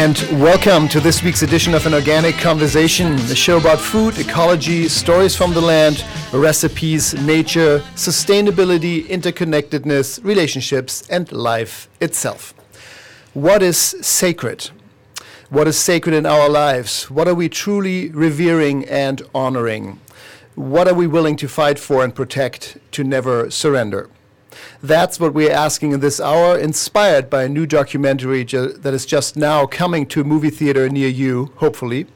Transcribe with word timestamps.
and 0.00 0.22
welcome 0.40 0.88
to 0.88 0.98
this 0.98 1.22
week's 1.22 1.42
edition 1.42 1.74
of 1.74 1.84
An 1.84 1.92
Organic 1.92 2.34
Conversation, 2.36 3.16
the 3.26 3.36
show 3.36 3.58
about 3.58 3.78
food, 3.78 4.18
ecology, 4.18 4.88
stories 4.88 5.36
from 5.36 5.52
the 5.52 5.60
land, 5.60 6.06
recipes, 6.32 7.12
nature, 7.20 7.80
sustainability, 7.96 9.06
interconnectedness, 9.08 10.24
relationships, 10.24 11.06
and 11.10 11.30
life 11.32 11.90
itself. 12.00 12.54
What 13.34 13.62
is 13.62 13.76
sacred? 13.76 14.70
What 15.50 15.68
is 15.68 15.76
sacred 15.78 16.14
in 16.14 16.24
our 16.24 16.48
lives? 16.48 17.10
What 17.10 17.28
are 17.28 17.34
we 17.34 17.50
truly 17.50 18.08
revering 18.08 18.86
and 18.86 19.20
honoring? 19.34 20.00
What 20.54 20.88
are 20.88 20.94
we 20.94 21.08
willing 21.08 21.36
to 21.36 21.46
fight 21.46 21.78
for 21.78 22.02
and 22.02 22.14
protect 22.14 22.78
to 22.92 23.04
never 23.04 23.50
surrender? 23.50 24.08
That's 24.82 25.20
what 25.20 25.34
we're 25.34 25.52
asking 25.52 25.92
in 25.92 26.00
this 26.00 26.20
hour, 26.20 26.58
inspired 26.58 27.28
by 27.30 27.44
a 27.44 27.48
new 27.48 27.66
documentary 27.66 28.44
ju- 28.44 28.72
that 28.72 28.94
is 28.94 29.06
just 29.06 29.36
now 29.36 29.66
coming 29.66 30.06
to 30.06 30.20
a 30.20 30.24
movie 30.24 30.50
theater 30.50 30.88
near 30.88 31.08
you, 31.08 31.52
hopefully. 31.56 32.06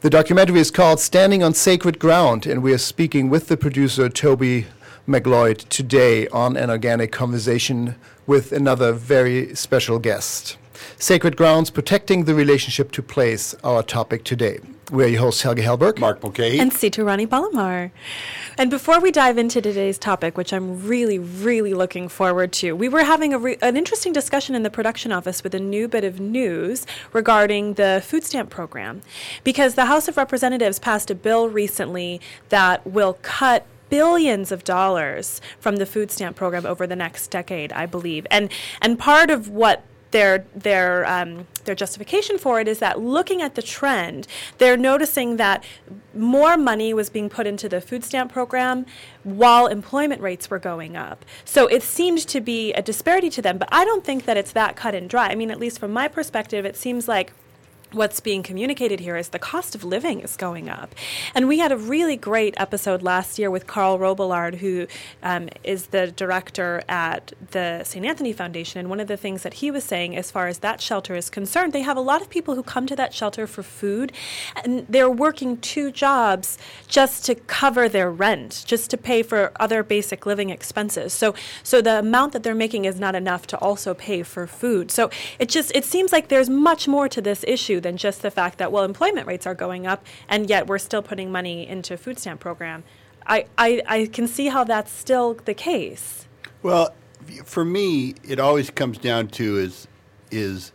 The 0.00 0.10
documentary 0.10 0.60
is 0.60 0.70
called 0.70 1.00
Standing 1.00 1.42
on 1.42 1.54
Sacred 1.54 1.98
Ground, 1.98 2.46
and 2.46 2.62
we 2.62 2.72
are 2.72 2.78
speaking 2.78 3.30
with 3.30 3.48
the 3.48 3.56
producer, 3.56 4.08
Toby 4.08 4.66
McLeod, 5.08 5.68
today 5.68 6.28
on 6.28 6.56
an 6.56 6.70
organic 6.70 7.12
conversation 7.12 7.96
with 8.26 8.52
another 8.52 8.92
very 8.92 9.54
special 9.54 9.98
guest. 9.98 10.58
Sacred 10.98 11.36
Grounds 11.36 11.70
Protecting 11.70 12.24
the 12.24 12.34
Relationship 12.34 12.92
to 12.92 13.02
Place, 13.02 13.54
our 13.64 13.82
topic 13.82 14.24
today. 14.24 14.58
We're 14.90 15.08
your 15.08 15.22
hosts, 15.22 15.42
Helge 15.42 15.58
Hellberg. 15.58 15.98
Mark 15.98 16.22
Mulcahy. 16.22 16.60
And 16.60 16.72
Sita 16.72 17.02
Rani 17.02 17.26
Palomar. 17.26 17.90
And 18.56 18.70
before 18.70 19.00
we 19.00 19.10
dive 19.10 19.36
into 19.36 19.60
today's 19.60 19.98
topic, 19.98 20.36
which 20.36 20.52
I'm 20.52 20.86
really, 20.86 21.18
really 21.18 21.74
looking 21.74 22.08
forward 22.08 22.52
to, 22.54 22.72
we 22.72 22.88
were 22.88 23.02
having 23.02 23.34
a 23.34 23.38
re- 23.38 23.58
an 23.62 23.76
interesting 23.76 24.12
discussion 24.12 24.54
in 24.54 24.62
the 24.62 24.70
production 24.70 25.10
office 25.10 25.42
with 25.42 25.56
a 25.56 25.58
new 25.58 25.88
bit 25.88 26.04
of 26.04 26.20
news 26.20 26.86
regarding 27.12 27.74
the 27.74 28.00
food 28.04 28.22
stamp 28.22 28.48
program. 28.48 29.02
Because 29.42 29.74
the 29.74 29.86
House 29.86 30.06
of 30.06 30.16
Representatives 30.16 30.78
passed 30.78 31.10
a 31.10 31.16
bill 31.16 31.48
recently 31.48 32.20
that 32.50 32.86
will 32.86 33.18
cut 33.22 33.66
billions 33.88 34.52
of 34.52 34.62
dollars 34.62 35.40
from 35.58 35.76
the 35.76 35.86
food 35.86 36.12
stamp 36.12 36.36
program 36.36 36.64
over 36.64 36.86
the 36.86 36.96
next 36.96 37.28
decade, 37.28 37.72
I 37.72 37.86
believe. 37.86 38.24
And 38.30 38.50
and 38.80 39.00
part 39.00 39.30
of 39.30 39.48
what 39.48 39.82
their 40.16 40.46
their 40.54 41.04
um, 41.04 41.46
their 41.66 41.74
justification 41.74 42.38
for 42.38 42.58
it 42.58 42.66
is 42.66 42.78
that 42.78 42.98
looking 42.98 43.42
at 43.42 43.54
the 43.54 43.60
trend, 43.60 44.26
they're 44.56 44.78
noticing 44.78 45.36
that 45.36 45.62
more 46.14 46.56
money 46.56 46.94
was 46.94 47.10
being 47.10 47.28
put 47.28 47.46
into 47.46 47.68
the 47.68 47.82
food 47.82 48.02
stamp 48.02 48.32
program 48.32 48.86
while 49.24 49.66
employment 49.66 50.22
rates 50.22 50.48
were 50.48 50.58
going 50.58 50.96
up. 50.96 51.26
So 51.44 51.66
it 51.66 51.82
seemed 51.82 52.20
to 52.28 52.40
be 52.40 52.72
a 52.72 52.80
disparity 52.80 53.28
to 53.28 53.42
them, 53.42 53.58
but 53.58 53.68
I 53.70 53.84
don't 53.84 54.04
think 54.04 54.24
that 54.24 54.38
it's 54.38 54.52
that 54.52 54.74
cut 54.74 54.94
and 54.94 55.10
dry. 55.10 55.28
I 55.28 55.34
mean, 55.34 55.50
at 55.50 55.60
least 55.60 55.78
from 55.78 55.92
my 55.92 56.08
perspective, 56.08 56.64
it 56.64 56.76
seems 56.78 57.06
like 57.08 57.34
what's 57.92 58.20
being 58.20 58.42
communicated 58.42 59.00
here 59.00 59.16
is 59.16 59.28
the 59.28 59.38
cost 59.38 59.74
of 59.74 59.84
living 59.84 60.20
is 60.20 60.36
going 60.36 60.68
up. 60.68 60.94
And 61.34 61.46
we 61.46 61.58
had 61.58 61.72
a 61.72 61.76
really 61.76 62.16
great 62.16 62.54
episode 62.58 63.02
last 63.02 63.38
year 63.38 63.50
with 63.50 63.66
Carl 63.66 63.98
Robillard, 63.98 64.56
who 64.56 64.86
um, 65.22 65.48
is 65.62 65.86
the 65.88 66.08
director 66.08 66.82
at 66.88 67.32
the 67.52 67.84
St. 67.84 68.04
Anthony 68.04 68.32
Foundation. 68.32 68.80
And 68.80 68.90
one 68.90 69.00
of 69.00 69.06
the 69.06 69.16
things 69.16 69.42
that 69.42 69.54
he 69.54 69.70
was 69.70 69.84
saying, 69.84 70.16
as 70.16 70.30
far 70.30 70.48
as 70.48 70.58
that 70.58 70.80
shelter 70.80 71.14
is 71.14 71.30
concerned, 71.30 71.72
they 71.72 71.82
have 71.82 71.96
a 71.96 72.00
lot 72.00 72.20
of 72.20 72.28
people 72.28 72.54
who 72.54 72.62
come 72.62 72.86
to 72.86 72.96
that 72.96 73.14
shelter 73.14 73.46
for 73.46 73.62
food, 73.62 74.12
and 74.64 74.86
they're 74.88 75.10
working 75.10 75.56
two 75.58 75.90
jobs 75.90 76.58
just 76.88 77.24
to 77.26 77.34
cover 77.34 77.88
their 77.88 78.10
rent, 78.10 78.64
just 78.66 78.90
to 78.90 78.96
pay 78.96 79.22
for 79.22 79.52
other 79.60 79.82
basic 79.82 80.26
living 80.26 80.50
expenses. 80.50 81.12
So, 81.12 81.34
so 81.62 81.80
the 81.80 82.00
amount 82.00 82.32
that 82.32 82.42
they're 82.42 82.54
making 82.54 82.84
is 82.84 82.98
not 82.98 83.14
enough 83.14 83.46
to 83.48 83.58
also 83.58 83.94
pay 83.94 84.22
for 84.22 84.46
food. 84.46 84.90
So 84.90 85.10
it 85.38 85.48
just 85.48 85.74
it 85.74 85.84
seems 85.84 86.12
like 86.12 86.28
there's 86.28 86.50
much 86.50 86.88
more 86.88 87.08
to 87.08 87.20
this 87.20 87.44
issue 87.46 87.75
than 87.80 87.96
just 87.96 88.22
the 88.22 88.30
fact 88.30 88.58
that 88.58 88.72
well 88.72 88.84
employment 88.84 89.26
rates 89.26 89.46
are 89.46 89.54
going 89.54 89.86
up 89.86 90.04
and 90.28 90.48
yet 90.48 90.66
we're 90.66 90.78
still 90.78 91.02
putting 91.02 91.30
money 91.30 91.66
into 91.66 91.96
food 91.96 92.18
stamp 92.18 92.40
program. 92.40 92.84
I, 93.26 93.46
I, 93.58 93.82
I 93.86 94.06
can 94.06 94.28
see 94.28 94.48
how 94.48 94.64
that's 94.64 94.92
still 94.92 95.34
the 95.34 95.54
case. 95.54 96.26
Well, 96.62 96.94
for 97.44 97.64
me, 97.64 98.14
it 98.22 98.38
always 98.38 98.70
comes 98.70 98.98
down 98.98 99.28
to 99.28 99.58
is 99.58 99.88
is 100.30 100.72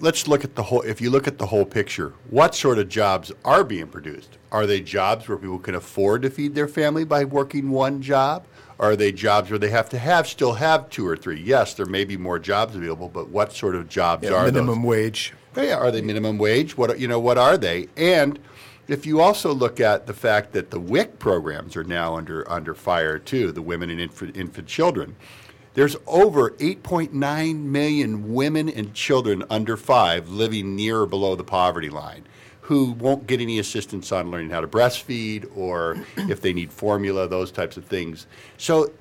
let's 0.00 0.26
look 0.26 0.44
at 0.44 0.54
the 0.54 0.62
whole. 0.64 0.82
If 0.82 1.00
you 1.00 1.10
look 1.10 1.26
at 1.26 1.38
the 1.38 1.46
whole 1.46 1.64
picture, 1.64 2.14
what 2.28 2.54
sort 2.54 2.78
of 2.78 2.88
jobs 2.88 3.32
are 3.44 3.64
being 3.64 3.88
produced? 3.88 4.38
Are 4.52 4.66
they 4.66 4.80
jobs 4.80 5.28
where 5.28 5.38
people 5.38 5.58
can 5.58 5.74
afford 5.74 6.22
to 6.22 6.30
feed 6.30 6.54
their 6.54 6.68
family 6.68 7.04
by 7.04 7.24
working 7.24 7.70
one 7.70 8.00
job? 8.02 8.46
Are 8.78 8.96
they 8.96 9.12
jobs 9.12 9.50
where 9.50 9.58
they 9.58 9.68
have 9.68 9.90
to 9.90 9.98
have 9.98 10.26
still 10.26 10.54
have 10.54 10.88
two 10.88 11.06
or 11.06 11.16
three? 11.16 11.40
Yes, 11.40 11.74
there 11.74 11.86
may 11.86 12.04
be 12.04 12.16
more 12.16 12.38
jobs 12.38 12.74
available, 12.74 13.08
but 13.10 13.28
what 13.28 13.52
sort 13.52 13.74
of 13.74 13.88
jobs 13.88 14.24
Yeah, 14.24 14.34
are 14.34 14.46
minimum 14.46 14.80
those? 14.80 14.88
wage. 14.88 15.34
Yeah, 15.56 15.76
are 15.76 15.90
they 15.90 16.00
minimum 16.00 16.38
wage? 16.38 16.76
What 16.76 16.98
you 16.98 17.08
know? 17.08 17.18
What 17.18 17.38
are 17.38 17.56
they? 17.56 17.88
And 17.96 18.38
if 18.88 19.06
you 19.06 19.20
also 19.20 19.52
look 19.52 19.80
at 19.80 20.06
the 20.06 20.14
fact 20.14 20.52
that 20.52 20.70
the 20.70 20.80
WIC 20.80 21.18
programs 21.18 21.76
are 21.76 21.84
now 21.84 22.16
under 22.16 22.48
under 22.50 22.74
fire 22.74 23.18
too, 23.18 23.52
the 23.52 23.62
women 23.62 23.90
and 23.90 24.00
infant, 24.00 24.36
infant 24.36 24.68
children. 24.68 25.16
There's 25.74 25.96
over 26.08 26.50
8.9 26.50 27.12
million 27.62 28.34
women 28.34 28.68
and 28.68 28.92
children 28.92 29.44
under 29.48 29.76
five 29.76 30.28
living 30.28 30.74
near 30.74 31.02
or 31.02 31.06
below 31.06 31.36
the 31.36 31.44
poverty 31.44 31.88
line 31.88 32.24
who 32.62 32.92
won't 32.92 33.26
get 33.26 33.40
any 33.40 33.58
assistance 33.58 34.10
on 34.10 34.30
learning 34.30 34.50
how 34.50 34.60
to 34.60 34.66
breastfeed 34.66 35.48
or 35.56 35.96
if 36.16 36.40
they 36.40 36.52
need 36.52 36.72
formula, 36.72 37.28
those 37.28 37.50
types 37.52 37.76
of 37.76 37.84
things. 37.84 38.26
So 38.58 38.92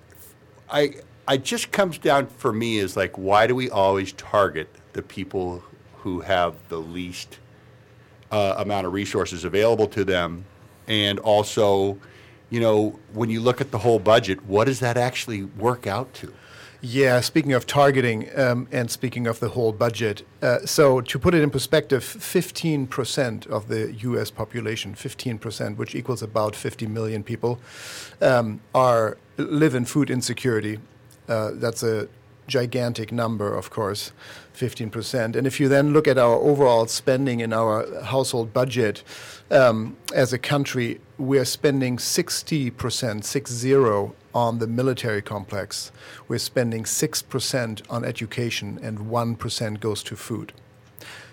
I 0.69 0.95
I 1.27 1.37
just 1.37 1.71
comes 1.71 1.97
down 1.97 2.27
for 2.27 2.53
me 2.53 2.77
is 2.77 2.95
like 2.95 3.17
why 3.17 3.47
do 3.47 3.55
we 3.55 3.69
always 3.69 4.13
target 4.13 4.69
the 4.93 5.01
people 5.01 5.63
who 6.01 6.21
have 6.21 6.55
the 6.69 6.77
least 6.77 7.39
uh, 8.31 8.55
amount 8.57 8.85
of 8.85 8.93
resources 8.93 9.43
available 9.43 9.87
to 9.87 10.03
them 10.03 10.45
and 10.87 11.19
also 11.19 11.97
you 12.49 12.59
know 12.59 12.97
when 13.13 13.29
you 13.29 13.39
look 13.39 13.61
at 13.61 13.71
the 13.71 13.77
whole 13.77 13.99
budget 13.99 14.43
what 14.45 14.65
does 14.65 14.79
that 14.79 14.97
actually 14.97 15.43
work 15.43 15.87
out 15.87 16.13
to 16.13 16.33
Yeah, 16.81 17.19
speaking 17.19 17.51
of 17.51 17.67
targeting 17.67 18.29
um, 18.39 18.69
and 18.71 18.89
speaking 18.89 19.27
of 19.27 19.41
the 19.41 19.49
whole 19.49 19.73
budget, 19.73 20.25
uh, 20.41 20.59
so 20.65 21.01
to 21.01 21.19
put 21.19 21.33
it 21.35 21.41
in 21.41 21.49
perspective, 21.49 22.03
15% 22.03 23.47
of 23.47 23.67
the 23.67 23.93
US 23.95 24.31
population, 24.31 24.95
15%, 24.95 25.75
which 25.75 25.93
equals 25.93 26.21
about 26.23 26.55
50 26.55 26.87
million 26.87 27.21
people, 27.21 27.59
um, 28.21 28.61
are 28.73 29.17
live 29.35 29.75
in 29.75 29.83
food 29.83 30.09
insecurity. 30.09 30.79
Uh, 31.27 31.51
that's 31.55 31.83
a 31.83 32.07
gigantic 32.49 33.11
number, 33.11 33.55
of 33.55 33.69
course, 33.69 34.11
15%. 34.55 35.35
And 35.35 35.47
if 35.47 35.59
you 35.59 35.69
then 35.69 35.93
look 35.93 36.07
at 36.07 36.17
our 36.17 36.35
overall 36.35 36.85
spending 36.87 37.39
in 37.39 37.53
our 37.53 38.03
household 38.03 38.53
budget 38.53 39.03
um, 39.51 39.95
as 40.13 40.33
a 40.33 40.37
country, 40.37 40.99
we're 41.17 41.45
spending 41.45 41.95
60%, 41.97 43.23
six 43.23 43.51
zero, 43.51 44.15
on 44.33 44.59
the 44.59 44.67
military 44.67 45.21
complex. 45.21 45.91
We're 46.27 46.39
spending 46.39 46.83
6% 46.83 47.81
on 47.89 48.05
education, 48.05 48.79
and 48.81 48.99
1% 48.99 49.79
goes 49.79 50.03
to 50.03 50.15
food. 50.15 50.53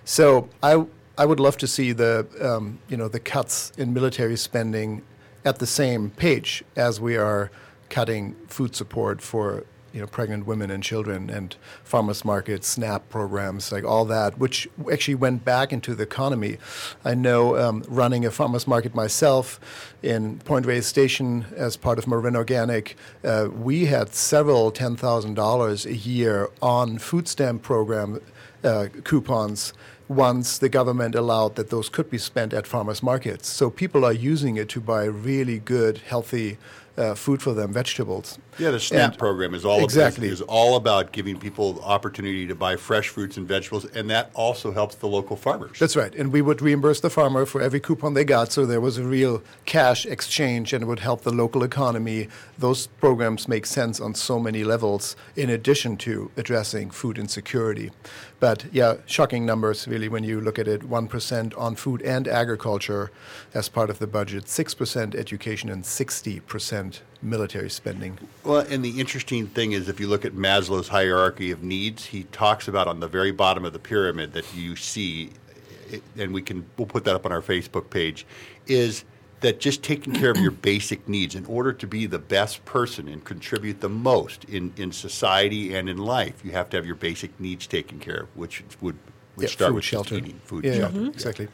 So 0.05 0.49
I, 0.63 0.87
I 1.19 1.27
would 1.27 1.41
love 1.41 1.57
to 1.59 1.67
see 1.67 1.93
the, 1.93 2.27
um, 2.41 2.79
you 2.89 2.97
know, 2.97 3.09
the 3.09 3.21
cuts 3.21 3.73
in 3.77 3.93
military 3.93 4.37
spending 4.37 5.03
at 5.45 5.59
the 5.59 5.67
same 5.67 6.11
page 6.11 6.65
as 6.77 7.01
we 7.01 7.17
are 7.17 7.51
cutting 7.89 8.35
food 8.49 8.75
support 8.75 9.21
for 9.21 9.65
you 9.97 10.03
know 10.03 10.07
pregnant 10.07 10.47
women 10.47 10.71
and 10.71 10.83
children 10.83 11.31
and 11.31 11.57
farmers 11.83 12.23
markets, 12.23 12.69
SNAP 12.69 13.09
programs, 13.09 13.73
like 13.73 13.83
all 13.83 14.05
that, 14.05 14.39
which 14.39 14.69
actually 14.93 15.15
went 15.15 15.43
back 15.43 15.73
into 15.73 15.95
the 15.95 16.03
economy. 16.03 16.59
I 17.03 17.15
know 17.15 17.57
um, 17.57 17.83
running 17.89 18.27
a 18.27 18.31
farmers 18.31 18.67
market 18.67 18.95
myself 18.95 19.59
in 20.03 20.39
Point 20.41 20.67
Reyes 20.67 20.85
Station 20.85 21.47
as 21.57 21.79
part 21.79 21.99
of 21.99 22.07
Marin 22.07 22.37
Organic, 22.37 22.97
uh, 23.25 23.49
we 23.51 23.87
had 23.87 24.15
several 24.15 24.71
ten 24.71 24.97
thousand 24.97 25.33
dollars 25.33 25.87
a 25.87 25.97
year 25.97 26.51
on 26.61 26.99
food 26.99 27.27
stamp 27.27 27.63
program 27.63 28.21
uh, 28.63 28.89
coupons 29.03 29.73
once 30.09 30.59
the 30.59 30.69
government 30.69 31.15
allowed 31.15 31.57
that 31.57 31.71
those 31.71 31.89
could 31.89 32.11
be 32.11 32.19
spent 32.19 32.53
at 32.53 32.67
farmers 32.67 33.03
markets. 33.03 33.49
So 33.49 33.71
people 33.71 34.05
are 34.05 34.13
using 34.13 34.57
it 34.57 34.69
to 34.69 34.81
buy 34.81 35.05
really 35.05 35.59
good, 35.59 35.99
healthy 35.99 36.59
uh, 36.97 37.15
food 37.15 37.43
for 37.43 37.53
them, 37.55 37.73
vegetables. 37.73 38.39
Yeah, 38.59 38.71
the 38.71 38.81
SNAP 38.81 39.11
And- 39.13 39.19
program 39.19 39.55
is 39.55 39.65
all 39.65 39.85
exactly. 39.85 40.29
is, 40.29 40.41
is 40.41 40.43
all 40.43 40.77
about 40.77 41.13
giving 41.13 41.39
people 41.39 41.75
the 41.75 41.83
opportunity 41.83 42.47
to 42.47 42.55
buy 42.55 42.77
fresh 42.77 43.09
fruits 43.09 43.37
and 43.37 43.47
vegetables, 43.47 43.85
and 43.95 44.09
that 44.11 44.31
also 44.35 44.73
helps 44.73 44.95
the 44.95 45.07
local 45.07 45.37
farmers. 45.37 45.79
That's 45.79 45.95
right. 45.97 46.15
And 46.15 46.33
we 46.33 46.41
would 46.43 46.63
reimburse 46.63 47.01
the 47.01 47.11
farmer 47.11 47.45
for 47.45 47.61
every 47.61 47.81
coupon 47.81 48.15
they 48.15 48.25
got, 48.25 48.53
so 48.53 48.65
there 48.65 48.81
was 48.81 48.97
a 48.97 49.03
real 49.05 49.43
cash 49.67 50.07
exchange 50.07 50.73
and 50.73 50.83
it 50.83 50.87
would 50.87 51.01
help 51.01 51.23
the 51.23 51.33
local 51.33 51.63
economy. 51.63 52.29
Those 52.59 52.87
programs 52.87 53.47
make 53.47 53.67
sense 53.67 54.01
on 54.01 54.15
so 54.15 54.39
many 54.39 54.65
levels, 54.65 55.17
in 55.37 55.51
addition 55.51 55.97
to 55.99 56.31
addressing 56.37 56.91
food 56.91 57.19
insecurity. 57.19 57.91
But 58.41 58.67
yeah, 58.73 58.97
shocking 59.07 59.45
numbers 59.47 59.87
really 59.89 60.09
when 60.09 60.25
you 60.25 60.41
look 60.41 60.59
at 60.59 60.69
it 60.69 60.83
1% 60.83 61.59
on 61.59 61.75
food 61.75 62.03
and 62.03 62.29
agriculture 62.29 63.11
as 63.55 63.69
part 63.69 63.91
of 63.91 63.99
the 63.99 64.07
budget, 64.07 64.45
6% 64.45 65.15
education, 65.15 65.71
and 65.71 65.83
60% 65.85 66.86
military 67.27 67.69
spending. 67.69 68.19
Well, 68.45 68.61
and 68.61 68.85
the 68.85 69.01
interesting 69.01 69.47
thing 69.49 69.73
is, 69.73 69.89
if 69.89 70.01
you 70.01 70.07
look 70.07 70.25
at 70.25 70.33
Maslow's 70.33 70.89
hierarchy 70.89 71.51
of 71.51 71.63
needs, 71.63 72.07
he 72.07 72.25
talks 72.25 72.69
about 72.69 72.87
on 72.89 73.01
the 73.01 73.09
very 73.09 73.33
bottom 73.33 73.65
of 73.65 73.73
the 73.73 73.79
pyramid 73.79 74.33
that 74.33 74.45
you 74.55 74.77
see, 74.77 75.31
and 76.17 76.33
we 76.33 76.41
can 76.43 76.65
we'll 76.79 76.87
put 76.87 77.05
that 77.05 77.15
up 77.15 77.27
on 77.27 77.33
our 77.33 77.43
Facebook 77.43 77.91
page, 77.91 78.27
is 78.67 79.05
that 79.41 79.61
just 79.61 79.83
taking 79.83 80.15
care 80.15 80.31
of 80.31 80.39
your 80.41 80.51
basic 80.71 81.07
needs 81.09 81.35
in 81.35 81.45
order 81.47 81.73
to 81.73 81.87
be 81.87 82.07
the 82.07 82.19
best 82.19 82.65
person 82.65 83.07
and 83.09 83.23
contribute 83.25 83.81
the 83.81 83.89
most 83.89 84.45
in, 84.45 84.73
in 84.79 84.91
society 84.91 85.75
and 85.75 85.91
in 85.91 85.99
life, 85.99 86.43
you 86.45 86.53
have 86.53 86.71
to 86.71 86.77
have 86.77 86.87
your 86.87 86.95
basic 86.97 87.39
needs 87.39 87.67
taken 87.67 87.99
care 87.99 88.21
of, 88.23 88.37
which 88.37 88.63
would 88.81 88.97
which 89.35 89.51
Yeah, 89.51 89.53
start 89.53 89.73
food, 89.75 89.85
shelter. 89.85 90.15
eating, 90.17 90.41
food, 90.45 90.65
Yeah, 90.65 90.71
and 90.73 90.81
yeah, 90.81 90.89
shelter. 90.91 91.09
exactly. 91.11 91.49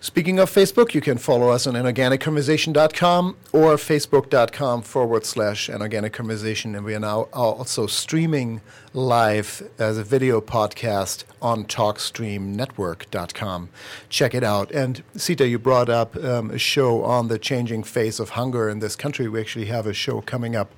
Speaking 0.00 0.38
of 0.38 0.50
Facebook, 0.50 0.92
you 0.92 1.00
can 1.00 1.16
follow 1.16 1.48
us 1.48 1.66
on 1.66 1.74
anorganicconversation.com 1.74 3.36
or 3.52 3.76
facebook.com 3.76 4.82
forward 4.82 5.24
slash 5.24 5.68
anorganic 5.68 6.12
conversation. 6.12 6.74
And 6.74 6.84
we 6.84 6.94
are 6.94 7.00
now 7.00 7.22
also 7.32 7.86
streaming 7.86 8.60
live 8.96 9.62
as 9.78 9.96
a 9.98 10.02
video 10.02 10.40
podcast 10.40 11.22
on 11.42 11.66
talkstreamnetwork.com. 11.66 13.68
Check 14.08 14.34
it 14.34 14.42
out. 14.42 14.70
And 14.70 15.02
Sita, 15.14 15.46
you 15.46 15.58
brought 15.58 15.90
up 15.90 16.16
um, 16.16 16.50
a 16.50 16.56
show 16.58 17.04
on 17.04 17.28
the 17.28 17.38
changing 17.38 17.82
face 17.82 18.18
of 18.18 18.30
hunger 18.30 18.70
in 18.70 18.78
this 18.78 18.96
country. 18.96 19.28
We 19.28 19.40
actually 19.40 19.66
have 19.66 19.86
a 19.86 19.92
show 19.92 20.22
coming 20.22 20.56
up 20.56 20.72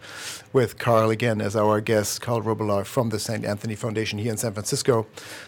with 0.52 0.78
Carl 0.78 1.10
again 1.10 1.40
as 1.40 1.54
our 1.54 1.80
guest, 1.80 2.20
Carl 2.20 2.42
Robillard 2.42 2.86
from 2.86 3.10
the 3.10 3.20
St. 3.20 3.44
Anthony 3.44 3.76
Foundation 3.76 4.18
here 4.18 4.32
in 4.32 4.38
San 4.38 4.52
Francisco 4.52 5.06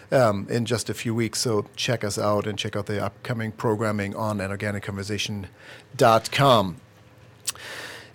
um, 0.09 0.47
in 0.49 0.63
just 0.63 0.89
a 0.89 0.93
few 0.93 1.13
weeks. 1.13 1.39
So 1.39 1.65
check 1.75 2.05
us 2.05 2.17
out 2.17 2.47
and 2.47 2.57
check 2.57 2.77
out 2.77 2.85
the 2.85 3.03
upcoming 3.03 3.51
programming 3.51 4.15
on 4.15 4.37
anorganicconversation.com. 4.37 6.77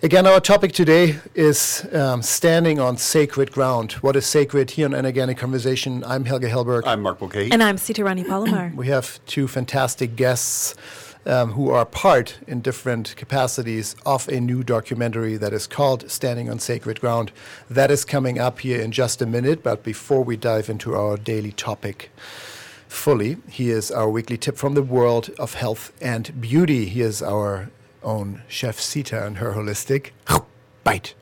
Again, 0.03 0.27
our 0.27 0.39
topic 0.39 0.73
today 0.73 1.17
is 1.33 1.87
um, 1.91 2.21
standing 2.21 2.79
on 2.79 2.97
sacred 2.97 3.51
ground. 3.51 3.93
What 3.93 4.15
is 4.15 4.27
sacred 4.27 4.69
here 4.69 4.85
on 4.85 4.91
Anorganic 4.91 5.37
Conversation? 5.37 6.03
I'm 6.03 6.25
Helge 6.25 6.43
Hellberg. 6.43 6.83
I'm 6.85 7.01
Mark 7.01 7.19
Mulcahy. 7.19 7.51
And 7.51 7.63
I'm 7.63 7.79
Sita 7.79 8.03
Rani 8.03 8.23
Palomar. 8.23 8.71
We 8.75 8.89
have 8.89 9.19
two 9.25 9.47
fantastic 9.47 10.15
guests 10.15 10.75
um, 11.25 11.53
who 11.53 11.71
are 11.71 11.83
part 11.83 12.37
in 12.45 12.61
different 12.61 13.15
capacities 13.15 13.95
of 14.05 14.27
a 14.27 14.39
new 14.39 14.63
documentary 14.63 15.35
that 15.37 15.51
is 15.51 15.65
called 15.65 16.11
Standing 16.11 16.47
on 16.47 16.59
Sacred 16.59 17.01
Ground. 17.01 17.31
That 17.67 17.89
is 17.89 18.05
coming 18.05 18.37
up 18.37 18.59
here 18.59 18.79
in 18.79 18.91
just 18.91 19.19
a 19.23 19.25
minute, 19.25 19.63
but 19.63 19.81
before 19.81 20.23
we 20.23 20.37
dive 20.37 20.69
into 20.69 20.93
our 20.93 21.17
daily 21.17 21.53
topic 21.53 22.11
fully, 22.87 23.37
here's 23.49 23.89
our 23.89 24.07
weekly 24.07 24.37
tip 24.37 24.57
from 24.57 24.75
the 24.75 24.83
world 24.83 25.31
of 25.39 25.55
health 25.55 25.91
and 25.99 26.39
beauty. 26.39 26.85
Here's 26.85 27.23
our 27.23 27.71
own 28.03 28.43
Chef 28.47 28.79
Sita 28.79 29.25
and 29.25 29.37
her 29.37 29.53
holistic 29.53 30.11
bite. 30.83 31.13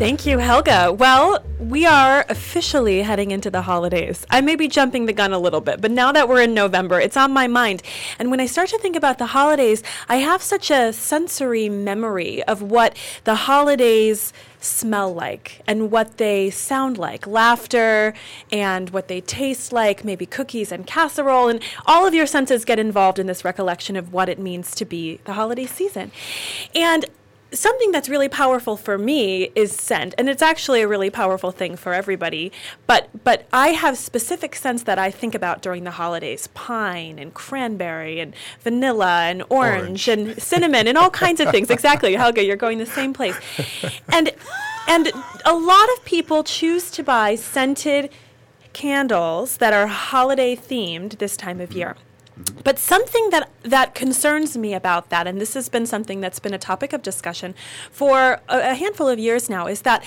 Thank 0.00 0.24
you, 0.24 0.38
Helga. 0.38 0.94
Well, 0.94 1.44
we 1.58 1.84
are 1.84 2.24
officially 2.30 3.02
heading 3.02 3.32
into 3.32 3.50
the 3.50 3.60
holidays. 3.60 4.26
I 4.30 4.40
may 4.40 4.56
be 4.56 4.66
jumping 4.66 5.04
the 5.04 5.12
gun 5.12 5.34
a 5.34 5.38
little 5.38 5.60
bit, 5.60 5.82
but 5.82 5.90
now 5.90 6.10
that 6.10 6.26
we're 6.26 6.40
in 6.40 6.54
November, 6.54 6.98
it's 6.98 7.18
on 7.18 7.32
my 7.32 7.46
mind. 7.48 7.82
And 8.18 8.30
when 8.30 8.40
I 8.40 8.46
start 8.46 8.70
to 8.70 8.78
think 8.78 8.96
about 8.96 9.18
the 9.18 9.26
holidays, 9.26 9.82
I 10.08 10.16
have 10.16 10.40
such 10.40 10.70
a 10.70 10.94
sensory 10.94 11.68
memory 11.68 12.42
of 12.44 12.62
what 12.62 12.96
the 13.24 13.34
holidays 13.34 14.32
smell 14.60 15.12
like 15.12 15.62
and 15.66 15.90
what 15.90 16.18
they 16.18 16.50
sound 16.50 16.98
like 16.98 17.26
laughter 17.26 18.14
and 18.52 18.90
what 18.90 19.08
they 19.08 19.20
taste 19.20 19.72
like, 19.72 20.04
maybe 20.04 20.26
cookies 20.26 20.70
and 20.70 20.86
casserole. 20.86 21.48
And 21.48 21.62
all 21.86 22.06
of 22.06 22.14
your 22.14 22.26
senses 22.26 22.64
get 22.64 22.78
involved 22.78 23.18
in 23.18 23.26
this 23.26 23.44
recollection 23.44 23.96
of 23.96 24.12
what 24.12 24.28
it 24.28 24.38
means 24.38 24.74
to 24.76 24.84
be 24.84 25.20
the 25.24 25.32
holiday 25.32 25.66
season. 25.66 26.12
And 26.74 27.06
something 27.52 27.90
that's 27.92 28.08
really 28.08 28.28
powerful 28.28 28.76
for 28.76 28.96
me 28.98 29.50
is 29.54 29.72
scent 29.74 30.14
and 30.18 30.28
it's 30.28 30.42
actually 30.42 30.82
a 30.82 30.88
really 30.88 31.10
powerful 31.10 31.50
thing 31.50 31.76
for 31.76 31.92
everybody. 31.92 32.52
But 32.86 33.08
but 33.24 33.46
i 33.52 33.68
have 33.68 33.98
specific 33.98 34.54
scents 34.54 34.84
that 34.84 34.98
i 34.98 35.10
think 35.10 35.34
about 35.34 35.62
during 35.62 35.84
the 35.84 35.92
holidays. 35.92 36.48
Pine 36.48 37.18
and 37.18 37.34
cranberry 37.34 38.20
and 38.20 38.34
vanilla 38.60 39.22
and 39.24 39.42
orange, 39.48 40.08
Orange. 40.08 40.08
and 40.08 40.42
cinnamon 40.50 40.86
and 40.86 40.96
all 40.96 41.10
kinds 41.10 41.40
of 41.40 41.50
things. 41.50 41.70
Exactly 41.70 42.14
helga 42.14 42.44
you're 42.44 42.56
going 42.56 42.78
the 42.78 42.86
same 42.86 43.12
place. 43.12 43.36
And 44.08 44.30
and 44.88 45.12
a 45.44 45.54
lot 45.54 45.88
of 45.96 46.04
people 46.04 46.42
choose 46.42 46.90
to 46.92 47.02
buy 47.02 47.34
scented 47.34 48.10
candles 48.72 49.56
that 49.58 49.72
are 49.72 49.86
holiday 49.86 50.54
themed 50.54 51.18
this 51.18 51.36
time 51.36 51.60
of 51.60 51.72
year 51.72 51.96
but 52.64 52.78
something 52.78 53.30
that, 53.30 53.50
that 53.62 53.94
concerns 53.94 54.56
me 54.56 54.74
about 54.74 55.10
that, 55.10 55.26
and 55.26 55.40
this 55.40 55.54
has 55.54 55.68
been 55.68 55.86
something 55.86 56.20
that's 56.20 56.38
been 56.38 56.54
a 56.54 56.58
topic 56.58 56.92
of 56.92 57.02
discussion 57.02 57.54
for 57.90 58.40
a, 58.48 58.70
a 58.70 58.74
handful 58.74 59.08
of 59.08 59.18
years 59.18 59.48
now, 59.50 59.66
is 59.66 59.82
that 59.82 60.04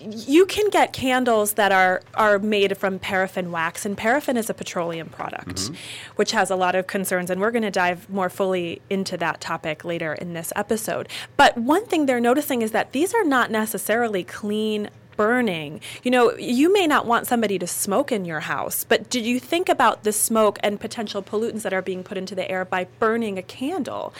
you 0.00 0.44
can 0.44 0.68
get 0.70 0.92
candles 0.92 1.54
that 1.54 1.72
are, 1.72 2.02
are 2.14 2.38
made 2.38 2.76
from 2.76 2.98
paraffin 2.98 3.50
wax, 3.50 3.86
and 3.86 3.96
paraffin 3.96 4.36
is 4.36 4.50
a 4.50 4.54
petroleum 4.54 5.08
product, 5.08 5.56
mm-hmm. 5.56 5.74
which 6.16 6.32
has 6.32 6.50
a 6.50 6.56
lot 6.56 6.74
of 6.74 6.86
concerns, 6.86 7.30
and 7.30 7.40
we're 7.40 7.50
going 7.50 7.62
to 7.62 7.70
dive 7.70 8.08
more 8.10 8.28
fully 8.28 8.82
into 8.90 9.16
that 9.16 9.40
topic 9.40 9.84
later 9.84 10.12
in 10.14 10.34
this 10.34 10.52
episode. 10.54 11.08
But 11.36 11.56
one 11.56 11.86
thing 11.86 12.06
they're 12.06 12.20
noticing 12.20 12.62
is 12.62 12.72
that 12.72 12.92
these 12.92 13.14
are 13.14 13.24
not 13.24 13.50
necessarily 13.50 14.24
clean 14.24 14.90
burning. 15.18 15.80
You 16.04 16.12
know, 16.12 16.34
you 16.36 16.72
may 16.72 16.86
not 16.86 17.04
want 17.04 17.26
somebody 17.26 17.58
to 17.58 17.66
smoke 17.66 18.10
in 18.12 18.24
your 18.24 18.40
house, 18.40 18.84
but 18.84 19.10
did 19.10 19.26
you 19.26 19.38
think 19.40 19.68
about 19.68 20.04
the 20.04 20.12
smoke 20.12 20.58
and 20.62 20.80
potential 20.80 21.22
pollutants 21.22 21.62
that 21.62 21.74
are 21.74 21.82
being 21.82 22.02
put 22.02 22.16
into 22.16 22.34
the 22.36 22.48
air 22.50 22.64
by 22.64 22.84
burning 23.00 23.36
a 23.36 23.42
candle? 23.42 24.14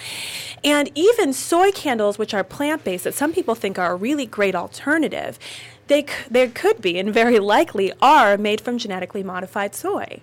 And 0.64 0.90
even 0.94 1.32
soy 1.32 1.70
candles, 1.70 2.18
which 2.18 2.34
are 2.34 2.44
plant 2.44 2.84
based, 2.84 3.04
that 3.04 3.14
some 3.14 3.32
people 3.32 3.54
think 3.54 3.78
are 3.78 3.92
a 3.92 3.96
really 3.96 4.26
great 4.26 4.56
alternative, 4.56 5.38
they, 5.86 6.02
c- 6.02 6.08
they 6.28 6.48
could 6.48 6.82
be 6.82 6.98
and 6.98 7.14
very 7.14 7.38
likely 7.38 7.92
are 8.02 8.36
made 8.36 8.60
from 8.60 8.76
genetically 8.76 9.22
modified 9.22 9.74
soy. 9.74 10.20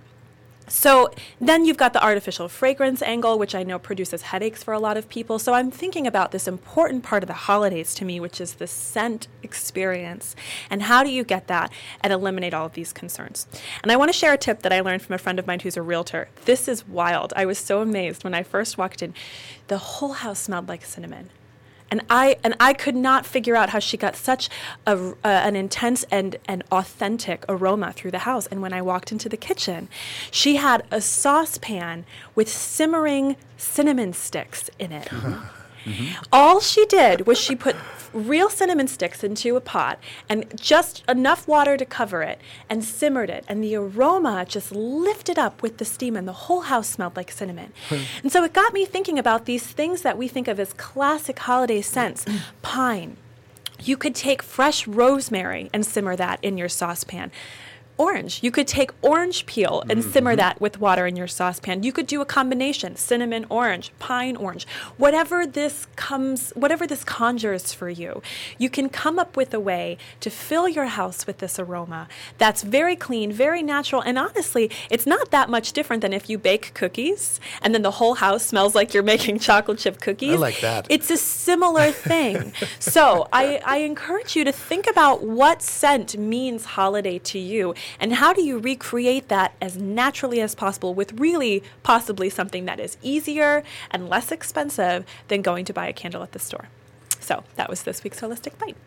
So 0.68 1.12
then 1.40 1.66
you've 1.66 1.78
got 1.78 1.94
the 1.94 2.04
artificial 2.04 2.50
fragrance 2.50 3.02
angle, 3.02 3.38
which 3.38 3.54
I 3.54 3.64
know 3.64 3.78
produces 3.78 4.24
headaches 4.24 4.64
for 4.64 4.74
a 4.74 4.80
lot 4.80 4.98
of 4.98 5.08
people. 5.10 5.38
So 5.38 5.54
I'm 5.54 5.70
thinking 5.72 6.08
about 6.08 6.32
this 6.32 6.48
important 6.48 7.04
part 7.04 7.24
of 7.24 7.28
the 7.28 7.34
holidays 7.34 7.94
to 7.96 8.06
me, 8.06 8.20
which 8.20 8.42
is 8.42 8.56
the 8.56 8.68
scent 8.68 9.28
experience. 9.44 10.36
And 10.70 10.84
how 10.84 11.04
do 11.04 11.10
you 11.10 11.24
get 11.24 11.48
that 11.48 11.72
and 12.02 12.12
eliminate 12.12 12.54
all 12.54 12.66
of 12.66 12.74
these 12.74 12.94
concerns? 12.94 13.48
And 13.84 13.92
I 13.92 13.96
want 13.96 14.10
to 14.10 14.18
share 14.18 14.34
a 14.34 14.38
tip 14.38 14.62
that 14.64 14.74
I 14.74 14.82
learned 14.82 15.04
from 15.04 15.16
a 15.16 15.20
friend 15.20 15.38
of 15.38 15.48
mine 15.48 15.60
who's 15.60 15.78
a 15.78 15.82
realtor. 15.82 16.30
This 16.46 16.68
is 16.68 16.88
wild. 16.88 17.32
I 17.36 17.46
was 17.46 17.58
so 17.58 17.82
amazed 17.82 18.24
when 18.24 18.34
I 18.34 18.44
first 18.44 18.78
walked 18.78 19.02
in. 19.04 19.14
The 19.68 19.78
whole 19.78 20.14
house 20.14 20.40
smelled 20.40 20.68
like 20.68 20.84
cinnamon 20.84 21.30
and 21.92 22.02
I 22.10 22.38
and 22.44 22.56
I 22.60 22.74
could 22.74 22.96
not 22.96 23.26
figure 23.26 23.56
out 23.56 23.70
how 23.70 23.80
she 23.80 23.98
got 23.98 24.16
such 24.16 24.50
a, 24.86 24.98
uh, 24.98 25.14
an 25.24 25.56
intense 25.56 26.04
and 26.12 26.38
and 26.48 26.64
authentic 26.72 27.46
aroma 27.48 27.94
through 27.94 28.12
the 28.12 28.20
house. 28.20 28.48
And 28.48 28.62
when 28.62 28.74
I 28.74 28.82
walked 28.82 29.12
into 29.12 29.30
the 29.30 29.38
kitchen, 29.38 29.88
she 30.32 30.56
had 30.58 30.84
a 30.92 31.02
saucepan 31.02 32.06
with 32.34 32.50
simmering 32.50 33.36
cinnamon 33.58 34.14
sticks 34.14 34.70
in 34.80 34.92
it. 34.92 35.10
Mm-hmm. 35.86 36.24
All 36.32 36.60
she 36.60 36.86
did 36.86 37.28
was 37.28 37.38
she 37.38 37.56
put 37.56 37.76
real 38.16 38.50
cinnamon 38.50 38.88
sticks 38.88 39.24
into 39.24 39.56
a 39.56 39.62
pot 39.62 40.00
and 40.30 40.46
just 40.60 41.04
enough 41.08 41.48
water 41.48 41.76
to 41.78 41.86
cover 41.86 42.24
it 42.24 42.40
and 42.70 42.84
simmered 42.84 43.30
it. 43.30 43.44
And 43.48 43.64
the 43.64 43.76
aroma 43.76 44.46
just 44.48 44.72
lifted 44.72 45.38
up 45.38 45.62
with 45.62 45.78
the 45.78 45.86
steam, 45.86 46.16
and 46.16 46.28
the 46.28 46.34
whole 46.34 46.62
house 46.62 46.90
smelled 46.90 47.16
like 47.16 47.32
cinnamon. 47.32 47.74
and 48.24 48.32
so 48.32 48.44
it 48.44 48.54
got 48.54 48.74
me 48.74 48.86
thinking 48.86 49.20
about 49.20 49.46
these 49.46 49.68
things 49.68 50.02
that 50.02 50.18
we 50.18 50.28
think 50.28 50.48
of 50.48 50.60
as 50.60 50.74
classic 50.74 51.40
holiday 51.40 51.82
scents 51.82 52.26
pine. 52.62 53.18
You 53.84 53.98
could 53.98 54.16
take 54.16 54.42
fresh 54.42 54.88
rosemary 54.88 55.70
and 55.74 55.86
simmer 55.86 56.16
that 56.16 56.40
in 56.42 56.58
your 56.58 56.70
saucepan. 56.70 57.32
Orange. 57.98 58.42
You 58.44 58.52
could 58.52 58.68
take 58.68 58.92
orange 59.02 59.46
peel 59.46 59.82
and 59.90 60.02
mm-hmm. 60.02 60.12
simmer 60.12 60.36
that 60.36 60.60
with 60.60 60.80
water 60.82 61.08
in 61.08 61.16
your 61.16 61.28
saucepan. 61.28 61.84
You 61.84 61.94
could 61.94 62.08
do 62.08 62.20
a 62.20 62.26
combination 62.26 62.96
cinnamon 62.98 63.46
orange, 63.50 63.92
pine 64.00 64.36
orange, 64.36 64.68
whatever 64.98 65.48
this 65.48 65.88
comes, 65.96 66.52
whatever 66.56 66.86
this 66.86 67.06
conjures 67.06 67.74
for 67.74 67.90
you. 67.90 68.22
You 68.58 68.70
can 68.70 68.90
come 68.90 69.18
up 69.18 69.38
with 69.38 69.54
a 69.54 69.60
way 69.60 69.98
to 70.20 70.30
fill 70.30 70.68
your 70.68 70.86
house 70.86 71.26
with 71.26 71.38
this 71.38 71.58
aroma 71.58 72.10
that's 72.38 72.64
very 72.64 72.98
clean, 72.98 73.32
very 73.32 73.64
natural, 73.64 74.02
and 74.02 74.20
honestly, 74.20 74.70
it's 74.90 75.06
not 75.06 75.32
that 75.32 75.50
much 75.50 75.72
different 75.72 76.02
than 76.02 76.12
if 76.12 76.30
you 76.30 76.38
bake 76.38 76.74
cookies 76.74 77.40
and 77.62 77.74
then 77.74 77.82
the 77.82 77.92
whole 77.92 78.16
house 78.16 78.46
smells 78.46 78.76
like 78.76 78.94
you're 78.94 79.04
making 79.16 79.40
chocolate 79.40 79.80
chip 79.80 80.02
cookies. 80.02 80.34
I 80.34 80.38
like 80.38 80.60
that. 80.60 80.88
It's 80.90 81.10
a 81.10 81.18
similar 81.18 81.92
thing. 81.92 82.52
so 82.80 83.30
I, 83.32 83.62
I 83.66 83.78
encourage 83.78 84.36
you 84.36 84.44
to 84.44 84.52
think 84.52 84.88
about 84.90 85.24
what 85.24 85.62
scent 85.62 86.18
means 86.18 86.66
holiday 86.66 87.20
to 87.20 87.40
you 87.40 87.74
and 88.00 88.14
how 88.14 88.34
do 88.34 88.42
you 88.42 88.58
recreate 88.58 89.28
that 89.30 89.54
as 89.62 89.78
naturally 89.78 90.42
as 90.42 90.56
possible 90.56 90.94
with 90.94 91.14
really 91.14 91.64
possibly 91.84 92.30
something 92.30 92.66
that 92.66 92.80
is 92.80 92.98
easier 93.02 93.64
and 93.92 94.10
less 94.10 94.32
expensive 94.32 95.06
than 95.28 95.42
going 95.42 95.66
to 95.66 95.74
buy 95.74 95.88
a 95.88 95.94
candle 95.94 96.24
at 96.24 96.32
the 96.32 96.40
store. 96.40 96.70
So 97.20 97.44
that 97.56 97.70
was 97.70 97.84
this 97.84 98.04
week's 98.04 98.22
Holistic 98.22 98.58
Bite. 98.58 98.78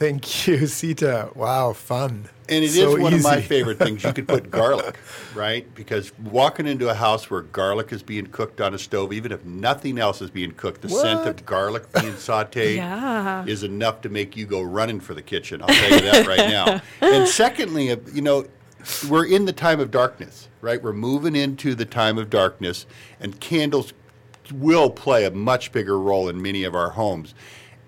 Thank 0.00 0.46
you, 0.48 0.66
Sita. 0.66 1.28
Wow, 1.34 1.74
fun. 1.74 2.30
And 2.48 2.64
it 2.64 2.70
So 2.70 2.96
is 2.96 3.02
one 3.02 3.12
of 3.12 3.22
my 3.22 3.42
favorite 3.42 3.78
things. 3.78 4.02
You 4.02 4.14
could 4.14 4.26
put 4.26 4.50
garlic, 4.50 4.98
right? 5.34 5.72
Because 5.74 6.10
walking 6.18 6.66
into 6.66 6.88
a 6.88 6.94
house 6.94 7.30
where 7.30 7.42
garlic 7.42 7.92
is 7.92 8.02
being 8.02 8.24
cooked 8.28 8.62
on 8.62 8.72
a 8.72 8.78
stove, 8.78 9.12
even 9.12 9.30
if 9.30 9.44
nothing 9.44 9.98
else 9.98 10.22
is 10.22 10.30
being 10.30 10.52
cooked, 10.52 10.80
the 10.80 10.88
scent 10.88 11.26
of 11.26 11.44
garlic 11.44 11.92
being 11.92 12.14
sauteed 12.14 12.76
Yeah. 12.76 13.44
is 13.44 13.62
enough 13.62 14.00
to 14.00 14.08
make 14.08 14.38
you 14.38 14.46
go 14.46 14.62
running 14.62 15.00
for 15.00 15.12
the 15.12 15.20
kitchen. 15.20 15.60
I'll 15.60 15.68
tell 15.68 15.90
you 15.90 16.00
that 16.10 16.26
right 16.26 16.48
now. 16.48 16.80
And 17.02 17.28
secondly, 17.28 17.90
uh, 17.90 17.96
you 18.10 18.22
know, 18.22 18.46
we're 19.06 19.26
in 19.26 19.44
the 19.44 19.52
time 19.52 19.80
of 19.80 19.90
darkness, 19.90 20.48
right? 20.62 20.82
We're 20.82 20.94
moving 20.94 21.36
into 21.36 21.74
the 21.74 21.84
time 21.84 22.16
of 22.16 22.30
darkness, 22.30 22.86
and 23.20 23.38
candles 23.38 23.92
will 24.50 24.88
play 24.88 25.26
a 25.26 25.30
much 25.30 25.72
bigger 25.72 25.98
role 26.00 26.30
in 26.30 26.40
many 26.40 26.64
of 26.64 26.74
our 26.74 26.88
homes. 26.92 27.34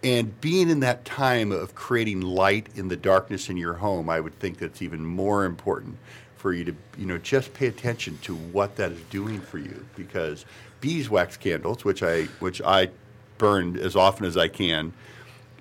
And 0.02 0.40
being 0.40 0.68
in 0.68 0.80
that 0.80 1.04
time 1.04 1.52
of 1.52 1.74
creating 1.74 2.22
light 2.22 2.68
in 2.74 2.88
the 2.88 2.96
darkness 2.96 3.48
in 3.48 3.56
your 3.56 3.74
home, 3.74 4.10
I 4.10 4.18
would 4.18 4.36
think 4.40 4.58
that's 4.58 4.82
even 4.82 5.04
more 5.04 5.44
important 5.44 5.96
for 6.36 6.52
you 6.52 6.64
to, 6.64 6.74
you 6.98 7.06
know, 7.06 7.18
just 7.18 7.54
pay 7.54 7.68
attention 7.68 8.18
to 8.22 8.34
what 8.34 8.74
that 8.76 8.90
is 8.90 9.00
doing 9.10 9.40
for 9.40 9.58
you. 9.58 9.86
Because 9.94 10.44
beeswax 10.80 11.36
candles, 11.36 11.84
which 11.84 12.02
I 12.02 12.24
which 12.40 12.60
I 12.62 12.90
burn 13.38 13.78
as 13.78 13.94
often 13.94 14.26
as 14.26 14.36
I 14.36 14.48
can, 14.48 14.92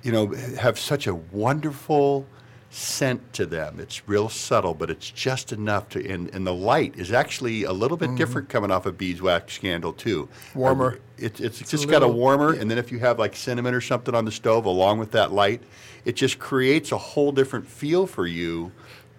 you 0.02 0.12
know, 0.12 0.28
have 0.60 0.80
such 0.80 1.06
a 1.06 1.14
wonderful 1.14 2.26
scent 2.74 3.34
to 3.34 3.46
them. 3.46 3.80
It's 3.80 4.08
real 4.08 4.30
subtle, 4.30 4.74
but 4.74 4.90
it's 4.90 5.10
just 5.12 5.52
enough 5.52 5.90
to. 5.90 6.10
And, 6.10 6.34
and 6.34 6.48
the 6.48 6.54
light 6.54 6.96
is 6.98 7.12
actually 7.12 7.64
a 7.66 7.72
little 7.74 7.98
bit 7.98 8.16
different 8.16 8.48
coming 8.50 8.72
off 8.72 8.86
a 8.86 8.92
beeswax 8.92 9.58
candle 9.58 9.92
too. 9.94 10.30
Warmer. 10.56 10.94
Uh, 10.94 10.98
It's 11.18 11.40
it's, 11.40 11.62
a 11.62 11.66
just 11.66 11.88
got 11.90 12.02
a 12.02 12.06
little- 12.08 12.20
warmer, 12.20 12.54
and 12.54 12.72
then 12.72 12.78
if 12.78 12.92
you 12.92 13.00
have 13.00 13.20
like 13.20 13.36
cinnamon 13.36 13.74
or 13.74 13.82
something 13.82 14.16
on 14.16 14.26
the 14.26 14.32
stove 14.32 14.66
along 14.66 15.00
with 15.00 15.12
that 15.12 15.32
light, 15.32 15.62
it 16.06 16.16
just 16.16 16.40
creates 16.40 16.92
a 16.92 16.98
whole 16.98 17.32
different 17.32 17.68
feel 17.68 18.08
for 18.08 18.26
you 18.26 18.72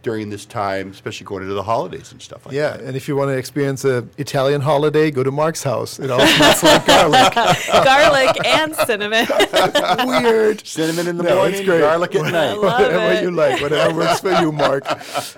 during 0.02 0.30
this 0.30 0.44
time, 0.44 0.90
especially 0.90 1.24
going 1.24 1.42
into 1.42 1.54
the 1.54 1.62
holidays 1.62 2.10
and 2.12 2.20
stuff 2.20 2.44
like 2.44 2.54
Yeah, 2.54 2.70
that. 2.70 2.80
Yeah, 2.82 2.86
and 2.88 2.96
if 2.96 3.06
you 3.06 3.14
want 3.16 3.28
to 3.28 3.36
experience 3.36 3.84
a 3.84 4.06
Italian 4.18 4.60
holiday, 4.60 5.10
go 5.10 5.22
to 5.22 5.30
Mark's 5.30 5.62
house. 5.62 5.98
It 6.00 6.10
all 6.10 6.18
smells 6.26 6.62
like 6.62 6.86
garlic. 6.94 7.34
Garlic 7.34 8.46
and 8.46 8.74
cinnamon. 8.74 9.26
Weird. 10.06 10.66
Cinnamon 10.66 11.06
in 11.08 11.16
the 11.18 11.22
No, 11.22 11.36
morning, 11.36 11.54
it's 11.54 11.64
great. 11.64 11.80
garlic 11.80 12.14
at 12.16 12.32
night. 12.32 12.54
love 12.54 12.80
whatever 12.80 13.12
it. 13.12 13.22
you 13.22 13.30
like, 13.30 13.60
whatever 13.62 13.94
works 13.96 14.20
for 14.20 14.32
you, 14.32 14.50
Mark. 14.52 14.84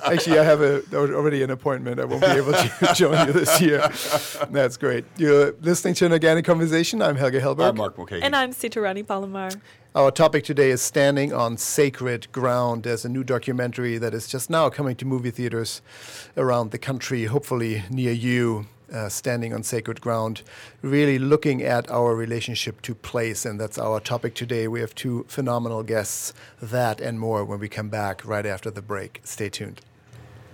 Actually, 0.04 0.38
I 0.38 0.44
have 0.44 0.60
a, 0.62 0.82
already 0.94 1.42
an 1.42 1.50
appointment. 1.50 2.00
I 2.00 2.04
won't 2.06 2.22
be 2.22 2.28
able 2.28 2.52
to 2.52 2.90
join 2.94 3.26
you 3.26 3.32
this 3.32 3.60
year. 3.60 3.80
That's 4.50 4.76
great. 4.76 5.04
You're 5.16 5.52
listening 5.60 5.94
to 5.94 6.06
an 6.06 6.12
organic 6.12 6.44
conversation. 6.44 7.02
I'm 7.02 7.16
Helge 7.16 7.34
Hellberg. 7.34 7.68
I'm 7.68 7.76
Mark 7.76 7.96
Mulcahy. 7.98 8.22
and 8.22 8.34
I'm 8.34 8.52
Sitarani 8.52 9.06
Palomar. 9.06 9.50
Our 9.96 10.10
topic 10.10 10.42
today 10.42 10.72
is 10.72 10.82
Standing 10.82 11.32
on 11.32 11.56
Sacred 11.56 12.32
Ground. 12.32 12.82
There's 12.82 13.04
a 13.04 13.08
new 13.08 13.22
documentary 13.22 13.96
that 13.98 14.12
is 14.12 14.26
just 14.26 14.50
now 14.50 14.68
coming 14.68 14.96
to 14.96 15.04
movie 15.04 15.30
theaters 15.30 15.82
around 16.36 16.72
the 16.72 16.78
country, 16.78 17.26
hopefully 17.26 17.84
near 17.88 18.10
you. 18.10 18.66
Uh, 18.92 19.08
standing 19.08 19.54
on 19.54 19.62
sacred 19.62 20.00
ground, 20.00 20.42
really 20.82 21.18
looking 21.18 21.62
at 21.62 21.90
our 21.90 22.14
relationship 22.14 22.82
to 22.82 22.94
place, 22.94 23.46
and 23.46 23.58
that's 23.58 23.78
our 23.78 23.98
topic 23.98 24.34
today. 24.34 24.68
We 24.68 24.80
have 24.80 24.94
two 24.94 25.24
phenomenal 25.28 25.82
guests, 25.82 26.34
that 26.60 27.00
and 27.00 27.18
more 27.18 27.44
when 27.44 27.60
we 27.60 27.68
come 27.68 27.88
back 27.88 28.24
right 28.24 28.44
after 28.44 28.70
the 28.70 28.82
break. 28.82 29.20
Stay 29.24 29.48
tuned. 29.48 29.80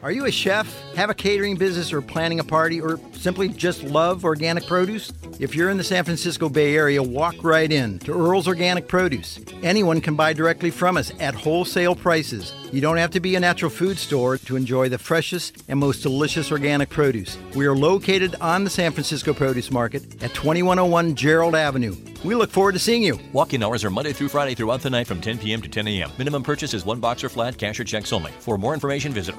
Are 0.02 0.10
you 0.10 0.24
a 0.24 0.32
chef, 0.32 0.66
have 0.94 1.10
a 1.10 1.14
catering 1.14 1.56
business, 1.56 1.92
or 1.92 2.00
planning 2.00 2.40
a 2.40 2.44
party, 2.44 2.80
or 2.80 2.98
simply 3.12 3.50
just 3.50 3.82
love 3.82 4.24
organic 4.24 4.66
produce? 4.66 5.12
If 5.38 5.54
you're 5.54 5.68
in 5.68 5.76
the 5.76 5.84
San 5.84 6.04
Francisco 6.04 6.48
Bay 6.48 6.74
Area, 6.74 7.02
walk 7.02 7.34
right 7.42 7.70
in 7.70 7.98
to 8.00 8.12
Earl's 8.12 8.48
Organic 8.48 8.88
Produce. 8.88 9.40
Anyone 9.62 10.00
can 10.00 10.14
buy 10.14 10.32
directly 10.32 10.70
from 10.70 10.96
us 10.96 11.12
at 11.20 11.34
wholesale 11.34 11.94
prices. 11.94 12.54
You 12.72 12.80
don't 12.80 12.96
have 12.96 13.10
to 13.10 13.20
be 13.20 13.36
a 13.36 13.40
natural 13.40 13.70
food 13.70 13.98
store 13.98 14.38
to 14.38 14.56
enjoy 14.56 14.88
the 14.88 14.98
freshest 14.98 15.64
and 15.68 15.78
most 15.78 16.02
delicious 16.02 16.50
organic 16.50 16.88
produce. 16.88 17.36
We 17.54 17.66
are 17.66 17.76
located 17.76 18.36
on 18.40 18.64
the 18.64 18.70
San 18.70 18.92
Francisco 18.92 19.34
Produce 19.34 19.70
Market 19.70 20.22
at 20.22 20.32
2101 20.34 21.14
Gerald 21.14 21.54
Avenue. 21.54 21.94
We 22.22 22.34
look 22.34 22.50
forward 22.50 22.72
to 22.72 22.78
seeing 22.78 23.02
you. 23.02 23.18
Walk-in 23.32 23.62
hours 23.62 23.82
are 23.82 23.90
Monday 23.90 24.12
through 24.12 24.28
Friday 24.28 24.54
throughout 24.54 24.82
the 24.82 24.90
night 24.90 25.06
from 25.06 25.22
10 25.22 25.38
p.m. 25.38 25.62
to 25.62 25.68
10 25.68 25.88
a.m. 25.88 26.10
Minimum 26.18 26.42
purchase 26.42 26.74
is 26.74 26.84
one 26.84 27.00
box 27.00 27.24
or 27.24 27.30
flat, 27.30 27.56
cash 27.56 27.80
or 27.80 27.84
checks 27.84 28.12
only. 28.12 28.30
For 28.40 28.58
more 28.58 28.74
information, 28.74 29.12
visit 29.12 29.38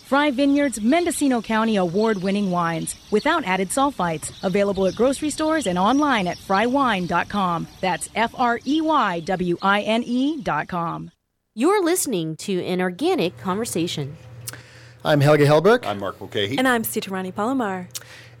Frey 0.11 0.29
Vineyards 0.29 0.81
Mendocino 0.81 1.41
County 1.41 1.77
award 1.77 2.21
winning 2.21 2.51
wines 2.51 2.97
without 3.11 3.45
added 3.45 3.69
sulfites. 3.69 4.33
Available 4.43 4.85
at 4.87 4.93
grocery 4.93 5.29
stores 5.29 5.67
and 5.67 5.79
online 5.79 6.27
at 6.27 6.37
freywine.com. 6.37 7.65
That's 7.79 8.09
F 8.13 8.35
R 8.37 8.59
E 8.67 8.81
Y 8.81 9.21
W 9.21 9.57
I 9.61 9.79
N 9.83 10.03
E.com. 10.03 11.11
You're 11.55 11.81
listening 11.81 12.35
to 12.39 12.61
an 12.61 12.81
organic 12.81 13.37
conversation. 13.37 14.17
I'm 15.05 15.21
Helge 15.21 15.47
Hellberg. 15.47 15.85
I'm 15.85 15.99
Mark 15.99 16.19
Mulcahy. 16.19 16.57
And 16.57 16.67
I'm 16.67 16.83
Sitarani 16.83 17.33
Palomar. 17.33 17.87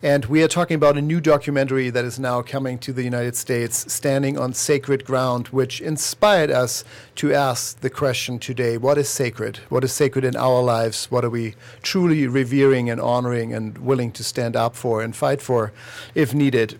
And 0.03 0.25
we 0.25 0.41
are 0.41 0.47
talking 0.47 0.73
about 0.73 0.97
a 0.97 1.01
new 1.01 1.21
documentary 1.21 1.91
that 1.91 2.05
is 2.05 2.17
now 2.17 2.41
coming 2.41 2.79
to 2.79 2.91
the 2.91 3.03
United 3.03 3.35
States, 3.35 3.93
Standing 3.93 4.35
on 4.35 4.51
Sacred 4.51 5.05
Ground, 5.05 5.49
which 5.49 5.79
inspired 5.79 6.49
us 6.49 6.83
to 7.17 7.31
ask 7.35 7.79
the 7.81 7.89
question 7.91 8.39
today 8.39 8.77
what 8.77 8.97
is 8.97 9.07
sacred? 9.07 9.57
What 9.69 9.83
is 9.83 9.93
sacred 9.93 10.25
in 10.25 10.35
our 10.35 10.63
lives? 10.63 11.11
What 11.11 11.23
are 11.23 11.29
we 11.29 11.53
truly 11.83 12.25
revering 12.25 12.89
and 12.89 12.99
honoring 12.99 13.53
and 13.53 13.77
willing 13.77 14.11
to 14.13 14.23
stand 14.23 14.55
up 14.55 14.75
for 14.75 15.03
and 15.03 15.15
fight 15.15 15.39
for 15.39 15.71
if 16.15 16.33
needed? 16.33 16.79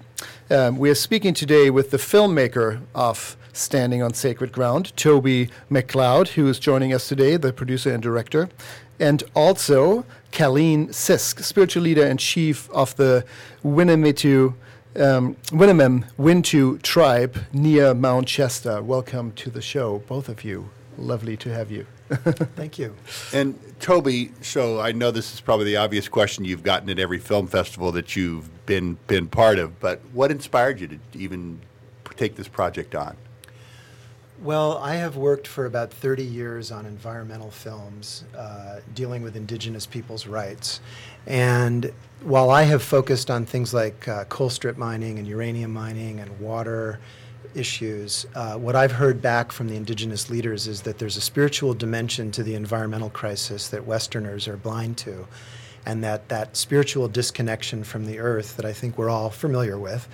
Um, 0.49 0.79
we 0.79 0.89
are 0.89 0.95
speaking 0.95 1.35
today 1.35 1.69
with 1.69 1.91
the 1.91 1.97
filmmaker 1.97 2.81
of 2.95 3.37
Standing 3.53 4.01
on 4.01 4.15
Sacred 4.15 4.51
Ground, 4.51 4.97
Toby 4.97 5.49
McLeod, 5.69 6.29
who 6.29 6.47
is 6.47 6.57
joining 6.57 6.91
us 6.91 7.07
today, 7.07 7.37
the 7.37 7.53
producer 7.53 7.93
and 7.93 8.01
director, 8.01 8.49
and 9.01 9.23
also 9.35 10.05
Caleen 10.31 10.89
Sisk, 10.89 11.43
spiritual 11.43 11.83
leader 11.83 12.05
and 12.05 12.19
chief 12.19 12.69
of 12.69 12.95
the 12.95 13.25
Winnemetu, 13.65 14.53
um, 14.95 15.35
Winnemem 15.47 16.05
Wintu 16.17 16.81
tribe 16.83 17.37
near 17.51 17.93
Mount 17.93 18.29
Shasta. 18.29 18.81
Welcome 18.83 19.31
to 19.33 19.49
the 19.49 19.61
show, 19.61 20.03
both 20.07 20.29
of 20.29 20.43
you. 20.43 20.69
Lovely 20.97 21.35
to 21.37 21.49
have 21.49 21.71
you. 21.71 21.87
Thank 22.55 22.77
you. 22.77 22.95
And 23.33 23.57
Toby, 23.79 24.31
so 24.41 24.79
I 24.79 24.91
know 24.91 25.09
this 25.09 25.33
is 25.33 25.41
probably 25.41 25.65
the 25.65 25.77
obvious 25.77 26.07
question 26.07 26.45
you've 26.45 26.63
gotten 26.63 26.89
at 26.89 26.99
every 26.99 27.19
film 27.19 27.47
festival 27.47 27.91
that 27.93 28.15
you've 28.15 28.65
been 28.67 28.97
been 29.07 29.27
part 29.27 29.57
of, 29.57 29.79
but 29.79 30.01
what 30.13 30.29
inspired 30.29 30.79
you 30.79 30.87
to 30.87 30.99
even 31.15 31.59
take 32.17 32.35
this 32.35 32.47
project 32.47 32.93
on? 32.93 33.17
Well, 34.43 34.79
I 34.79 34.95
have 34.95 35.17
worked 35.17 35.45
for 35.45 35.67
about 35.67 35.93
30 35.93 36.23
years 36.23 36.71
on 36.71 36.87
environmental 36.87 37.51
films 37.51 38.23
uh, 38.35 38.79
dealing 38.95 39.21
with 39.21 39.35
indigenous 39.35 39.85
people's 39.85 40.25
rights. 40.25 40.79
And 41.27 41.93
while 42.23 42.49
I 42.49 42.63
have 42.63 42.81
focused 42.81 43.29
on 43.29 43.45
things 43.45 43.71
like 43.71 44.07
uh, 44.07 44.23
coal 44.25 44.49
strip 44.49 44.79
mining 44.79 45.19
and 45.19 45.27
uranium 45.27 45.71
mining 45.71 46.19
and 46.19 46.39
water 46.39 46.99
issues, 47.53 48.25
uh, 48.33 48.55
what 48.55 48.75
I've 48.75 48.93
heard 48.93 49.21
back 49.21 49.51
from 49.51 49.67
the 49.67 49.75
indigenous 49.75 50.31
leaders 50.31 50.65
is 50.65 50.81
that 50.81 50.97
there's 50.97 51.17
a 51.17 51.21
spiritual 51.21 51.75
dimension 51.75 52.31
to 52.31 52.41
the 52.41 52.55
environmental 52.55 53.11
crisis 53.11 53.67
that 53.67 53.85
Westerners 53.85 54.47
are 54.47 54.57
blind 54.57 54.97
to. 54.99 55.27
And 55.85 56.03
that, 56.03 56.29
that 56.29 56.57
spiritual 56.57 57.07
disconnection 57.07 57.83
from 57.83 58.07
the 58.07 58.17
earth 58.17 58.57
that 58.57 58.65
I 58.65 58.73
think 58.73 58.97
we're 58.97 59.09
all 59.09 59.29
familiar 59.29 59.77
with, 59.77 60.07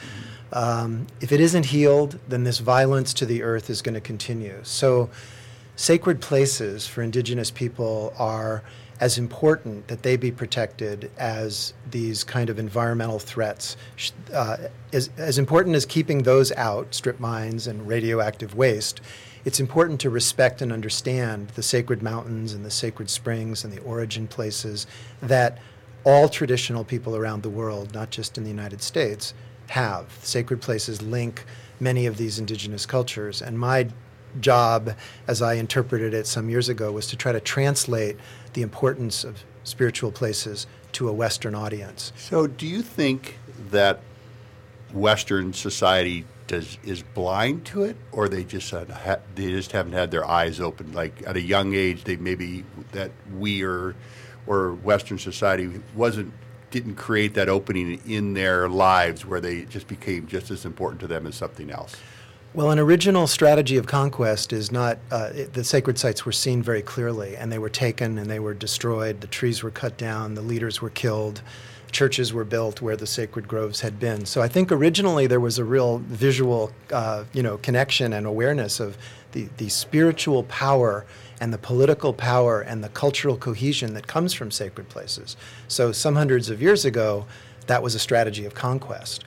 um, 0.53 1.07
if 1.21 1.31
it 1.31 1.39
isn't 1.39 1.65
healed, 1.65 2.19
then 2.27 2.43
this 2.43 2.59
violence 2.59 3.13
to 3.15 3.25
the 3.25 3.43
earth 3.43 3.69
is 3.69 3.81
going 3.81 3.95
to 3.95 4.01
continue. 4.01 4.59
So, 4.63 5.09
sacred 5.75 6.21
places 6.21 6.87
for 6.87 7.03
indigenous 7.03 7.51
people 7.51 8.13
are 8.17 8.63
as 8.99 9.17
important 9.17 9.87
that 9.87 10.01
they 10.01 10.17
be 10.17 10.31
protected 10.31 11.11
as 11.17 11.73
these 11.91 12.23
kind 12.23 12.49
of 12.49 12.57
environmental 12.57 13.19
threats. 13.19 13.77
Uh, 14.33 14.57
as, 14.91 15.09
as 15.17 15.37
important 15.37 15.75
as 15.75 15.85
keeping 15.85 16.23
those 16.23 16.51
out, 16.53 16.95
strip 16.95 17.19
mines 17.19 17.67
and 17.67 17.87
radioactive 17.87 18.55
waste, 18.55 19.01
it's 19.45 19.59
important 19.59 19.99
to 20.01 20.09
respect 20.09 20.61
and 20.61 20.73
understand 20.73 21.49
the 21.49 21.63
sacred 21.63 22.01
mountains 22.01 22.53
and 22.53 22.65
the 22.65 22.71
sacred 22.71 23.09
springs 23.09 23.63
and 23.63 23.71
the 23.71 23.81
origin 23.81 24.27
places 24.27 24.87
that 25.21 25.59
all 26.03 26.27
traditional 26.27 26.83
people 26.83 27.15
around 27.15 27.43
the 27.43 27.49
world, 27.49 27.93
not 27.93 28.09
just 28.09 28.37
in 28.37 28.43
the 28.43 28.49
United 28.49 28.81
States, 28.81 29.33
have. 29.67 30.17
Sacred 30.21 30.61
places 30.61 31.01
link 31.01 31.45
many 31.79 32.05
of 32.05 32.17
these 32.17 32.39
indigenous 32.39 32.85
cultures. 32.85 33.41
And 33.41 33.59
my 33.59 33.89
job, 34.39 34.95
as 35.27 35.41
I 35.41 35.53
interpreted 35.53 36.13
it 36.13 36.27
some 36.27 36.49
years 36.49 36.69
ago, 36.69 36.91
was 36.91 37.07
to 37.07 37.15
try 37.15 37.31
to 37.31 37.39
translate 37.39 38.17
the 38.53 38.61
importance 38.61 39.23
of 39.23 39.43
spiritual 39.63 40.11
places 40.11 40.67
to 40.93 41.09
a 41.09 41.13
Western 41.13 41.55
audience. 41.55 42.13
So, 42.17 42.47
do 42.47 42.65
you 42.65 42.81
think 42.81 43.37
that 43.71 43.99
Western 44.93 45.53
society 45.53 46.25
does 46.47 46.77
is 46.83 47.03
blind 47.03 47.65
to 47.65 47.83
it, 47.83 47.97
or 48.11 48.27
they 48.27 48.43
just 48.43 48.71
ha, 48.71 49.17
they 49.35 49.49
just 49.49 49.73
haven't 49.73 49.93
had 49.93 50.11
their 50.11 50.25
eyes 50.25 50.59
open. 50.59 50.93
Like 50.93 51.23
at 51.27 51.35
a 51.35 51.41
young 51.41 51.75
age, 51.75 52.05
they 52.05 52.15
maybe 52.15 52.63
that 52.93 53.11
we 53.37 53.63
or 53.63 53.95
or 54.47 54.73
Western 54.73 55.19
society 55.19 55.81
wasn't 55.93 56.33
didn't 56.71 56.95
create 56.95 57.33
that 57.35 57.49
opening 57.49 58.01
in 58.07 58.33
their 58.33 58.67
lives 58.67 59.25
where 59.25 59.39
they 59.39 59.63
just 59.63 59.87
became 59.87 60.27
just 60.27 60.51
as 60.51 60.65
important 60.65 60.99
to 61.01 61.07
them 61.07 61.25
as 61.25 61.35
something 61.35 61.69
else. 61.69 61.95
Well, 62.53 62.71
an 62.71 62.79
original 62.79 63.27
strategy 63.27 63.77
of 63.77 63.85
conquest 63.85 64.51
is 64.51 64.71
not, 64.71 64.97
uh, 65.11 65.29
it, 65.33 65.53
the 65.53 65.63
sacred 65.63 65.99
sites 65.99 66.25
were 66.25 66.31
seen 66.31 66.63
very 66.63 66.81
clearly, 66.81 67.35
and 67.35 67.51
they 67.51 67.59
were 67.59 67.69
taken 67.69 68.17
and 68.17 68.29
they 68.29 68.39
were 68.39 68.53
destroyed. 68.53 69.21
The 69.21 69.27
trees 69.27 69.63
were 69.63 69.71
cut 69.71 69.97
down, 69.97 70.33
the 70.33 70.41
leaders 70.41 70.81
were 70.81 70.89
killed, 70.89 71.41
churches 71.91 72.33
were 72.33 72.43
built 72.43 72.81
where 72.81 72.95
the 72.95 73.07
sacred 73.07 73.47
groves 73.47 73.81
had 73.81 73.99
been. 73.99 74.25
So 74.25 74.41
I 74.41 74.47
think 74.47 74.71
originally 74.71 75.27
there 75.27 75.39
was 75.39 75.59
a 75.59 75.63
real 75.63 75.99
visual, 75.99 76.71
uh, 76.91 77.25
you 77.33 77.43
know, 77.43 77.57
connection 77.57 78.13
and 78.13 78.25
awareness 78.25 78.79
of 78.79 78.97
the, 79.33 79.47
the 79.57 79.69
spiritual 79.69 80.43
power 80.43 81.05
and 81.39 81.53
the 81.53 81.57
political 81.57 82.13
power 82.13 82.61
and 82.61 82.83
the 82.83 82.89
cultural 82.89 83.37
cohesion 83.37 83.93
that 83.93 84.07
comes 84.07 84.33
from 84.33 84.51
sacred 84.51 84.89
places. 84.89 85.37
So 85.67 85.91
some 85.91 86.15
hundreds 86.15 86.49
of 86.49 86.61
years 86.61 86.85
ago, 86.85 87.25
that 87.67 87.83
was 87.83 87.95
a 87.95 87.99
strategy 87.99 88.45
of 88.45 88.55
conquest. 88.55 89.23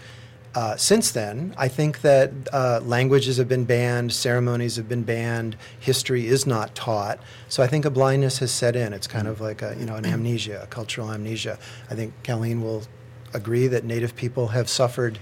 Uh, 0.53 0.77
since 0.77 1.13
then, 1.13 1.55
I 1.57 1.69
think 1.69 2.01
that 2.01 2.33
uh, 2.53 2.81
languages 2.83 3.37
have 3.37 3.49
been 3.49 3.65
banned, 3.65 4.13
ceremonies 4.13 4.75
have 4.77 4.89
been 4.89 5.05
banned, 5.05 5.57
history 5.79 6.27
is 6.27 6.45
not 6.45 6.75
taught. 6.75 7.21
So 7.49 7.63
I 7.63 7.69
think 7.69 7.85
a 7.85 7.91
blindness 7.91 8.39
has 8.39 8.51
set 8.51 8.75
in. 8.75 8.93
It's 8.93 9.07
kind 9.07 9.29
of 9.29 9.41
like 9.41 9.63
a, 9.63 9.77
you 9.79 9.87
know 9.87 9.95
an 9.95 10.05
amnesia, 10.05 10.61
a 10.65 10.67
cultural 10.67 11.13
amnesia. 11.13 11.57
I 11.89 11.95
think 11.95 12.15
Caleen 12.25 12.63
will 12.63 12.83
agree 13.33 13.69
that 13.69 13.85
Native 13.85 14.17
people 14.17 14.49
have 14.49 14.69
suffered 14.69 15.21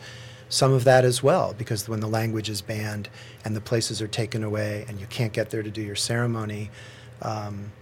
some 0.49 0.73
of 0.73 0.85
that 0.85 1.05
as 1.05 1.23
well 1.23 1.55
because 1.57 1.89
when 1.89 2.01
the 2.01 2.07
language 2.07 2.49
is 2.49 2.63
banned 2.63 3.09
and 3.45 3.55
the 3.55 3.61
places 3.61 4.01
are 4.01 4.09
taken 4.09 4.43
away 4.43 4.85
and 4.89 5.01
you 5.01 5.07
can't 5.07 5.33
get 5.33 5.51
there 5.51 5.63
to 5.63 5.71
do 5.71 5.83
your 5.83 5.97
ceremony. 5.97 6.71
Um, 7.23 7.73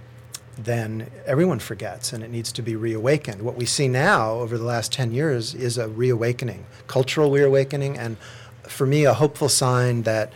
then 0.59 1.11
everyone 1.27 1.59
forgets 1.59 2.13
and 2.13 2.25
it 2.25 2.31
needs 2.31 2.51
to 2.53 2.63
be 2.63 2.75
reawakened. 2.77 3.43
What 3.43 3.57
we 3.57 3.67
see 3.67 3.89
now 3.89 4.33
over 4.33 4.57
the 4.57 4.65
last 4.65 4.91
10 4.93 5.13
years 5.13 5.55
is 5.55 5.77
a 5.77 5.89
reawakening, 5.89 6.65
cultural 6.87 7.31
reawakening, 7.31 7.99
and 7.99 8.17
for 8.63 8.87
me, 8.87 9.05
a 9.05 9.15
hopeful 9.15 9.49
sign 9.49 10.03
that. 10.03 10.33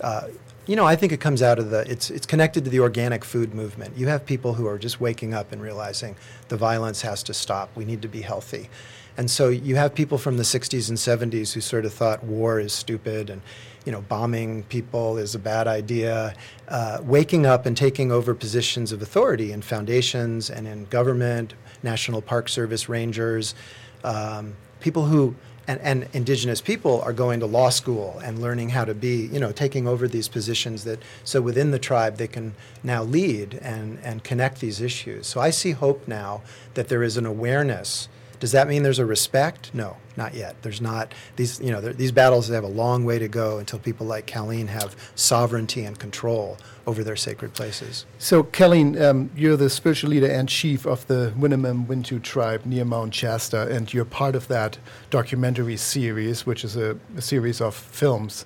Uh, 0.00 0.28
you 0.66 0.76
know, 0.76 0.86
I 0.86 0.96
think 0.96 1.12
it 1.12 1.20
comes 1.20 1.42
out 1.42 1.58
of 1.58 1.68
the, 1.68 1.80
it's, 1.90 2.08
it's 2.08 2.24
connected 2.24 2.64
to 2.64 2.70
the 2.70 2.80
organic 2.80 3.22
food 3.22 3.54
movement. 3.54 3.98
You 3.98 4.08
have 4.08 4.24
people 4.24 4.54
who 4.54 4.66
are 4.66 4.78
just 4.78 4.98
waking 4.98 5.34
up 5.34 5.52
and 5.52 5.60
realizing 5.60 6.16
the 6.48 6.56
violence 6.56 7.02
has 7.02 7.22
to 7.24 7.34
stop. 7.34 7.68
We 7.76 7.84
need 7.84 8.00
to 8.00 8.08
be 8.08 8.22
healthy. 8.22 8.70
And 9.16 9.30
so 9.30 9.48
you 9.48 9.76
have 9.76 9.94
people 9.94 10.18
from 10.18 10.36
the 10.36 10.42
60s 10.42 10.88
and 10.88 10.98
70s 10.98 11.52
who 11.52 11.60
sort 11.60 11.84
of 11.84 11.92
thought 11.92 12.24
war 12.24 12.58
is 12.58 12.72
stupid 12.72 13.30
and 13.30 13.42
you 13.84 13.92
know, 13.92 14.00
bombing 14.00 14.62
people 14.64 15.18
is 15.18 15.34
a 15.34 15.38
bad 15.38 15.68
idea. 15.68 16.34
Uh, 16.68 16.98
waking 17.02 17.46
up 17.46 17.66
and 17.66 17.76
taking 17.76 18.10
over 18.10 18.34
positions 18.34 18.92
of 18.92 19.02
authority 19.02 19.52
in 19.52 19.62
foundations 19.62 20.50
and 20.50 20.66
in 20.66 20.86
government, 20.86 21.54
National 21.82 22.22
Park 22.22 22.48
Service 22.48 22.88
rangers, 22.88 23.54
um, 24.02 24.56
people 24.80 25.04
who 25.04 25.34
and, 25.66 25.80
and, 25.80 26.06
indigenous 26.12 26.60
people 26.60 27.00
are 27.00 27.14
going 27.14 27.40
to 27.40 27.46
law 27.46 27.70
school 27.70 28.20
and 28.22 28.38
learning 28.38 28.68
how 28.68 28.84
to 28.84 28.92
be, 28.92 29.28
you 29.32 29.40
know, 29.40 29.50
taking 29.50 29.88
over 29.88 30.06
these 30.06 30.28
positions 30.28 30.84
that 30.84 31.00
so 31.24 31.40
within 31.40 31.70
the 31.70 31.78
tribe 31.78 32.18
they 32.18 32.26
can 32.26 32.54
now 32.82 33.02
lead 33.02 33.54
and, 33.62 33.98
and 34.02 34.22
connect 34.22 34.60
these 34.60 34.82
issues. 34.82 35.26
So 35.26 35.40
I 35.40 35.48
see 35.48 35.70
hope 35.70 36.06
now 36.06 36.42
that 36.74 36.88
there 36.88 37.02
is 37.02 37.16
an 37.16 37.24
awareness 37.24 38.08
does 38.40 38.52
that 38.52 38.68
mean 38.68 38.82
there's 38.82 38.98
a 38.98 39.06
respect? 39.06 39.72
No, 39.74 39.96
not 40.16 40.34
yet. 40.34 40.56
There's 40.62 40.80
not 40.80 41.12
these. 41.36 41.60
You 41.60 41.70
know, 41.70 41.80
these 41.80 42.12
battles 42.12 42.48
have 42.48 42.64
a 42.64 42.68
long 42.68 43.04
way 43.04 43.18
to 43.18 43.28
go 43.28 43.58
until 43.58 43.78
people 43.78 44.06
like 44.06 44.26
Caleen 44.26 44.68
have 44.68 44.96
sovereignty 45.14 45.84
and 45.84 45.98
control 45.98 46.58
over 46.86 47.02
their 47.02 47.16
sacred 47.16 47.54
places. 47.54 48.04
So, 48.18 48.42
Caleen, 48.42 49.00
um, 49.00 49.30
you're 49.34 49.56
the 49.56 49.70
spiritual 49.70 50.10
leader 50.10 50.26
and 50.30 50.48
chief 50.48 50.86
of 50.86 51.06
the 51.06 51.32
Winnemem 51.38 51.86
Wintu 51.86 52.22
tribe 52.22 52.64
near 52.66 52.84
Mount 52.84 53.14
Shasta, 53.14 53.68
and 53.68 53.92
you're 53.92 54.04
part 54.04 54.34
of 54.34 54.48
that 54.48 54.78
documentary 55.10 55.76
series, 55.76 56.44
which 56.44 56.64
is 56.64 56.76
a, 56.76 56.98
a 57.16 57.22
series 57.22 57.60
of 57.60 57.74
films 57.74 58.44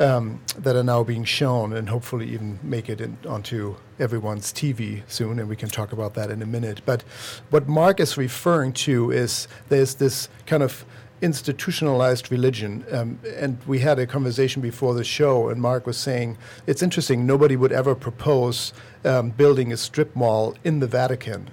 um, 0.00 0.40
that 0.58 0.74
are 0.74 0.82
now 0.82 1.04
being 1.04 1.24
shown 1.24 1.72
and 1.72 1.88
hopefully 1.88 2.28
even 2.30 2.58
make 2.62 2.88
it 2.88 3.00
in, 3.00 3.18
onto 3.28 3.76
everyone's 3.98 4.52
TV 4.52 5.02
soon, 5.06 5.38
and 5.38 5.48
we 5.48 5.56
can 5.56 5.68
talk 5.68 5.92
about 5.92 6.14
that 6.14 6.30
in 6.30 6.42
a 6.42 6.46
minute. 6.46 6.80
But 6.86 7.02
what 7.50 7.68
Mark 7.68 8.00
is 8.00 8.16
referring 8.16 8.72
to 8.72 9.10
is 9.10 9.46
there's 9.68 9.94
this 9.96 10.28
kind 10.46 10.62
of 10.62 10.84
institutionalized 11.22 12.32
religion. 12.32 12.82
Um, 12.90 13.20
and 13.36 13.58
we 13.66 13.80
had 13.80 13.98
a 13.98 14.06
conversation 14.06 14.62
before 14.62 14.94
the 14.94 15.04
show, 15.04 15.50
and 15.50 15.60
Mark 15.60 15.86
was 15.86 15.98
saying 15.98 16.38
it's 16.66 16.82
interesting, 16.82 17.26
nobody 17.26 17.56
would 17.56 17.72
ever 17.72 17.94
propose 17.94 18.72
um, 19.04 19.30
building 19.30 19.70
a 19.70 19.76
strip 19.76 20.16
mall 20.16 20.56
in 20.64 20.80
the 20.80 20.86
Vatican 20.86 21.50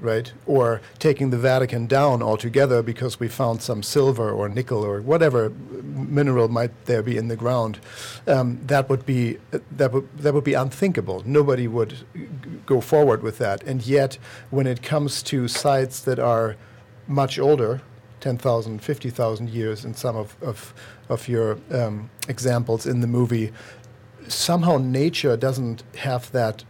right? 0.00 0.32
Or 0.46 0.80
taking 0.98 1.30
the 1.30 1.38
Vatican 1.38 1.86
down 1.86 2.22
altogether 2.22 2.82
because 2.82 3.18
we 3.18 3.28
found 3.28 3.62
some 3.62 3.82
silver 3.82 4.30
or 4.30 4.48
nickel 4.48 4.84
or 4.84 5.00
whatever 5.00 5.50
mineral 5.50 6.48
might 6.48 6.86
there 6.86 7.02
be 7.02 7.16
in 7.16 7.28
the 7.28 7.36
ground. 7.36 7.78
Um, 8.26 8.60
that 8.66 8.88
would 8.88 9.04
be 9.04 9.38
that 9.72 9.92
would 9.92 10.08
that 10.18 10.34
would 10.34 10.44
be 10.44 10.54
unthinkable. 10.54 11.22
Nobody 11.26 11.66
would 11.66 11.94
go 12.66 12.80
forward 12.80 13.22
with 13.22 13.38
that. 13.38 13.62
And 13.64 13.84
yet, 13.86 14.18
when 14.50 14.66
it 14.66 14.82
comes 14.82 15.22
to 15.24 15.48
sites 15.48 16.00
that 16.00 16.18
are 16.18 16.56
much 17.06 17.38
older, 17.38 17.80
10,000, 18.20 18.80
50,000 18.80 19.48
years 19.48 19.84
in 19.84 19.94
some 19.94 20.16
of, 20.16 20.36
of, 20.42 20.74
of 21.08 21.28
your 21.28 21.58
um, 21.70 22.10
examples 22.28 22.86
in 22.86 23.00
the 23.00 23.06
movie, 23.06 23.52
somehow 24.26 24.76
nature 24.76 25.36
doesn't 25.36 25.82
have 25.96 26.30
that 26.32 26.64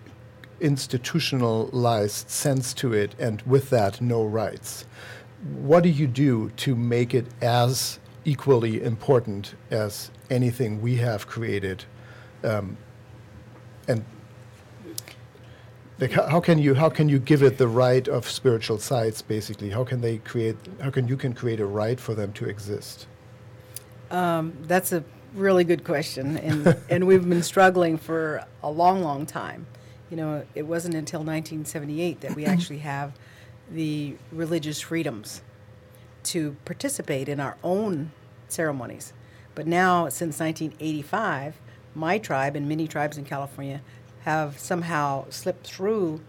institutionalized 0.60 2.28
sense 2.30 2.74
to 2.74 2.92
it, 2.92 3.14
and 3.18 3.42
with 3.42 3.70
that, 3.70 4.00
no 4.00 4.24
rights. 4.24 4.84
What 5.54 5.82
do 5.82 5.88
you 5.88 6.06
do 6.06 6.50
to 6.56 6.74
make 6.74 7.14
it 7.14 7.26
as 7.40 7.98
equally 8.24 8.82
important 8.82 9.54
as 9.70 10.10
anything 10.30 10.82
we 10.82 10.96
have 10.96 11.26
created? 11.26 11.84
Um, 12.42 12.76
and 13.86 14.04
like 15.98 16.12
how, 16.12 16.26
how, 16.26 16.40
can 16.40 16.58
you 16.58 16.74
how 16.74 16.88
can 16.88 17.08
you 17.08 17.18
give 17.18 17.42
it 17.42 17.58
the 17.58 17.66
right 17.66 18.06
of 18.06 18.28
spiritual 18.28 18.78
sites 18.78 19.20
basically 19.22 19.70
how 19.70 19.84
can 19.84 20.00
they 20.00 20.18
create 20.18 20.56
how 20.80 20.90
can 20.90 21.08
you 21.08 21.16
can 21.16 21.32
create 21.32 21.60
a 21.60 21.66
right 21.66 21.98
for 21.98 22.14
them 22.14 22.32
to 22.34 22.44
exist 22.44 23.06
um, 24.10 24.52
that's 24.62 24.92
a 24.92 25.02
really 25.34 25.64
good 25.64 25.84
question 25.84 26.36
and 26.38 26.76
and 26.90 27.06
we've 27.06 27.28
been 27.28 27.42
struggling 27.42 27.98
for 27.98 28.44
a 28.62 28.70
long 28.70 29.02
long 29.02 29.26
time 29.26 29.66
you 30.10 30.16
know, 30.16 30.44
it 30.54 30.66
wasn't 30.66 30.94
until 30.94 31.20
1978 31.20 32.20
that 32.20 32.34
we 32.34 32.44
actually 32.46 32.78
have 32.78 33.12
the 33.70 34.16
religious 34.32 34.80
freedoms 34.80 35.42
to 36.24 36.56
participate 36.64 37.28
in 37.28 37.40
our 37.40 37.56
own 37.62 38.12
ceremonies. 38.48 39.12
But 39.54 39.66
now, 39.66 40.08
since 40.08 40.38
1985, 40.40 41.60
my 41.94 42.18
tribe 42.18 42.54
and 42.56 42.68
many 42.68 42.86
tribes 42.86 43.18
in 43.18 43.24
California 43.24 43.80
have 44.24 44.58
somehow 44.58 45.26
slipped 45.30 45.66
through 45.66 46.20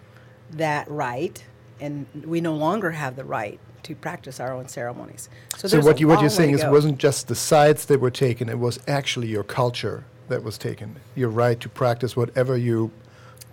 that 0.51 0.89
right, 0.89 1.43
and 1.79 2.07
we 2.25 2.41
no 2.41 2.55
longer 2.55 2.91
have 2.91 3.15
the 3.15 3.23
right 3.23 3.59
to 3.83 3.95
practice 3.95 4.39
our 4.39 4.53
own 4.53 4.67
ceremonies. 4.67 5.29
So, 5.57 5.67
so 5.67 5.79
what, 5.81 5.99
you, 5.99 6.07
what 6.07 6.21
you're 6.21 6.29
saying 6.29 6.51
is 6.51 6.63
it 6.63 6.71
wasn't 6.71 6.97
just 6.97 7.27
the 7.27 7.35
sites 7.35 7.85
that 7.85 7.99
were 7.99 8.11
taken, 8.11 8.49
it 8.49 8.59
was 8.59 8.79
actually 8.87 9.27
your 9.27 9.43
culture 9.43 10.03
that 10.27 10.43
was 10.43 10.57
taken, 10.57 10.95
your 11.15 11.29
right 11.29 11.59
to 11.59 11.69
practice 11.69 12.15
whatever 12.15 12.55
you 12.57 12.91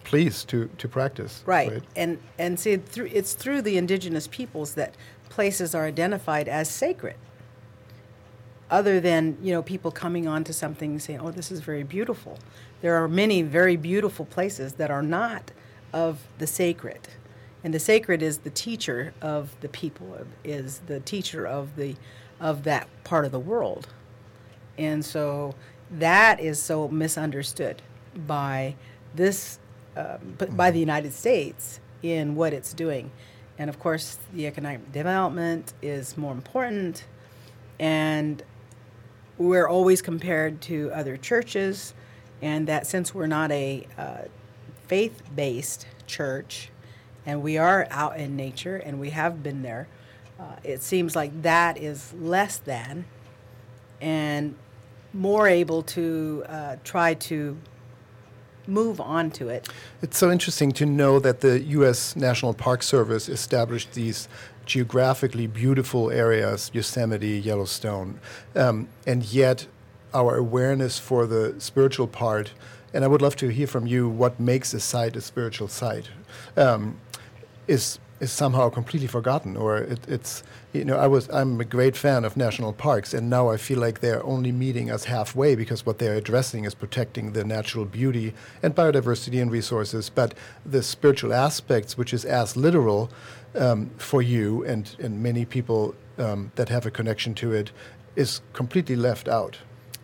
pleased 0.07 0.49
to, 0.49 0.71
to 0.79 0.89
practice. 0.89 1.43
Right. 1.45 1.71
right. 1.71 1.83
And 1.97 2.19
and 2.39 2.59
see 2.59 2.77
through 2.77 3.11
it's 3.13 3.35
through 3.35 3.63
the 3.63 3.77
indigenous 3.77 4.29
peoples 4.29 4.75
that 4.75 4.95
places 5.29 5.75
are 5.75 5.85
identified 5.85 6.49
as 6.49 6.71
sacred. 6.71 7.17
Other 8.71 8.99
than, 9.01 9.37
you 9.43 9.53
know, 9.53 9.63
people 9.63 9.91
coming 9.91 10.27
onto 10.27 10.53
something 10.53 10.93
and 10.93 11.03
saying, 11.03 11.21
Oh, 11.21 11.31
this 11.31 11.51
is 11.53 11.61
very 11.61 11.83
beautiful. 11.83 12.39
There 12.81 12.95
are 13.03 13.09
many 13.09 13.43
very 13.43 13.77
beautiful 13.77 14.25
places 14.25 14.75
that 14.75 14.91
are 14.91 15.03
not 15.03 15.51
of 15.93 16.21
the 16.39 16.47
sacred. 16.47 17.09
And 17.65 17.75
the 17.75 17.81
sacred 17.81 18.23
is 18.23 18.39
the 18.39 18.51
teacher 18.51 19.13
of 19.21 19.57
the 19.61 19.69
people, 19.69 20.19
is 20.45 20.81
the 20.87 21.01
teacher 21.01 21.47
of 21.47 21.75
the 21.75 21.97
of 22.39 22.63
that 22.63 22.89
part 23.03 23.25
of 23.25 23.33
the 23.33 23.41
world. 23.41 23.89
And 24.79 25.05
so 25.05 25.55
that 25.91 26.39
is 26.39 26.63
so 26.63 26.87
misunderstood 26.89 27.83
by 28.15 28.77
this 29.15 29.59
um, 29.97 30.37
by 30.51 30.71
the 30.71 30.79
United 30.79 31.13
States 31.13 31.81
in 32.03 32.35
what 32.35 32.53
it's 32.53 32.73
doing. 32.73 33.11
And 33.59 33.71
of 33.71 33.79
course, 33.79 34.19
the 34.35 34.47
economic 34.47 34.93
development 34.93 35.73
is 35.81 36.17
more 36.17 36.33
important. 36.33 37.05
And 37.79 38.43
we're 39.39 39.67
always 39.67 40.03
compared 40.03 40.61
to 40.63 40.91
other 40.93 41.17
churches. 41.17 41.95
And 42.43 42.67
that 42.67 42.87
since 42.87 43.15
we're 43.15 43.27
not 43.27 43.51
a 43.51 43.87
uh, 43.97 44.23
faith 44.87 45.23
based 45.35 45.87
church 46.07 46.71
and 47.25 47.43
we 47.43 47.59
are 47.59 47.89
out 47.91 48.19
in 48.19 48.37
nature 48.37 48.77
and 48.77 49.01
we 49.01 49.11
have 49.11 49.43
been 49.43 49.63
there, 49.63 49.89
uh, 50.39 50.57
it 50.63 50.83
seems 50.83 51.17
like 51.17 51.43
that 51.43 51.79
is 51.79 52.13
less 52.13 52.59
than 52.59 53.07
and 54.01 54.55
more 55.15 55.49
able 55.49 55.83
to 55.83 56.45
uh, 56.47 56.77
try 56.85 57.15
to 57.15 57.57
move 58.67 59.01
on 59.01 59.31
to 59.33 59.49
it. 59.49 59.69
It's 60.03 60.19
so 60.19 60.31
interesting 60.31 60.73
to 60.73 60.87
know 60.87 61.19
that 61.21 61.41
the 61.41 61.61
U.S. 61.61 62.17
National 62.17 62.55
Park 62.55 62.83
Service 62.83 63.29
established 63.29 63.93
these 63.93 64.29
geographically 64.65 65.47
beautiful 65.47 66.11
areas, 66.11 66.71
Yosemite, 66.75 67.39
Yellowstone, 67.39 68.21
um, 68.55 68.89
and 69.07 69.25
yet 69.25 69.67
our 70.13 70.37
awareness 70.37 70.99
for 70.99 71.27
the 71.27 71.55
spiritual 71.59 72.07
part, 72.07 72.53
and 72.93 73.05
I 73.05 73.07
would 73.07 73.23
love 73.23 73.37
to 73.37 73.49
hear 73.49 73.67
from 73.67 73.87
you 73.87 74.09
what 74.09 74.41
makes 74.41 74.75
a 74.75 74.81
site 74.81 75.17
a 75.17 75.21
spiritual 75.21 75.69
site, 75.69 76.11
um, 76.57 76.99
is 77.69 77.99
is 78.19 78.33
somehow 78.33 78.71
completely 78.71 79.07
forgotten, 79.07 79.57
or 79.57 79.79
it, 79.79 80.01
it's 80.09 80.43
you 80.73 80.85
know 80.85 80.97
I 80.97 81.07
was 81.07 81.29
I'm 81.31 81.61
a 81.61 81.65
great 81.65 81.97
fan 81.97 82.25
of 82.25 82.37
national 82.37 82.73
parks, 82.73 83.13
and 83.13 83.29
now 83.29 83.51
I 83.51 83.57
feel 83.57 83.79
like 83.79 84.01
they're 84.01 84.25
only 84.25 84.53
meeting 84.53 84.91
us 84.91 85.05
halfway 85.05 85.55
because 85.55 85.85
what 85.85 85.99
they're 85.99 86.15
addressing 86.15 86.65
is 86.65 86.75
protecting 86.75 87.33
the 87.33 87.45
natural 87.45 87.85
beauty 87.85 88.33
and 88.63 88.75
biodiversity 88.75 89.41
and 89.41 89.51
resources, 89.51 90.11
but 90.11 90.35
the 90.65 90.83
spiritual 90.83 91.33
aspects, 91.33 91.99
which 91.99 92.15
is 92.15 92.25
as 92.25 92.57
literal 92.57 93.11
um, 93.55 93.91
for 93.99 94.23
you 94.23 94.65
and 94.65 94.97
and 94.99 95.23
many 95.23 95.45
people 95.45 95.95
um, 96.19 96.53
that 96.55 96.69
have 96.69 96.87
a 96.87 96.91
connection 96.91 97.35
to 97.35 97.53
it, 97.53 97.71
is 98.15 98.41
completely 98.53 98.97
left 98.97 99.29
out. 99.29 99.59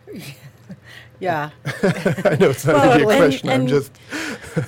Yeah. 1.19 1.51
I 1.65 2.37
know 2.39 2.49
it's 2.49 2.65
not 2.65 2.75
Well, 2.75 2.97
really 2.99 3.15
a 3.15 3.17
and- 3.17 3.31
question. 3.31 3.49
I'm 3.49 3.67
just 3.67 3.93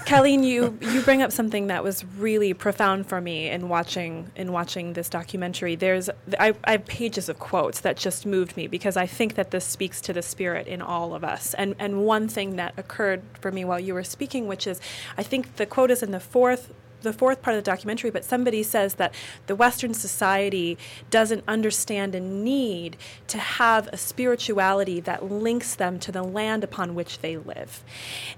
Caleen, 0.06 0.44
you 0.44 0.78
you 0.82 1.02
bring 1.02 1.22
up 1.22 1.32
something 1.32 1.68
that 1.68 1.84
was 1.84 2.06
really 2.18 2.54
profound 2.54 3.08
for 3.08 3.20
me 3.22 3.50
in 3.50 3.70
watching 3.70 4.32
in 4.36 4.52
watching 4.52 4.94
this 4.94 5.10
documentary. 5.10 5.76
There's 5.76 6.10
I, 6.40 6.54
I 6.64 6.72
have 6.72 6.86
pages 6.86 7.30
of 7.30 7.40
quotes 7.40 7.82
that 7.82 7.98
just 7.98 8.26
moved 8.26 8.56
me 8.58 8.68
because 8.68 8.96
I 8.98 9.06
think 9.06 9.36
that 9.36 9.52
this 9.52 9.66
speaks 9.66 10.02
to 10.02 10.14
the 10.14 10.22
spirit 10.22 10.68
in 10.68 10.82
all 10.82 11.14
of 11.14 11.24
us. 11.24 11.54
And 11.56 11.76
and 11.78 12.06
one 12.06 12.28
thing 12.28 12.56
that 12.56 12.74
occurred 12.78 13.22
for 13.42 13.52
me 13.52 13.66
while 13.66 13.80
you 13.80 13.94
were 13.94 14.04
speaking, 14.04 14.48
which 14.48 14.66
is 14.66 14.80
I 15.18 15.24
think 15.24 15.58
the 15.58 15.66
quote 15.66 15.92
is 15.92 16.02
in 16.02 16.12
the 16.12 16.20
fourth 16.20 16.72
the 17.06 17.14
fourth 17.14 17.42
part 17.42 17.56
of 17.56 17.64
the 17.64 17.72
documentary, 17.72 18.10
but 18.10 18.26
somebody 18.26 18.64
says 18.64 18.96
that 18.96 19.14
the 19.48 19.56
Western 19.56 19.94
society 19.94 20.78
doesn't 21.10 21.44
understand 21.48 22.14
a 22.14 22.20
need 22.20 22.98
to 23.28 23.38
have 23.38 23.88
a 23.94 23.98
spirituality 23.98 25.00
that 25.00 25.32
links 25.32 25.76
them 25.76 26.00
to 26.00 26.12
the 26.12 26.24
land 26.24 26.64
upon 26.64 26.96
which 26.96 27.20
they 27.20 27.38
live. 27.38 27.84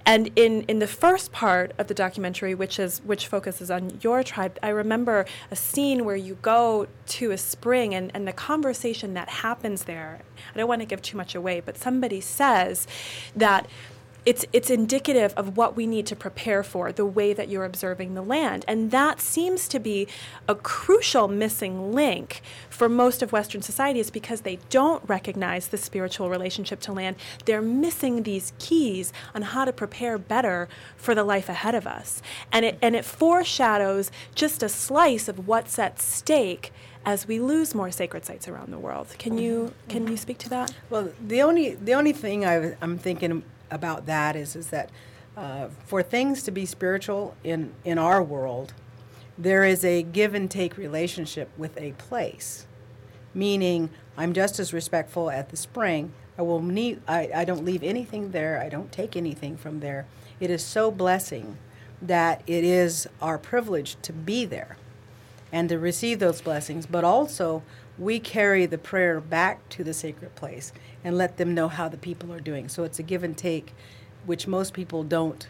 And 0.06 0.30
in, 0.36 0.62
in 0.63 0.80
the 0.80 0.88
first 0.88 1.32
part 1.32 1.71
of 1.77 1.88
the 1.88 1.93
documentary, 1.93 2.53
which 2.53 2.80
is 2.80 3.01
which 3.03 3.27
focuses 3.27 3.71
on 3.71 3.99
your 4.01 4.23
tribe, 4.23 4.58
I 4.62 4.69
remember 4.69 5.25
a 5.49 5.56
scene 5.56 6.06
where 6.06 6.15
you 6.15 6.38
go 6.41 6.88
to 7.08 7.32
a 7.32 7.38
spring 7.38 7.95
and, 7.95 8.12
and 8.13 8.27
the 8.27 8.34
conversation 8.34 9.13
that 9.15 9.30
happens 9.30 9.86
there. 9.86 10.19
I 10.53 10.58
don't 10.58 10.67
want 10.67 10.82
to 10.82 10.86
give 10.86 11.01
too 11.01 11.17
much 11.17 11.36
away, 11.36 11.62
but 11.62 11.77
somebody 11.77 12.21
says 12.21 12.88
that 13.36 13.67
it's 14.28 14.46
it's 14.52 14.70
indicative 14.70 15.34
of 15.38 15.56
what 15.56 15.78
we 15.78 15.88
need 15.88 16.06
to 16.06 16.16
prepare 16.16 16.62
for 16.62 16.92
the 16.92 17.06
way 17.06 17.32
that 17.32 17.48
you're 17.48 17.63
observing 17.63 18.13
the 18.13 18.22
land. 18.22 18.66
And 18.68 18.92
that 18.92 19.22
seems 19.22 19.70
to 19.70 19.80
be 19.80 20.06
a 20.50 20.54
crucial 20.54 21.30
missing 21.30 21.94
link 21.94 22.42
for 22.70 22.90
most 22.90 23.22
of 23.22 23.32
western 23.32 23.62
societies 23.62 24.12
because 24.12 24.42
they 24.42 24.60
don't 24.70 25.02
recognize 25.08 25.70
the 25.70 25.78
spiritual 25.78 26.30
relationship 26.30 26.82
to 26.82 26.92
land. 26.92 27.16
They're 27.46 27.62
missing 27.62 28.24
these 28.24 28.52
keys 28.60 29.13
on 29.34 29.44
how 29.44 29.63
to 29.63 29.72
prepare 29.72 30.18
better 30.18 30.68
for 30.98 31.16
the 31.16 31.24
life 31.24 31.48
ahead 31.48 31.74
of 31.74 31.88
us. 31.88 32.22
And 32.52 32.66
it 32.66 32.78
and 32.82 32.98
it 32.98 33.06
foreshadows 33.06 34.12
just 34.36 34.62
a 34.62 34.68
slice 34.68 35.30
of 35.30 35.48
what's 35.48 35.80
at 35.80 36.02
stake 36.02 36.74
as 37.06 37.30
we 37.30 37.40
lose 37.40 37.74
more 37.74 37.92
sacred 37.92 38.26
sites 38.26 38.50
around 38.50 38.74
the 38.74 38.80
world. 38.80 39.08
Can 39.20 39.38
you 39.38 39.74
can 39.88 40.06
you 40.06 40.18
speak 40.18 40.38
to 40.40 40.50
that? 40.50 40.74
Well, 40.90 41.13
the 41.26 41.42
only 41.42 41.76
the 41.76 41.94
only 41.94 42.12
thing 42.12 42.46
I, 42.46 42.76
am 42.82 42.98
thinking 42.98 43.44
about 43.69 44.06
that 44.06 44.36
is 44.36 44.56
is 44.56 44.67
that 44.67 44.89
uh, 45.36 45.67
for 45.86 46.01
things 46.01 46.43
to 46.43 46.51
be 46.51 46.65
spiritual 46.65 47.36
in 47.43 47.73
in 47.84 47.97
our 47.97 48.23
world, 48.23 48.73
there 49.38 49.63
is 49.63 49.84
a 49.86 50.03
give 50.03 50.34
and 50.34 50.49
take 50.49 50.77
relationship 50.77 51.49
with 51.58 51.77
a 51.77 51.91
place. 51.93 52.65
Meaning, 53.34 53.91
I'm 54.17 54.34
just 54.34 54.60
as 54.60 54.73
respectful 54.73 55.30
at 55.30 55.49
the 55.49 55.58
spring. 55.58 56.13
I 56.38 56.41
will 56.41 56.62
need. 56.62 57.01
I, 57.08 57.30
I 57.34 57.45
don't 57.45 57.65
leave 57.65 57.84
anything 57.84 58.32
there. 58.32 58.60
I 58.60 58.69
don't 58.69 58.91
take 58.91 59.15
anything 59.15 59.58
from 59.58 59.80
there. 59.80 60.08
It 60.39 60.49
is 60.49 60.63
so 60.63 60.91
blessing 60.91 61.58
that 62.01 62.41
it 62.47 62.63
is 62.63 63.08
our 63.21 63.38
privilege 63.38 63.97
to 64.03 64.13
be 64.13 64.45
there 64.45 64.77
and 65.51 65.69
to 65.69 65.80
receive 65.80 66.19
those 66.19 66.41
blessings, 66.41 66.86
but 66.86 67.03
also 67.03 67.63
we 67.97 68.19
carry 68.19 68.65
the 68.65 68.77
prayer 68.77 69.19
back 69.19 69.67
to 69.69 69.84
the 69.84 69.93
sacred 69.93 70.36
place 70.36 70.71
and 71.08 71.17
let 71.17 71.38
them 71.38 71.54
know 71.54 71.70
how 71.70 71.88
the 71.88 71.98
people 71.98 72.34
are 72.34 72.41
doing. 72.41 72.67
So 72.67 72.84
it's 72.84 73.00
a 73.00 73.04
give 73.04 73.24
and 73.24 73.38
take, 73.38 73.74
which 74.26 74.46
most 74.46 74.74
people 74.74 75.04
don't 75.04 75.48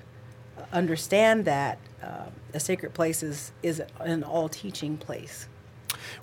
understand 0.72 1.46
that 1.46 1.80
uh, 2.04 2.28
a 2.54 2.60
sacred 2.60 2.94
place 2.94 3.24
is, 3.24 3.52
is 3.64 3.82
an 4.00 4.24
all 4.24 4.50
teaching 4.50 4.98
place. 4.98 5.48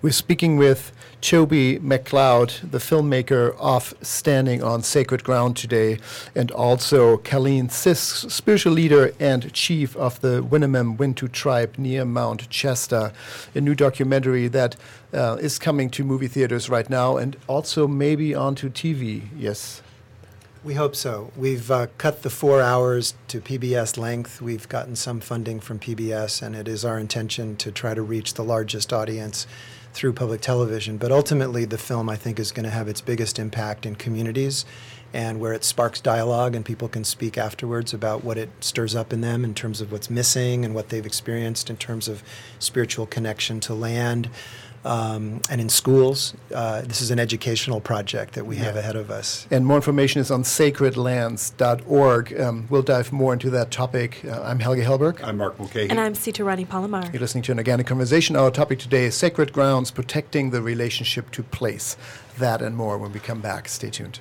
We're 0.02 0.12
speaking 0.12 0.56
with 0.56 0.92
Toby 1.20 1.78
McLeod, 1.78 2.70
the 2.70 2.78
filmmaker 2.78 3.56
of 3.58 3.94
Standing 4.02 4.62
on 4.62 4.82
Sacred 4.82 5.24
Ground 5.24 5.56
today, 5.56 5.98
and 6.34 6.50
also 6.50 7.16
Caleen 7.18 7.68
Sisk, 7.68 8.30
spiritual 8.30 8.74
leader 8.74 9.12
and 9.18 9.50
chief 9.54 9.96
of 9.96 10.20
the 10.20 10.42
Winnemem 10.42 10.98
Wintu 10.98 11.32
tribe 11.32 11.78
near 11.78 12.04
Mount 12.04 12.52
Shasta, 12.52 13.14
a 13.54 13.60
new 13.60 13.74
documentary 13.74 14.48
that 14.48 14.76
uh, 15.14 15.38
is 15.40 15.58
coming 15.58 15.88
to 15.90 16.04
movie 16.04 16.28
theaters 16.28 16.68
right 16.68 16.90
now 16.90 17.16
and 17.16 17.36
also 17.46 17.88
maybe 17.88 18.34
onto 18.34 18.68
TV. 18.68 19.22
Yes. 19.38 19.80
We 20.64 20.72
hope 20.72 20.96
so. 20.96 21.30
We've 21.36 21.70
uh, 21.70 21.88
cut 21.98 22.22
the 22.22 22.30
four 22.30 22.62
hours 22.62 23.12
to 23.28 23.38
PBS 23.38 23.98
length. 23.98 24.40
We've 24.40 24.66
gotten 24.66 24.96
some 24.96 25.20
funding 25.20 25.60
from 25.60 25.78
PBS, 25.78 26.40
and 26.40 26.56
it 26.56 26.68
is 26.68 26.86
our 26.86 26.98
intention 26.98 27.56
to 27.56 27.70
try 27.70 27.92
to 27.92 28.00
reach 28.00 28.32
the 28.32 28.44
largest 28.44 28.90
audience 28.90 29.46
through 29.92 30.14
public 30.14 30.40
television. 30.40 30.96
But 30.96 31.12
ultimately, 31.12 31.66
the 31.66 31.76
film, 31.76 32.08
I 32.08 32.16
think, 32.16 32.38
is 32.38 32.50
going 32.50 32.64
to 32.64 32.70
have 32.70 32.88
its 32.88 33.02
biggest 33.02 33.38
impact 33.38 33.84
in 33.84 33.94
communities 33.96 34.64
and 35.12 35.38
where 35.38 35.52
it 35.52 35.64
sparks 35.64 36.00
dialogue 36.00 36.56
and 36.56 36.64
people 36.64 36.88
can 36.88 37.04
speak 37.04 37.36
afterwards 37.36 37.92
about 37.92 38.24
what 38.24 38.38
it 38.38 38.48
stirs 38.60 38.94
up 38.94 39.12
in 39.12 39.20
them 39.20 39.44
in 39.44 39.52
terms 39.54 39.82
of 39.82 39.92
what's 39.92 40.08
missing 40.08 40.64
and 40.64 40.74
what 40.74 40.88
they've 40.88 41.06
experienced 41.06 41.68
in 41.68 41.76
terms 41.76 42.08
of 42.08 42.22
spiritual 42.58 43.04
connection 43.04 43.60
to 43.60 43.74
land. 43.74 44.30
Um, 44.84 45.40
and 45.50 45.60
in 45.60 45.68
schools, 45.68 46.34
uh, 46.54 46.82
this 46.82 47.00
is 47.00 47.10
an 47.10 47.18
educational 47.18 47.80
project 47.80 48.34
that 48.34 48.46
we 48.46 48.56
have 48.56 48.76
ahead 48.76 48.96
of 48.96 49.10
us. 49.10 49.46
And 49.50 49.64
more 49.64 49.76
information 49.76 50.20
is 50.20 50.30
on 50.30 50.42
sacredlands.org. 50.42 52.40
Um, 52.40 52.66
we'll 52.68 52.82
dive 52.82 53.12
more 53.12 53.32
into 53.32 53.50
that 53.50 53.70
topic. 53.70 54.22
Uh, 54.24 54.42
I'm 54.42 54.60
Helge 54.60 54.78
Hellberg. 54.80 55.22
I'm 55.24 55.38
Mark 55.38 55.58
Mulcahy. 55.58 55.88
and 55.88 55.98
i'm 55.98 56.14
sita 56.14 56.44
rani 56.44 56.64
palomar 56.64 57.02
You're 57.12 57.20
listening 57.20 57.42
to 57.44 57.52
an 57.52 57.58
organic 57.58 57.86
conversation. 57.86 58.36
Our 58.36 58.50
topic 58.50 58.78
today 58.78 59.04
is 59.04 59.14
sacred 59.14 59.52
grounds, 59.52 59.90
protecting 59.90 60.50
the 60.50 60.60
relationship 60.62 61.30
to 61.32 61.42
place. 61.42 61.96
That 62.38 62.60
and 62.62 62.76
more 62.76 62.98
when 62.98 63.12
we 63.12 63.20
come 63.20 63.40
back. 63.40 63.68
Stay 63.68 63.90
tuned. 63.90 64.20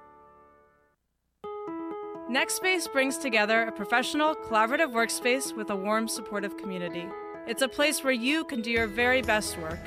NextSpace 2.31 2.89
brings 2.89 3.17
together 3.17 3.63
a 3.63 3.73
professional, 3.73 4.35
collaborative 4.35 4.93
workspace 4.93 5.53
with 5.53 5.69
a 5.69 5.75
warm, 5.75 6.07
supportive 6.07 6.55
community. 6.55 7.05
It's 7.45 7.61
a 7.61 7.67
place 7.67 8.05
where 8.05 8.13
you 8.13 8.45
can 8.45 8.61
do 8.61 8.71
your 8.71 8.87
very 8.87 9.21
best 9.21 9.57
work. 9.57 9.79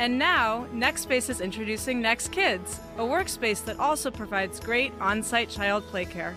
And 0.00 0.18
now, 0.18 0.66
NextSpace 0.74 1.30
is 1.30 1.40
introducing 1.40 2.02
Next 2.02 2.32
Kids, 2.32 2.80
a 2.98 3.02
workspace 3.02 3.64
that 3.66 3.78
also 3.78 4.10
provides 4.10 4.58
great 4.58 4.92
on 5.00 5.22
site 5.22 5.48
child 5.48 5.86
play 5.86 6.04
care. 6.04 6.34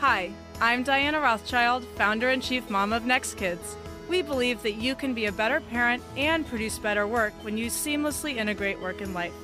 Hi, 0.00 0.32
I'm 0.62 0.82
Diana 0.82 1.20
Rothschild, 1.20 1.84
founder 1.88 2.30
and 2.30 2.42
chief 2.42 2.70
mom 2.70 2.94
of 2.94 3.04
Next 3.04 3.34
Kids. 3.34 3.76
We 4.08 4.22
believe 4.22 4.62
that 4.62 4.76
you 4.76 4.94
can 4.94 5.12
be 5.12 5.26
a 5.26 5.32
better 5.32 5.60
parent 5.60 6.02
and 6.16 6.46
produce 6.46 6.78
better 6.78 7.06
work 7.06 7.34
when 7.42 7.58
you 7.58 7.66
seamlessly 7.66 8.36
integrate 8.36 8.80
work 8.80 9.02
and 9.02 9.12
life. 9.12 9.34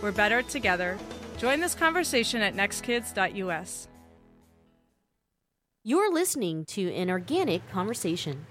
We're 0.00 0.10
better 0.10 0.40
together. 0.40 0.96
Join 1.36 1.60
this 1.60 1.74
conversation 1.74 2.40
at 2.40 2.56
nextkids.us. 2.56 3.88
You're 5.88 6.12
listening 6.12 6.66
to 6.66 6.92
an 6.92 7.08
organic 7.08 7.66
conversation. 7.70 8.44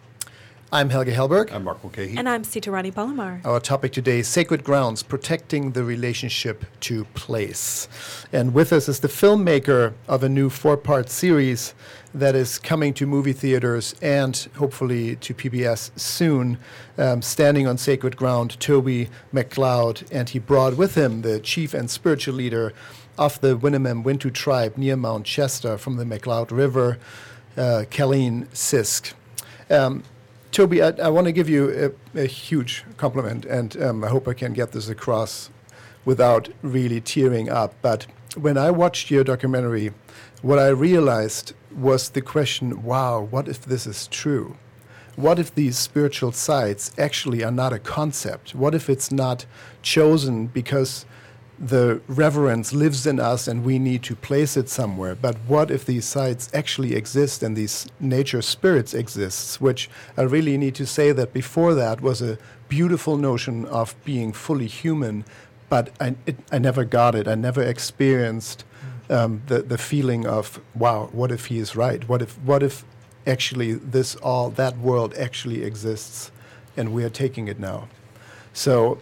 I'm 0.72 0.90
Helge 0.90 1.10
Hellberg. 1.10 1.54
I'm 1.54 1.66
Mark 1.66 1.84
Mulcahy. 1.84 2.18
And 2.18 2.28
I'm 2.28 2.44
Sita 2.44 2.72
Rani 2.72 2.90
Palomar. 2.90 3.42
Our 3.46 3.60
topic 3.60 3.94
today 3.94 4.22
is 4.22 4.28
Sacred 4.28 4.64
Grounds 4.64 5.04
Protecting 5.04 5.74
the 5.74 5.84
Relationship 5.84 6.66
to 6.80 7.06
Place. 7.14 7.88
And 8.34 8.56
with 8.56 8.74
us 8.74 8.90
is 8.90 9.02
the 9.02 9.08
filmmaker 9.08 9.94
of 10.08 10.24
a 10.24 10.30
new 10.30 10.50
four 10.50 10.78
part 10.78 11.12
series 11.12 11.76
that 12.12 12.34
is 12.34 12.58
coming 12.58 12.92
to 12.96 13.06
movie 13.06 13.34
theaters 13.34 13.94
and 14.02 14.36
hopefully 14.56 15.16
to 15.18 15.36
PBS 15.36 15.92
soon, 15.96 16.58
um, 16.98 17.22
Standing 17.22 17.68
on 17.68 17.78
Sacred 17.78 18.18
Ground, 18.18 18.60
Toby 18.60 19.10
McLeod. 19.32 20.08
And 20.12 20.28
he 20.28 20.40
brought 20.40 20.76
with 20.76 20.96
him 20.96 21.22
the 21.22 21.40
chief 21.40 21.76
and 21.76 21.88
spiritual 21.88 22.34
leader 22.34 22.74
of 23.18 23.42
the 23.42 23.58
Winnemem 23.58 24.04
Wintu 24.04 24.34
tribe 24.34 24.78
near 24.78 24.96
Mount 24.96 25.26
Shasta 25.26 25.78
from 25.78 25.98
the 25.98 26.04
McCloud 26.04 26.52
River, 26.52 27.00
uh, 27.58 27.86
Caleen 27.90 28.48
Sisk. 28.48 29.14
Um, 29.70 30.04
Toby, 30.52 30.82
I, 30.82 30.90
I 30.90 31.10
want 31.10 31.26
to 31.26 31.32
give 31.32 31.50
you 31.50 31.94
a, 32.16 32.20
a, 32.22 32.26
huge 32.26 32.84
compliment, 32.96 33.46
and 33.46 33.82
um, 33.82 34.04
I 34.04 34.10
hope 34.10 34.28
I 34.28 34.34
can 34.34 34.54
get 34.54 34.72
this 34.72 34.90
across 34.90 35.50
without 36.06 36.50
really 36.62 37.02
tearing 37.02 37.50
up. 37.50 37.74
But 37.82 38.08
when 38.36 38.58
I 38.58 38.72
watched 38.72 39.12
your 39.12 39.24
documentary, 39.24 39.92
what 40.42 40.60
I 40.60 40.70
realized 40.70 41.54
was 41.76 42.10
the 42.10 42.22
question 42.22 42.84
wow, 42.84 43.22
what 43.22 43.48
if 43.48 43.66
this 43.66 43.86
is 43.86 44.08
true? 44.08 44.56
What 45.16 45.40
if 45.40 45.54
these 45.54 45.78
spiritual 45.78 46.32
sites 46.32 46.92
actually 46.98 47.44
are 47.44 47.52
not 47.52 47.74
a 47.74 47.80
concept? 47.80 48.54
What 48.54 48.76
if 48.76 48.90
it's 48.90 49.12
not 49.12 49.46
chosen 49.82 50.46
because 50.46 51.06
the 51.60 52.02
reverence 52.08 52.72
lives 52.72 53.08
in 53.08 53.20
us 53.20 53.48
and 53.48 53.64
we 53.64 53.80
need 53.80 54.04
to 54.04 54.16
place 54.16 54.56
it 54.56 54.70
somewhere. 54.70 55.16
But 55.16 55.36
what 55.48 55.72
if 55.72 55.86
these 55.86 56.06
sites 56.06 56.50
actually 56.54 56.96
exist 56.96 57.42
and 57.42 57.56
these 57.56 57.88
nature 58.00 58.42
spirits 58.42 58.94
exist? 58.94 59.60
which 59.60 59.90
I 60.16 60.22
really 60.22 60.58
need 60.58 60.76
to 60.76 60.86
say 60.86 61.12
that 61.12 61.34
before 61.34 61.74
that 61.74 62.02
was 62.02 62.22
a 62.22 62.38
beautiful 62.70 63.18
notion 63.18 63.66
of 63.66 63.96
being 64.04 64.34
fully 64.34 64.68
human, 64.68 65.26
but 65.70 65.90
I, 66.00 66.16
it, 66.26 66.38
I 66.52 66.60
never 66.60 66.86
got 66.86 67.16
it. 67.16 67.28
I 67.28 67.36
never 67.36 67.64
experienced 67.64 68.64
um, 69.10 69.42
the, 69.48 69.62
the 69.62 69.78
feeling 69.78 70.28
of, 70.28 70.60
wow, 70.76 71.10
what 71.12 71.32
if 71.32 71.48
he 71.48 71.58
is 71.60 71.76
right? 71.76 72.08
What 72.08 72.22
if, 72.22 72.38
what 72.40 72.62
if 72.62 72.86
actually 73.26 73.74
this 73.74 74.16
all, 74.18 74.50
that 74.52 74.78
world 74.78 75.14
actually 75.16 75.64
exists 75.64 76.32
and 76.76 76.94
we 76.94 77.04
are 77.04 77.10
taking 77.10 77.48
it 77.48 77.60
now? 77.60 77.88
So 78.54 79.00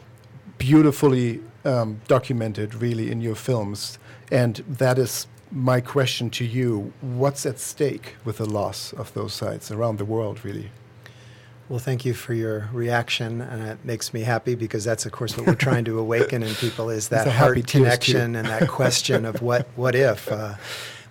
beautifully 0.57 1.41
um, 1.65 2.01
documented 2.08 2.75
really 2.75 3.12
in 3.12 3.21
your 3.21 3.36
films. 3.36 3.99
And 4.32 4.56
that 4.67 4.97
is 4.97 5.28
my 5.51 5.82
question 5.82 6.30
to 6.32 6.45
you. 6.45 6.93
What's 7.01 7.45
at 7.45 7.60
stake 7.60 8.15
with 8.23 8.38
the 8.38 8.45
loss 8.45 8.93
of 8.93 9.13
those 9.13 9.34
sites 9.34 9.71
around 9.71 9.97
the 9.97 10.06
world, 10.06 10.43
really? 10.43 10.71
Well, 11.67 11.80
thank 11.80 12.06
you 12.06 12.13
for 12.13 12.36
your 12.36 12.69
reaction, 12.73 13.41
and 13.41 13.63
it 13.63 13.84
makes 13.84 14.13
me 14.13 14.21
happy 14.21 14.54
because 14.54 14.84
that's, 14.84 15.08
of 15.08 15.12
course, 15.12 15.36
what 15.36 15.47
we're 15.47 15.56
trying 15.56 15.84
to 15.86 15.97
awaken 15.97 16.43
in 16.43 16.54
people 16.56 16.91
is 16.91 17.10
that 17.10 17.28
heart 17.28 17.65
connection 17.65 18.36
and 18.36 18.47
that 18.47 18.67
question 18.67 19.25
of 19.25 19.41
what, 19.41 19.67
what 19.75 19.95
if 19.95 20.32
uh, 20.32 20.56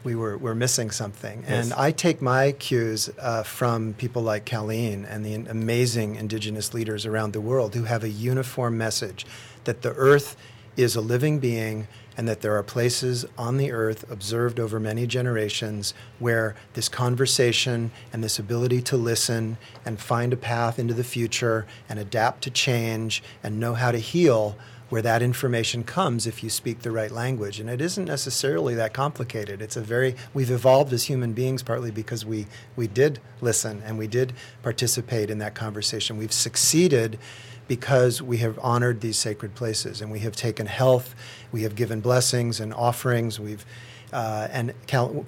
we 0.04 0.14
were, 0.14 0.38
were 0.38 0.54
missing 0.54 0.92
something. 0.92 1.42
Yes. 1.42 1.64
And 1.64 1.74
I 1.74 1.90
take 1.90 2.22
my 2.22 2.52
cues 2.52 3.10
uh, 3.18 3.42
from 3.42 3.94
people 3.94 4.22
like 4.22 4.44
Caleen 4.44 5.04
and 5.08 5.24
the 5.24 5.34
amazing 5.34 6.14
indigenous 6.14 6.72
leaders 6.72 7.04
around 7.04 7.32
the 7.32 7.40
world 7.40 7.74
who 7.74 7.84
have 7.84 8.04
a 8.04 8.08
uniform 8.08 8.78
message 8.78 9.26
that 9.64 9.82
the 9.82 9.92
earth 9.94 10.36
is 10.76 10.96
a 10.96 11.00
living 11.00 11.38
being 11.38 11.86
and 12.16 12.28
that 12.28 12.40
there 12.42 12.56
are 12.56 12.62
places 12.62 13.24
on 13.36 13.56
the 13.56 13.72
earth 13.72 14.08
observed 14.10 14.60
over 14.60 14.78
many 14.78 15.06
generations 15.06 15.94
where 16.18 16.54
this 16.74 16.88
conversation 16.88 17.90
and 18.12 18.22
this 18.22 18.38
ability 18.38 18.80
to 18.82 18.96
listen 18.96 19.56
and 19.84 20.00
find 20.00 20.32
a 20.32 20.36
path 20.36 20.78
into 20.78 20.94
the 20.94 21.04
future 21.04 21.66
and 21.88 21.98
adapt 21.98 22.42
to 22.42 22.50
change 22.50 23.22
and 23.42 23.58
know 23.58 23.74
how 23.74 23.90
to 23.90 23.98
heal 23.98 24.56
where 24.90 25.02
that 25.02 25.22
information 25.22 25.82
comes 25.82 26.26
if 26.26 26.44
you 26.44 26.50
speak 26.50 26.80
the 26.82 26.90
right 26.90 27.10
language. 27.10 27.58
And 27.58 27.68
it 27.68 27.80
isn't 27.80 28.04
necessarily 28.04 28.74
that 28.74 28.92
complicated. 28.92 29.60
It's 29.60 29.76
a 29.76 29.80
very 29.80 30.14
we've 30.32 30.50
evolved 30.50 30.92
as 30.92 31.04
human 31.04 31.32
beings 31.32 31.62
partly 31.62 31.90
because 31.90 32.24
we 32.24 32.46
we 32.76 32.86
did 32.86 33.18
listen 33.40 33.82
and 33.84 33.98
we 33.98 34.06
did 34.06 34.34
participate 34.62 35.30
in 35.30 35.38
that 35.38 35.54
conversation. 35.54 36.16
We've 36.16 36.32
succeeded 36.32 37.18
because 37.68 38.20
we 38.20 38.38
have 38.38 38.58
honored 38.62 39.00
these 39.00 39.18
sacred 39.18 39.54
places 39.54 40.00
and 40.00 40.10
we 40.10 40.20
have 40.20 40.36
taken 40.36 40.66
health, 40.66 41.14
we 41.52 41.62
have 41.62 41.74
given 41.74 42.00
blessings 42.00 42.60
and 42.60 42.72
offerings. 42.74 43.40
We've 43.40 43.64
uh, 44.12 44.48
and 44.52 44.72
Cal- 44.86 45.24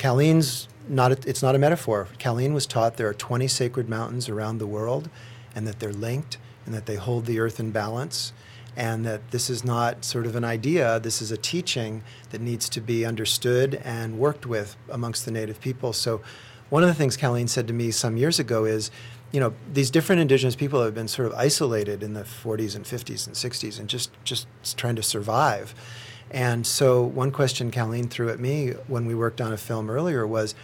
not 0.89 1.13
a, 1.13 1.29
it's 1.29 1.43
not 1.43 1.55
a 1.55 1.59
metaphor. 1.59 2.09
Caleen 2.19 2.55
was 2.55 2.67
taught 2.67 2.97
there 2.97 3.09
are 3.09 3.15
20 3.15 3.49
sacred 3.49 3.89
mountains 3.89 4.29
around 4.29 4.59
the 4.59 4.67
world, 4.67 5.11
and 5.55 5.67
that 5.67 5.81
they're 5.81 5.93
linked 5.93 6.39
and 6.65 6.75
that 6.75 6.87
they 6.87 6.97
hold 6.97 7.27
the 7.27 7.41
earth 7.41 7.59
in 7.59 7.71
balance. 7.71 8.33
And 8.77 9.07
that 9.07 9.31
this 9.31 9.49
is 9.49 9.65
not 9.65 10.05
sort 10.05 10.27
of 10.27 10.37
an 10.37 10.45
idea, 10.45 11.01
this 11.01 11.23
is 11.23 11.33
a 11.33 11.37
teaching 11.37 12.03
that 12.31 12.43
needs 12.43 12.69
to 12.69 12.81
be 12.81 13.07
understood 13.07 13.81
and 13.83 14.19
worked 14.19 14.45
with 14.45 14.77
amongst 14.91 15.25
the 15.25 15.31
native 15.31 15.61
people. 15.61 15.93
So, 15.93 16.21
one 16.69 16.83
of 16.83 16.89
the 16.89 16.95
things 16.95 17.17
Caleen 17.17 17.49
said 17.49 17.69
to 17.69 17.73
me 17.73 17.93
some 17.93 18.17
years 18.17 18.41
ago 18.41 18.65
is 18.65 18.91
you 19.33 19.41
know, 19.41 19.55
these 19.73 19.91
different 19.91 20.23
indigenous 20.23 20.57
people 20.57 20.83
have 20.83 20.95
been 20.95 21.09
sort 21.09 21.27
of 21.27 21.35
isolated 21.35 22.03
in 22.03 22.15
the 22.15 22.23
40s 22.23 22.77
and 22.77 22.85
50s 22.85 23.27
and 23.27 23.37
60s 23.37 23.79
and 23.79 23.89
just, 23.89 24.11
just 24.25 24.47
trying 24.77 24.97
to 24.97 25.03
survive. 25.03 25.75
And 26.31 26.67
so 26.67 27.03
one 27.03 27.31
question 27.31 27.71
Caleen 27.71 28.11
threw 28.11 28.31
at 28.31 28.41
me 28.41 28.71
when 28.89 29.07
we 29.07 29.15
worked 29.15 29.41
on 29.41 29.53
a 29.53 29.57
film 29.57 29.91
earlier 29.91 30.27
was, 30.27 30.55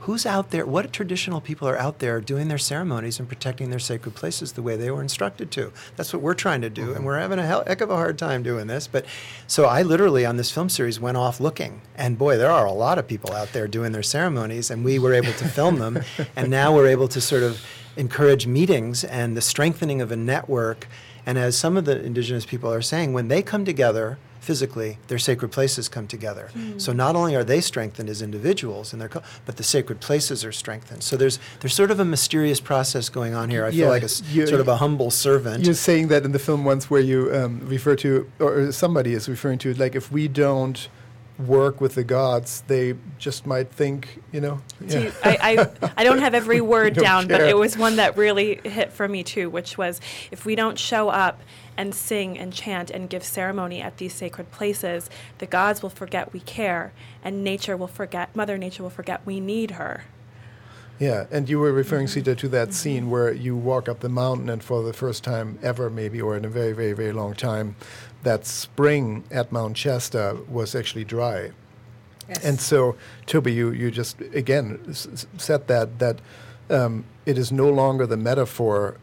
who's 0.00 0.24
out 0.24 0.50
there, 0.50 0.64
what 0.64 0.92
traditional 0.92 1.40
people 1.40 1.68
are 1.68 1.76
out 1.76 1.98
there 1.98 2.20
doing 2.20 2.48
their 2.48 2.58
ceremonies 2.58 3.18
and 3.18 3.28
protecting 3.28 3.68
their 3.68 3.78
sacred 3.78 4.14
places 4.14 4.52
the 4.52 4.62
way 4.62 4.76
they 4.76 4.90
were 4.90 5.02
instructed 5.02 5.50
to? 5.50 5.72
That's 5.96 6.12
what 6.12 6.22
we're 6.22 6.34
trying 6.34 6.62
to 6.62 6.70
do, 6.70 6.86
mm-hmm. 6.86 6.96
and 6.96 7.04
we're 7.04 7.18
having 7.18 7.38
a 7.38 7.46
heck 7.46 7.80
of 7.80 7.90
a 7.90 7.96
hard 7.96 8.18
time 8.18 8.42
doing 8.42 8.66
this. 8.66 8.86
But 8.86 9.04
so 9.46 9.66
I 9.66 9.82
literally 9.82 10.24
on 10.24 10.36
this 10.36 10.50
film 10.50 10.68
series 10.68 10.98
went 10.98 11.18
off 11.18 11.38
looking, 11.38 11.82
and 11.94 12.16
boy, 12.16 12.38
there 12.38 12.50
are 12.50 12.66
a 12.66 12.72
lot 12.72 12.98
of 12.98 13.06
people 13.06 13.32
out 13.32 13.52
there 13.52 13.68
doing 13.68 13.92
their 13.92 14.02
ceremonies, 14.02 14.70
and 14.70 14.84
we 14.84 14.98
were 14.98 15.12
able 15.12 15.32
to 15.34 15.48
film 15.48 15.78
them, 15.78 16.00
and 16.36 16.50
now 16.50 16.74
we're 16.74 16.88
able 16.88 17.08
to 17.08 17.20
sort 17.20 17.42
of 17.42 17.62
encourage 17.96 18.46
meetings 18.46 19.04
and 19.04 19.36
the 19.36 19.40
strengthening 19.40 20.00
of 20.00 20.10
a 20.12 20.16
network. 20.16 20.86
And 21.26 21.38
as 21.38 21.56
some 21.56 21.76
of 21.76 21.84
the 21.84 22.02
indigenous 22.02 22.46
people 22.46 22.72
are 22.72 22.82
saying, 22.82 23.12
when 23.12 23.28
they 23.28 23.42
come 23.42 23.64
together 23.64 24.18
physically, 24.40 24.98
their 25.08 25.18
sacred 25.18 25.52
places 25.52 25.88
come 25.88 26.06
together. 26.06 26.48
Mm. 26.54 26.80
So 26.80 26.92
not 26.92 27.14
only 27.14 27.36
are 27.36 27.44
they 27.44 27.60
strengthened 27.60 28.08
as 28.08 28.22
individuals, 28.22 28.92
and 28.92 29.00
their 29.00 29.08
co- 29.08 29.22
but 29.44 29.58
the 29.58 29.62
sacred 29.62 30.00
places 30.00 30.44
are 30.44 30.52
strengthened. 30.52 31.02
So 31.02 31.16
there's 31.16 31.38
there's 31.60 31.74
sort 31.74 31.90
of 31.90 32.00
a 32.00 32.04
mysterious 32.04 32.58
process 32.58 33.08
going 33.10 33.34
on 33.34 33.50
here. 33.50 33.64
I 33.64 33.68
yeah, 33.68 33.84
feel 33.84 33.88
like 33.90 34.02
a 34.02 34.08
sort 34.08 34.60
of 34.60 34.68
a 34.68 34.76
humble 34.76 35.10
servant. 35.10 35.64
You're 35.64 35.74
saying 35.74 36.08
that 36.08 36.24
in 36.24 36.32
the 36.32 36.38
film 36.38 36.64
once, 36.64 36.90
where 36.90 37.02
you 37.02 37.32
um, 37.34 37.60
refer 37.68 37.96
to, 37.96 38.30
or 38.40 38.72
somebody 38.72 39.12
is 39.12 39.28
referring 39.28 39.58
to, 39.58 39.74
like 39.74 39.94
if 39.94 40.10
we 40.10 40.26
don't 40.26 40.88
work 41.46 41.80
with 41.80 41.94
the 41.94 42.04
gods, 42.04 42.62
they 42.66 42.94
just 43.18 43.46
might 43.46 43.70
think, 43.70 44.20
you 44.32 44.40
know. 44.40 44.60
Yeah. 44.80 45.10
I, 45.24 45.38
I, 45.58 45.90
I, 45.96 46.04
don't 46.04 46.18
have 46.18 46.34
every 46.34 46.60
word 46.60 46.94
down, 46.94 47.28
care. 47.28 47.38
but 47.38 47.48
it 47.48 47.56
was 47.56 47.76
one 47.76 47.96
that 47.96 48.16
really 48.16 48.60
hit 48.64 48.92
for 48.92 49.08
me 49.08 49.22
too, 49.22 49.50
which 49.50 49.78
was 49.78 50.00
if 50.30 50.44
we 50.44 50.54
don't 50.54 50.78
show 50.78 51.08
up 51.08 51.40
and 51.76 51.94
sing 51.94 52.38
and 52.38 52.52
chant 52.52 52.90
and 52.90 53.08
give 53.08 53.24
ceremony 53.24 53.80
at 53.80 53.96
these 53.96 54.12
sacred 54.12 54.50
places, 54.50 55.08
the 55.38 55.46
gods 55.46 55.82
will 55.82 55.90
forget 55.90 56.32
we 56.32 56.40
care, 56.40 56.92
and 57.24 57.42
nature 57.42 57.76
will 57.76 57.86
forget, 57.86 58.34
Mother 58.36 58.58
Nature 58.58 58.82
will 58.82 58.90
forget 58.90 59.24
we 59.24 59.40
need 59.40 59.72
her. 59.72 60.04
Yeah, 61.00 61.24
and 61.30 61.48
you 61.48 61.58
were 61.58 61.72
referring. 61.72 62.08
Sita, 62.08 62.34
to 62.34 62.48
that 62.48 62.74
scene 62.74 63.08
where 63.08 63.32
you 63.32 63.56
walk 63.56 63.88
up 63.88 64.00
the 64.00 64.10
mountain, 64.10 64.50
and 64.50 64.62
for 64.62 64.82
the 64.82 64.92
first 64.92 65.24
time 65.24 65.58
ever, 65.62 65.88
maybe, 65.88 66.20
or 66.20 66.36
in 66.36 66.44
a 66.44 66.48
very, 66.48 66.72
very, 66.72 66.92
very 66.92 67.12
long 67.12 67.34
time, 67.34 67.74
that 68.22 68.44
spring 68.44 69.24
at 69.30 69.50
Mount 69.50 69.78
Shasta 69.78 70.36
was 70.46 70.74
actually 70.74 71.04
dry. 71.06 71.52
Yes. 72.28 72.44
And 72.44 72.60
so, 72.60 72.96
Toby, 73.24 73.54
you, 73.54 73.70
you 73.70 73.90
just 73.90 74.20
again 74.20 74.78
s- 74.90 75.26
said 75.38 75.66
that 75.68 75.98
that 76.00 76.20
um, 76.68 77.04
it 77.24 77.38
is 77.38 77.50
no 77.50 77.70
longer 77.70 78.06
the 78.06 78.18
metaphor, 78.18 78.98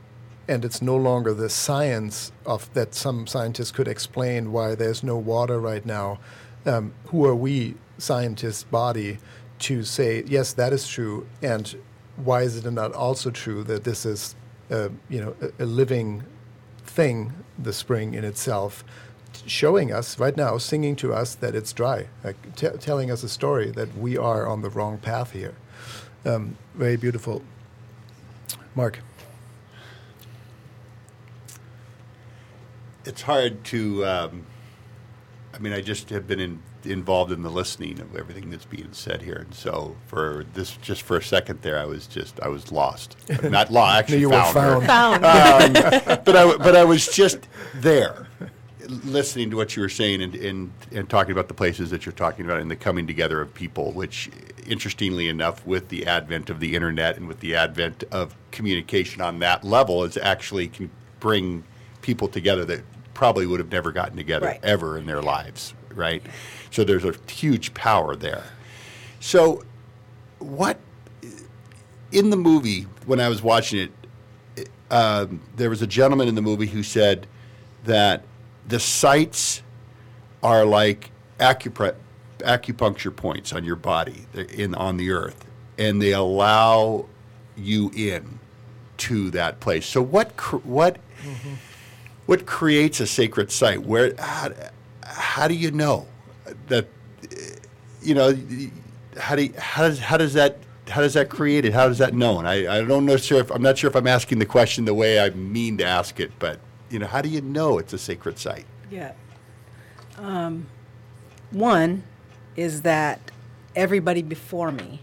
and 0.47 0.63
it's 0.63 0.83
no 0.83 0.95
longer 0.95 1.33
the 1.33 1.49
science 1.49 2.31
of 2.45 2.71
that 2.75 2.93
some 2.93 3.25
scientists 3.25 3.71
could 3.71 3.87
explain 3.87 4.51
why 4.51 4.75
there's 4.75 5.03
no 5.03 5.17
water 5.17 5.59
right 5.59 5.85
now. 5.85 6.19
Um, 6.63 6.93
who 7.05 7.25
are 7.25 7.35
we, 7.35 7.75
scientists' 7.97 8.63
body, 8.63 9.17
to 9.59 9.83
say 9.83 10.23
yes, 10.27 10.53
that 10.53 10.73
is 10.73 10.87
true, 10.87 11.27
and 11.41 11.75
why 12.15 12.41
is 12.41 12.63
it 12.63 12.71
not 12.71 12.93
also 12.93 13.29
true 13.29 13.63
that 13.63 13.83
this 13.83 14.05
is, 14.05 14.35
uh, 14.71 14.89
you 15.09 15.21
know, 15.21 15.35
a, 15.41 15.63
a 15.63 15.65
living 15.65 16.23
thing, 16.85 17.33
the 17.57 17.73
spring 17.73 18.13
in 18.13 18.23
itself? 18.23 18.83
showing 19.45 19.91
us 19.91 20.19
right 20.19 20.35
now, 20.35 20.57
singing 20.57 20.95
to 20.95 21.13
us 21.13 21.35
that 21.35 21.55
it's 21.55 21.73
dry, 21.73 22.07
like 22.23 22.55
t- 22.55 22.69
telling 22.79 23.11
us 23.11 23.23
a 23.23 23.29
story 23.29 23.71
that 23.71 23.95
we 23.97 24.17
are 24.17 24.47
on 24.47 24.61
the 24.61 24.69
wrong 24.69 24.97
path 24.97 25.31
here. 25.31 25.55
Um, 26.25 26.57
very 26.75 26.97
beautiful. 26.97 27.41
Mark. 28.75 28.99
It's 33.05 33.21
hard 33.21 33.63
to. 33.65 34.05
Um, 34.05 34.45
I 35.53 35.59
mean, 35.59 35.73
I 35.73 35.81
just 35.81 36.09
have 36.09 36.27
been 36.27 36.39
in 36.39 36.61
involved 36.87 37.31
in 37.31 37.43
the 37.43 37.49
listening 37.51 37.99
of 37.99 38.15
everything 38.15 38.49
that's 38.49 38.65
being 38.65 38.89
said 38.91 39.21
here. 39.21 39.35
And 39.45 39.53
so 39.53 39.95
for 40.07 40.45
this, 40.53 40.77
just 40.77 41.01
for 41.03 41.17
a 41.17 41.23
second 41.23 41.61
there, 41.61 41.77
I 41.79 41.85
was 41.85 42.07
just 42.07 42.39
I 42.41 42.47
was 42.47 42.71
lost. 42.71 43.15
Not 43.43 43.71
lost, 43.71 43.99
actually 43.99 44.19
you 44.21 44.29
were 44.29 44.41
found. 44.43 44.83
her. 44.83 44.87
found. 44.87 45.77
Um, 45.77 46.19
but 46.25 46.35
I 46.35 46.41
w- 46.41 46.57
but 46.59 46.75
I 46.75 46.83
was 46.83 47.07
just 47.07 47.47
there, 47.75 48.27
listening 49.03 49.49
to 49.51 49.55
what 49.57 49.75
you 49.75 49.81
were 49.81 49.89
saying 49.89 50.21
and, 50.21 50.35
and 50.35 50.71
and 50.91 51.09
talking 51.09 51.31
about 51.31 51.47
the 51.47 51.53
places 51.53 51.89
that 51.91 52.05
you're 52.05 52.13
talking 52.13 52.45
about 52.45 52.59
and 52.59 52.69
the 52.71 52.75
coming 52.75 53.05
together 53.07 53.41
of 53.41 53.53
people. 53.53 53.91
Which, 53.91 54.29
interestingly 54.65 55.27
enough, 55.27 55.65
with 55.65 55.89
the 55.89 56.07
advent 56.07 56.49
of 56.49 56.59
the 56.59 56.75
internet 56.75 57.17
and 57.17 57.27
with 57.27 57.39
the 57.39 57.55
advent 57.55 58.03
of 58.11 58.35
communication 58.51 59.21
on 59.21 59.39
that 59.39 59.63
level, 59.63 60.03
is 60.03 60.17
actually 60.17 60.67
can 60.67 60.89
bring 61.19 61.63
people 62.01 62.27
together 62.27 62.63
that 62.65 62.81
probably 63.13 63.45
would 63.47 63.59
have 63.59 63.71
never 63.71 63.91
gotten 63.91 64.15
together 64.15 64.45
Right. 64.45 64.59
ever 64.63 64.97
in 64.97 65.07
their 65.07 65.21
lives, 65.23 65.73
right? 65.97 66.23
So 66.71 66.83
there's 66.83 67.03
a 67.03 67.13
huge 67.29 67.73
power 67.73 68.15
there. 68.15 68.43
So, 69.19 69.63
what 70.39 70.79
in 72.11 72.29
the 72.29 72.37
movie 72.37 72.83
when 73.05 73.19
I 73.19 73.27
was 73.27 73.41
watching 73.41 73.89
it, 74.55 74.69
um, 74.89 75.41
there 75.55 75.69
was 75.69 75.81
a 75.81 75.87
gentleman 75.87 76.27
in 76.27 76.35
the 76.35 76.41
movie 76.41 76.67
who 76.67 76.83
said 76.83 77.27
that 77.83 78.23
the 78.67 78.79
sites 78.79 79.61
are 80.43 80.63
like 80.65 81.11
acupre- 81.39 81.95
acupuncture 82.39 83.13
points 83.13 83.51
on 83.51 83.63
your 83.63 83.75
body 83.75 84.25
in 84.53 84.75
on 84.75 84.97
the 84.97 85.11
earth, 85.11 85.45
and 85.77 86.01
they 86.01 86.13
allow 86.13 87.05
you 87.55 87.91
in 87.95 88.39
to 88.97 89.29
that 89.31 89.59
place. 89.59 89.85
So 89.85 90.01
what 90.01 90.37
cr- 90.37 90.57
what 90.57 90.97
what 92.25 92.45
creates 92.45 92.99
a 92.99 93.07
sacred 93.07 93.51
site? 93.51 93.81
Where 93.83 94.13
how, 94.19 94.51
how 95.07 95.47
do 95.47 95.53
you 95.53 95.71
know 95.71 96.05
that 96.67 96.87
you 98.01 98.13
know 98.13 98.35
how 99.17 99.35
do 99.35 99.43
you, 99.43 99.53
how 99.57 99.87
does 99.87 99.99
how 99.99 100.17
does 100.17 100.33
that 100.33 100.57
how 100.89 101.01
does 101.01 101.13
that 101.13 101.29
create 101.29 101.65
it? 101.65 101.73
How 101.73 101.87
does 101.87 101.97
that 101.97 102.13
known? 102.13 102.45
I, 102.45 102.79
I 102.79 102.83
don't 102.83 103.05
know 103.05 103.17
sure 103.17 103.39
if 103.39 103.51
I'm 103.51 103.61
not 103.61 103.77
sure 103.77 103.89
if 103.89 103.95
I'm 103.95 104.07
asking 104.07 104.39
the 104.39 104.45
question 104.45 104.85
the 104.85 104.93
way 104.93 105.19
I 105.19 105.29
mean 105.31 105.77
to 105.77 105.85
ask 105.85 106.19
it, 106.19 106.31
but 106.39 106.59
you 106.89 106.99
know, 106.99 107.07
how 107.07 107.21
do 107.21 107.29
you 107.29 107.41
know 107.41 107.77
it's 107.77 107.93
a 107.93 107.97
sacred 107.97 108.39
site? 108.39 108.65
Yeah. 108.89 109.13
Um, 110.17 110.67
one 111.51 112.03
is 112.55 112.81
that 112.81 113.19
everybody 113.75 114.21
before 114.21 114.71
me 114.71 115.01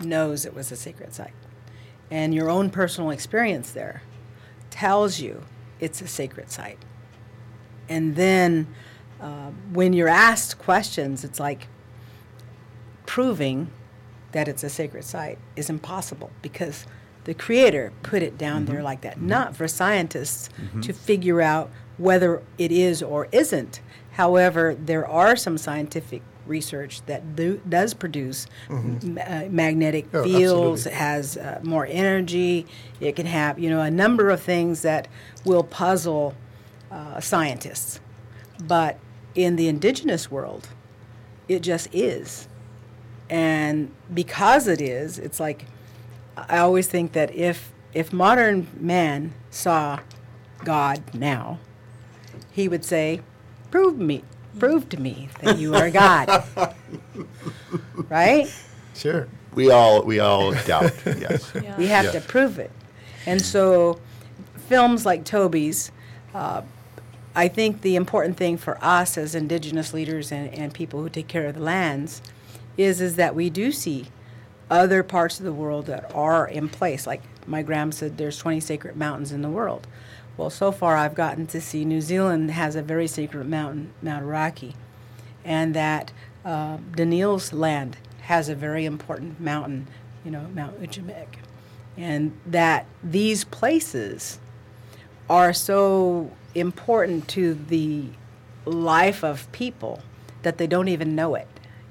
knows 0.00 0.46
it 0.46 0.54
was 0.54 0.72
a 0.72 0.76
sacred 0.76 1.12
site. 1.12 1.34
And 2.10 2.34
your 2.34 2.48
own 2.48 2.70
personal 2.70 3.10
experience 3.10 3.70
there 3.70 4.02
tells 4.70 5.20
you 5.20 5.42
it's 5.78 6.00
a 6.00 6.08
sacred 6.08 6.50
site. 6.50 6.78
And 7.90 8.16
then 8.16 8.68
uh, 9.20 9.50
when 9.72 9.92
you're 9.92 10.08
asked 10.08 10.58
questions, 10.58 11.24
it's 11.24 11.38
like 11.38 11.66
proving 13.06 13.70
that 14.32 14.48
it's 14.48 14.62
a 14.62 14.68
sacred 14.70 15.04
site 15.04 15.38
is 15.56 15.68
impossible 15.68 16.30
because 16.40 16.86
the 17.24 17.34
creator 17.34 17.92
put 18.02 18.22
it 18.22 18.38
down 18.38 18.64
there 18.64 18.82
like 18.82 19.00
that, 19.02 19.20
not 19.20 19.54
for 19.56 19.68
scientists 19.68 20.48
to 20.82 20.92
figure 20.92 21.40
out 21.42 21.70
whether 21.98 22.42
it 22.56 22.72
is 22.72 23.02
or 23.02 23.28
isn't. 23.32 23.80
However, 24.12 24.74
there 24.74 25.06
are 25.06 25.36
some 25.36 25.58
scientific 25.58 26.22
research 26.46 27.02
that 27.06 27.36
do, 27.36 27.60
does 27.68 27.92
produce 27.94 28.46
m- 28.70 29.18
uh, 29.24 29.42
magnetic 29.50 30.06
Oh, 30.14 30.24
fields, 30.24 30.86
absolutely. 30.86 30.92
it 30.92 30.98
has 30.98 31.36
uh, 31.36 31.60
more 31.62 31.86
energy, 31.90 32.66
it 33.00 33.16
can 33.16 33.26
have, 33.26 33.58
you 33.58 33.68
know, 33.68 33.80
a 33.82 33.90
number 33.90 34.30
of 34.30 34.40
things 34.40 34.82
that 34.82 35.06
will 35.44 35.62
puzzle 35.62 36.34
uh, 36.90 37.20
scientists. 37.20 38.00
But 38.62 38.98
in 39.34 39.56
the 39.56 39.68
indigenous 39.68 40.30
world, 40.30 40.68
it 41.48 41.60
just 41.60 41.88
is. 41.94 42.48
And 43.28 43.92
because 44.12 44.66
it 44.66 44.80
is, 44.80 45.18
it's 45.18 45.38
like 45.40 45.66
I 46.36 46.58
always 46.58 46.88
think 46.88 47.12
that 47.12 47.34
if 47.34 47.72
if 47.94 48.12
modern 48.12 48.66
man 48.78 49.32
saw 49.50 50.00
God 50.64 51.02
now, 51.14 51.58
he 52.50 52.68
would 52.68 52.84
say, 52.84 53.20
"Prove 53.70 53.98
me, 53.98 54.24
prove 54.58 54.88
to 54.90 55.00
me 55.00 55.28
that 55.42 55.58
you 55.58 55.74
are 55.74 55.90
God." 55.90 56.44
right? 58.08 58.52
Sure. 58.94 59.28
We 59.54 59.70
all 59.70 60.02
we 60.02 60.20
all 60.20 60.52
doubt. 60.66 60.92
Yes. 61.06 61.52
We 61.78 61.86
have 61.86 62.04
Yes. 62.06 62.12
to 62.14 62.20
prove 62.20 62.58
it. 62.58 62.70
And 63.26 63.40
so, 63.40 64.00
films 64.68 65.04
like 65.04 65.24
Toby's, 65.24 65.90
uh, 66.34 66.62
I 67.34 67.48
think 67.48 67.82
the 67.82 67.96
important 67.96 68.36
thing 68.36 68.56
for 68.56 68.82
us 68.82 69.16
as 69.16 69.34
indigenous 69.34 69.94
leaders 69.94 70.32
and, 70.32 70.52
and 70.52 70.74
people 70.74 71.00
who 71.00 71.08
take 71.08 71.28
care 71.28 71.46
of 71.46 71.54
the 71.54 71.62
lands 71.62 72.22
is, 72.76 73.00
is 73.00 73.16
that 73.16 73.34
we 73.34 73.50
do 73.50 73.70
see 73.70 74.06
other 74.68 75.02
parts 75.02 75.38
of 75.38 75.44
the 75.44 75.52
world 75.52 75.86
that 75.86 76.12
are 76.14 76.46
in 76.46 76.68
place. 76.68 77.06
Like 77.06 77.22
my 77.46 77.62
grandma 77.62 77.92
said, 77.92 78.18
there's 78.18 78.38
20 78.38 78.60
sacred 78.60 78.96
mountains 78.96 79.32
in 79.32 79.42
the 79.42 79.48
world. 79.48 79.86
Well, 80.36 80.50
so 80.50 80.72
far 80.72 80.96
I've 80.96 81.14
gotten 81.14 81.46
to 81.48 81.60
see 81.60 81.84
New 81.84 82.00
Zealand 82.00 82.50
has 82.52 82.76
a 82.76 82.82
very 82.82 83.06
sacred 83.06 83.48
mountain, 83.48 83.92
Mount 84.00 84.22
Iraqi, 84.22 84.74
and 85.44 85.74
that 85.74 86.12
uh, 86.44 86.78
Daniel's 86.96 87.52
land 87.52 87.98
has 88.22 88.48
a 88.48 88.54
very 88.54 88.84
important 88.84 89.40
mountain, 89.40 89.86
you 90.24 90.30
know, 90.30 90.46
Mount 90.54 90.80
Ujamek, 90.80 91.26
and 91.96 92.38
that 92.46 92.86
these 93.02 93.44
places 93.44 94.38
are 95.28 95.52
so 95.52 96.30
important 96.54 97.28
to 97.28 97.54
the 97.54 98.04
life 98.64 99.22
of 99.22 99.50
people 99.52 100.02
that 100.42 100.58
they 100.58 100.66
don't 100.66 100.88
even 100.88 101.14
know 101.14 101.34
it 101.34 101.48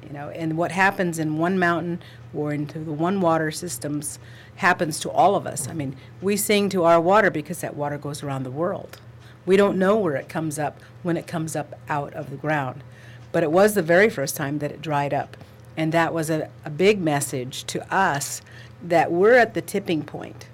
you 0.10 0.14
know? 0.14 0.30
And 0.30 0.58
what 0.58 0.72
happens 0.72 1.20
in 1.20 1.38
one 1.38 1.60
mountain 1.60 2.02
or 2.34 2.54
into 2.54 2.80
the 2.80 2.92
one 2.92 3.22
water 3.22 3.52
systems 3.52 4.20
happens 4.56 5.00
to 5.02 5.10
all 5.10 5.36
of 5.36 5.48
us. 5.48 5.68
I 5.68 5.74
mean 5.74 5.96
we 6.22 6.36
sing 6.36 6.70
to 6.70 6.84
our 6.84 7.00
water 7.00 7.30
because 7.30 7.62
that 7.62 7.76
water 7.76 7.98
goes 7.98 8.24
around 8.24 8.44
the 8.44 8.52
world. 8.52 9.00
We 9.46 9.58
don't 9.58 9.80
know 9.80 9.96
where 9.98 10.16
it 10.16 10.30
comes 10.30 10.60
up 10.60 10.80
when 11.04 11.18
it 11.18 11.28
comes 11.28 11.56
up 11.56 11.80
out 11.88 12.14
of 12.14 12.30
the 12.30 12.36
ground. 12.36 12.84
But 13.32 13.44
it 13.44 13.52
was 13.52 13.74
the 13.74 13.82
very 13.82 14.10
first 14.10 14.36
time 14.36 14.60
that 14.60 14.72
it 14.72 14.82
dried 14.82 15.14
up. 15.14 15.38
And 15.78 15.92
that 15.92 16.14
was 16.14 16.30
a, 16.30 16.50
a 16.66 16.70
big 16.70 17.00
message 17.00 17.64
to 17.66 17.94
us 17.94 18.42
that 18.84 19.12
we're 19.12 19.36
at 19.36 19.54
the 19.54 19.62
tipping 19.62 20.04
point. 20.04 20.48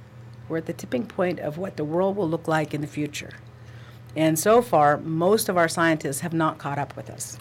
We're 0.48 0.58
at 0.58 0.66
the 0.66 0.74
tipping 0.74 1.08
point 1.08 1.40
of 1.40 1.58
what 1.58 1.78
the 1.78 1.84
world 1.84 2.16
will 2.16 2.30
look 2.30 2.48
like 2.48 2.74
in 2.74 2.82
the 2.82 2.88
future 2.88 3.32
and 4.16 4.38
so 4.40 4.62
far 4.62 4.98
most 4.98 5.50
of 5.50 5.58
our 5.58 5.68
scientists 5.68 6.22
have 6.22 6.34
not 6.34 6.58
caught 6.58 6.78
up 6.80 6.96
with 6.96 7.10
us 7.10 7.38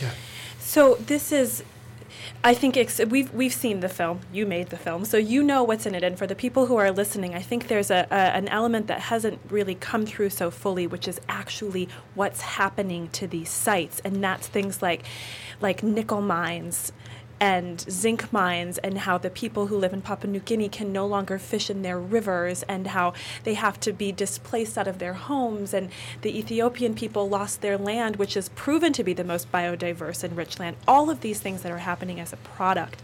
Yeah. 0.00 0.10
So 0.58 0.96
this 0.96 1.32
is, 1.32 1.64
I 2.44 2.54
think 2.54 2.76
ex- 2.76 3.00
we've 3.00 3.32
we've 3.32 3.54
seen 3.54 3.80
the 3.80 3.88
film. 3.88 4.20
You 4.32 4.46
made 4.46 4.68
the 4.68 4.76
film, 4.76 5.04
so 5.04 5.16
you 5.16 5.42
know 5.42 5.62
what's 5.64 5.86
in 5.86 5.94
it. 5.94 6.04
And 6.04 6.18
for 6.18 6.26
the 6.26 6.34
people 6.34 6.66
who 6.66 6.76
are 6.76 6.90
listening, 6.92 7.34
I 7.34 7.40
think 7.40 7.68
there's 7.68 7.90
a, 7.90 8.06
a 8.10 8.14
an 8.36 8.48
element 8.48 8.86
that 8.88 9.00
hasn't 9.00 9.40
really 9.50 9.74
come 9.74 10.04
through 10.06 10.30
so 10.30 10.50
fully, 10.50 10.86
which 10.86 11.08
is 11.08 11.20
actually 11.28 11.88
what's 12.14 12.42
happening 12.42 13.08
to 13.12 13.26
these 13.26 13.48
sites, 13.50 14.00
and 14.04 14.22
that's 14.22 14.46
things 14.46 14.82
like, 14.82 15.04
like 15.60 15.82
nickel 15.82 16.20
mines. 16.20 16.92
And 17.40 17.80
zinc 17.80 18.32
mines, 18.32 18.78
and 18.78 18.98
how 18.98 19.16
the 19.18 19.30
people 19.30 19.68
who 19.68 19.78
live 19.78 19.92
in 19.92 20.02
Papua 20.02 20.32
New 20.32 20.40
Guinea 20.40 20.68
can 20.68 20.92
no 20.92 21.06
longer 21.06 21.38
fish 21.38 21.70
in 21.70 21.82
their 21.82 21.98
rivers, 21.98 22.64
and 22.64 22.88
how 22.88 23.12
they 23.44 23.54
have 23.54 23.78
to 23.80 23.92
be 23.92 24.10
displaced 24.10 24.76
out 24.76 24.88
of 24.88 24.98
their 24.98 25.14
homes, 25.14 25.72
and 25.72 25.90
the 26.22 26.36
Ethiopian 26.36 26.94
people 26.94 27.28
lost 27.28 27.60
their 27.60 27.78
land, 27.78 28.16
which 28.16 28.36
is 28.36 28.48
proven 28.50 28.92
to 28.92 29.04
be 29.04 29.12
the 29.12 29.24
most 29.24 29.52
biodiverse 29.52 30.24
and 30.24 30.36
rich 30.36 30.58
land. 30.58 30.76
All 30.88 31.10
of 31.10 31.20
these 31.20 31.40
things 31.40 31.62
that 31.62 31.70
are 31.70 31.78
happening 31.78 32.18
as 32.18 32.32
a 32.32 32.36
product 32.38 33.02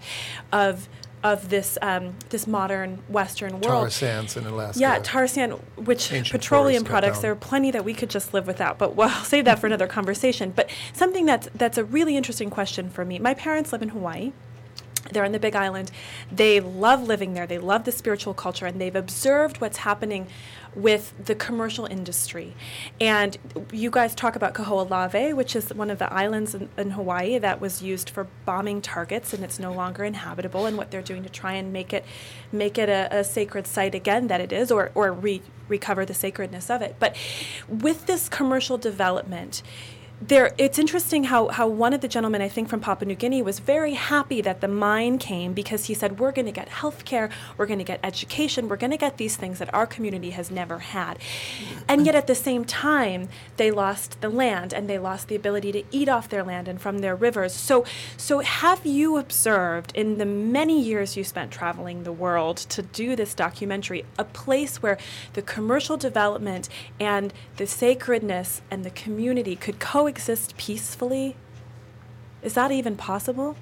of 0.53 0.89
of 1.25 1.49
this 1.49 1.79
um, 1.81 2.15
this 2.29 2.47
modern 2.47 3.03
Western 3.09 3.53
world. 3.53 3.63
Tar 3.65 3.91
sands 3.91 4.37
in 4.37 4.47
Alaska. 4.47 4.81
Yeah, 4.81 5.01
tar 5.03 5.27
sand, 5.27 5.55
which 5.77 6.13
Ancient 6.13 6.31
petroleum 6.31 6.85
products, 6.85 7.21
there 7.21 7.33
are 7.33 7.37
plenty 7.37 7.71
that 7.71 7.85
we 7.85 7.95
could 7.95 8.11
just 8.11 8.35
live 8.35 8.47
without. 8.47 8.79
But 8.79 8.95
well, 8.95 9.09
I'll 9.09 9.25
save 9.25 9.47
that 9.47 9.59
for 9.59 9.67
another 9.67 9.87
conversation. 9.87 10.53
But 10.55 10.71
something 10.93 11.25
that's 11.25 11.49
that's 11.55 11.79
a 11.79 11.85
really 11.85 12.17
interesting 12.17 12.51
question 12.51 12.91
for 12.91 13.05
me. 13.05 13.19
My 13.19 13.33
parents 13.33 13.73
live 13.73 13.83
in 13.83 13.89
Hawaii. 13.89 14.33
They're 15.13 15.25
on 15.25 15.33
the 15.33 15.39
Big 15.39 15.57
Island. 15.57 15.91
They 16.31 16.61
love 16.61 17.03
living 17.03 17.35
there. 17.35 17.47
They 17.47 17.59
love 17.59 17.85
the 17.85 17.93
spiritual 17.93 18.35
culture, 18.35 18.67
and 18.67 18.81
they've 18.81 18.95
observed 18.95 19.61
what's 19.61 19.79
happening 19.79 20.29
with 20.75 21.15
the 21.25 21.35
commercial 21.35 21.87
industry. 21.87 22.55
And 23.01 23.37
you 23.73 23.91
guys 23.91 24.15
talk 24.15 24.37
about 24.37 24.55
Kaho'olawe, 24.55 25.35
which 25.35 25.55
is 25.57 25.73
one 25.73 25.91
of 25.91 25.99
the 25.99 26.13
islands 26.13 26.55
in, 26.55 26.69
in 26.77 26.91
Hawaii 26.91 27.39
that 27.39 27.61
was 27.61 27.83
used 27.83 28.11
for 28.11 28.27
bombing 28.45 28.81
targets, 28.81 29.33
and 29.33 29.45
it's 29.45 29.59
no 29.59 29.73
longer 29.73 30.05
inhabitable. 30.05 30.67
And 30.67 30.77
what 30.77 30.91
they're 30.91 31.03
doing 31.03 31.23
to 31.23 31.29
try 31.29 31.55
and 31.55 31.73
make 31.73 31.93
it 31.93 32.05
make 32.53 32.79
it 32.79 32.89
a, 32.89 33.09
a 33.11 33.25
sacred 33.25 33.67
site 33.67 33.95
again 33.95 34.29
that 34.29 34.41
it 34.41 34.53
is, 34.53 34.71
or 34.71 34.91
or 34.95 35.13
re- 35.13 35.43
recover 35.69 36.05
the 36.05 36.15
sacredness 36.15 36.71
of 36.71 36.83
it. 36.83 36.97
But 36.99 37.17
with 37.69 38.07
this 38.07 38.29
commercial 38.29 38.79
development 38.79 39.63
there, 40.29 40.55
it's 40.57 40.79
interesting 40.79 41.25
how, 41.25 41.49
how 41.49 41.69
one 41.69 41.93
of 41.93 42.01
the 42.01 42.09
gentlemen, 42.09 42.41
I 42.41 42.49
think 42.49 42.71
from 42.71 42.81
Papua 42.81 43.07
New 43.07 43.15
Guinea, 43.15 43.43
was 43.43 43.59
very 43.59 43.93
happy 43.93 44.41
that 44.41 44.63
the 44.63 44.69
mine 44.69 45.19
came 45.19 45.53
because 45.53 45.85
he 45.85 45.93
said, 45.93 46.19
We're 46.19 46.33
going 46.33 46.47
to 46.47 46.53
get 46.53 46.69
health 46.69 47.05
care, 47.05 47.29
we're 47.59 47.67
going 47.67 47.79
to 47.79 47.85
get 47.85 48.01
education, 48.03 48.69
we're 48.69 48.77
going 48.77 48.91
to 48.91 48.97
get 48.97 49.19
these 49.19 49.37
things 49.37 49.59
that 49.59 49.73
our 49.75 49.87
community 49.87 50.31
has 50.31 50.51
never 50.51 50.79
had. 50.79 51.19
And 51.89 52.07
yet 52.07 52.15
at 52.15 52.27
the 52.27 52.35
same 52.35 52.65
time, 52.65 53.29
they 53.59 53.71
lost 53.71 54.23
the 54.23 54.31
land 54.31 54.73
and 54.73 54.89
they 54.89 54.99
lost 54.99 55.29
the 55.29 55.37
ability 55.37 55.73
to 55.73 55.85
eat 55.91 56.09
off 56.09 56.31
their 56.31 56.43
land 56.43 56.69
and 56.69 56.81
from 56.81 57.01
their 57.01 57.15
rivers. 57.15 57.53
So, 57.53 57.85
so 58.17 58.39
have 58.39 58.87
you 58.87 59.19
observed 59.19 59.93
in 59.95 60.17
the 60.17 60.27
many 60.27 60.81
years 60.81 61.19
you 61.19 61.25
spent 61.25 61.51
traveling 61.51 62.05
the 62.05 62.13
world 62.13 62.57
to 62.57 62.81
do 62.81 63.15
this 63.15 63.35
documentary 63.35 64.07
a 64.19 64.25
place 64.25 64.83
where 64.83 64.97
the 65.35 65.43
commercial 65.43 65.99
development 65.99 66.71
and 66.99 67.31
the 67.59 67.67
sacredness 67.67 68.63
and 68.71 68.85
the 68.85 68.91
community 68.91 69.55
could 69.55 69.79
coexist 69.79 70.14
peacefully? 70.57 71.37
Is 72.43 72.55
that 72.55 72.71
even 72.71 72.97
possible? 72.97 73.57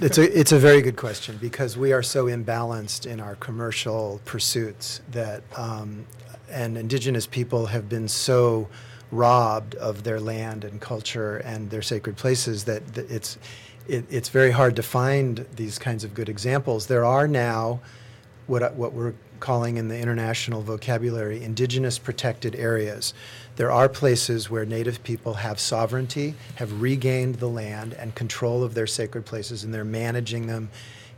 It's 0.00 0.18
a, 0.18 0.38
it's 0.38 0.52
a 0.52 0.58
very 0.58 0.82
good 0.82 0.96
question 0.96 1.38
because 1.40 1.76
we 1.76 1.92
are 1.92 2.02
so 2.02 2.24
imbalanced 2.26 3.06
in 3.06 3.20
our 3.20 3.36
commercial 3.36 4.20
pursuits 4.24 5.00
that, 5.12 5.42
um, 5.56 6.06
and 6.50 6.76
indigenous 6.76 7.26
people 7.26 7.66
have 7.66 7.88
been 7.88 8.08
so 8.08 8.68
robbed 9.12 9.74
of 9.76 10.02
their 10.02 10.18
land 10.18 10.64
and 10.64 10.80
culture 10.80 11.36
and 11.38 11.70
their 11.70 11.82
sacred 11.82 12.16
places 12.16 12.64
that, 12.64 12.94
that 12.94 13.08
it's, 13.10 13.38
it, 13.86 14.04
it's 14.10 14.28
very 14.28 14.50
hard 14.50 14.74
to 14.76 14.82
find 14.82 15.46
these 15.54 15.78
kinds 15.78 16.02
of 16.02 16.14
good 16.14 16.28
examples. 16.28 16.86
There 16.86 17.04
are 17.04 17.28
now 17.28 17.80
what, 18.46 18.74
what 18.74 18.92
we're 18.92 19.14
calling 19.42 19.76
in 19.76 19.88
the 19.88 19.98
international 19.98 20.62
vocabulary 20.62 21.42
indigenous 21.42 21.98
protected 21.98 22.54
areas. 22.54 23.12
There 23.56 23.70
are 23.70 23.88
places 23.88 24.48
where 24.48 24.64
Native 24.64 25.02
people 25.02 25.34
have 25.34 25.60
sovereignty, 25.60 26.36
have 26.54 26.80
regained 26.80 27.34
the 27.34 27.48
land 27.48 27.92
and 27.92 28.14
control 28.14 28.62
of 28.62 28.72
their 28.72 28.86
sacred 28.86 29.26
places, 29.26 29.64
and 29.64 29.74
they're 29.74 29.84
managing 29.84 30.46
them. 30.46 30.70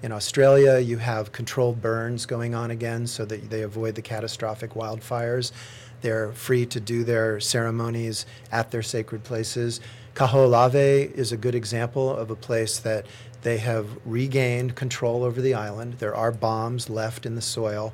In 0.03 0.11
Australia, 0.11 0.79
you 0.79 0.97
have 0.99 1.33
controlled 1.33 1.81
burns 1.81 2.27
going 2.27 2.55
on 2.55 2.70
again 2.70 3.07
so 3.07 3.25
that 3.27 3.51
they 3.51 3.62
avoid 3.62 3.95
the 3.95 4.03
catastrophic 4.03 4.72
wildfires. 4.72 5.53
They're 6.01 6.33
free 6.33 6.66
to 6.66 6.81
do 6.81 7.05
their 7.05 7.41
ceremonies 7.41 8.27
at 8.51 8.70
their 8.70 8.83
sacred 8.83 9.22
places. 9.22 9.81
Kaho'olawe 10.14 11.12
is 11.12 11.33
a 11.33 11.37
good 11.37 11.55
example 11.55 12.14
of 12.14 12.31
a 12.31 12.37
place 12.37 12.79
that 12.81 13.07
they 13.45 13.59
have 13.59 13.87
regained 14.05 14.75
control 14.75 15.23
over 15.23 15.41
the 15.41 15.55
island. 15.55 15.95
There 16.01 16.15
are 16.15 16.33
bombs 16.33 16.91
left 16.91 17.25
in 17.25 17.37
the 17.37 17.43
soil. 17.43 17.93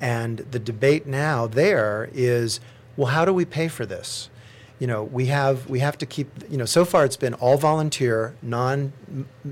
And 0.00 0.38
the 0.38 0.58
debate 0.58 1.06
now 1.06 1.46
there 1.46 2.10
is 2.12 2.60
well, 2.96 3.08
how 3.08 3.24
do 3.24 3.32
we 3.32 3.44
pay 3.44 3.68
for 3.68 3.84
this? 3.84 4.30
You 4.78 4.86
know, 4.86 5.02
we 5.04 5.26
have 5.26 5.68
we 5.68 5.80
have 5.80 5.96
to 5.98 6.06
keep. 6.06 6.28
You 6.50 6.56
know, 6.56 6.64
so 6.64 6.84
far 6.84 7.04
it's 7.04 7.16
been 7.16 7.34
all 7.34 7.56
volunteer, 7.56 8.34
non 8.42 8.92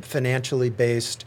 financially 0.01 0.71
based. 0.71 1.25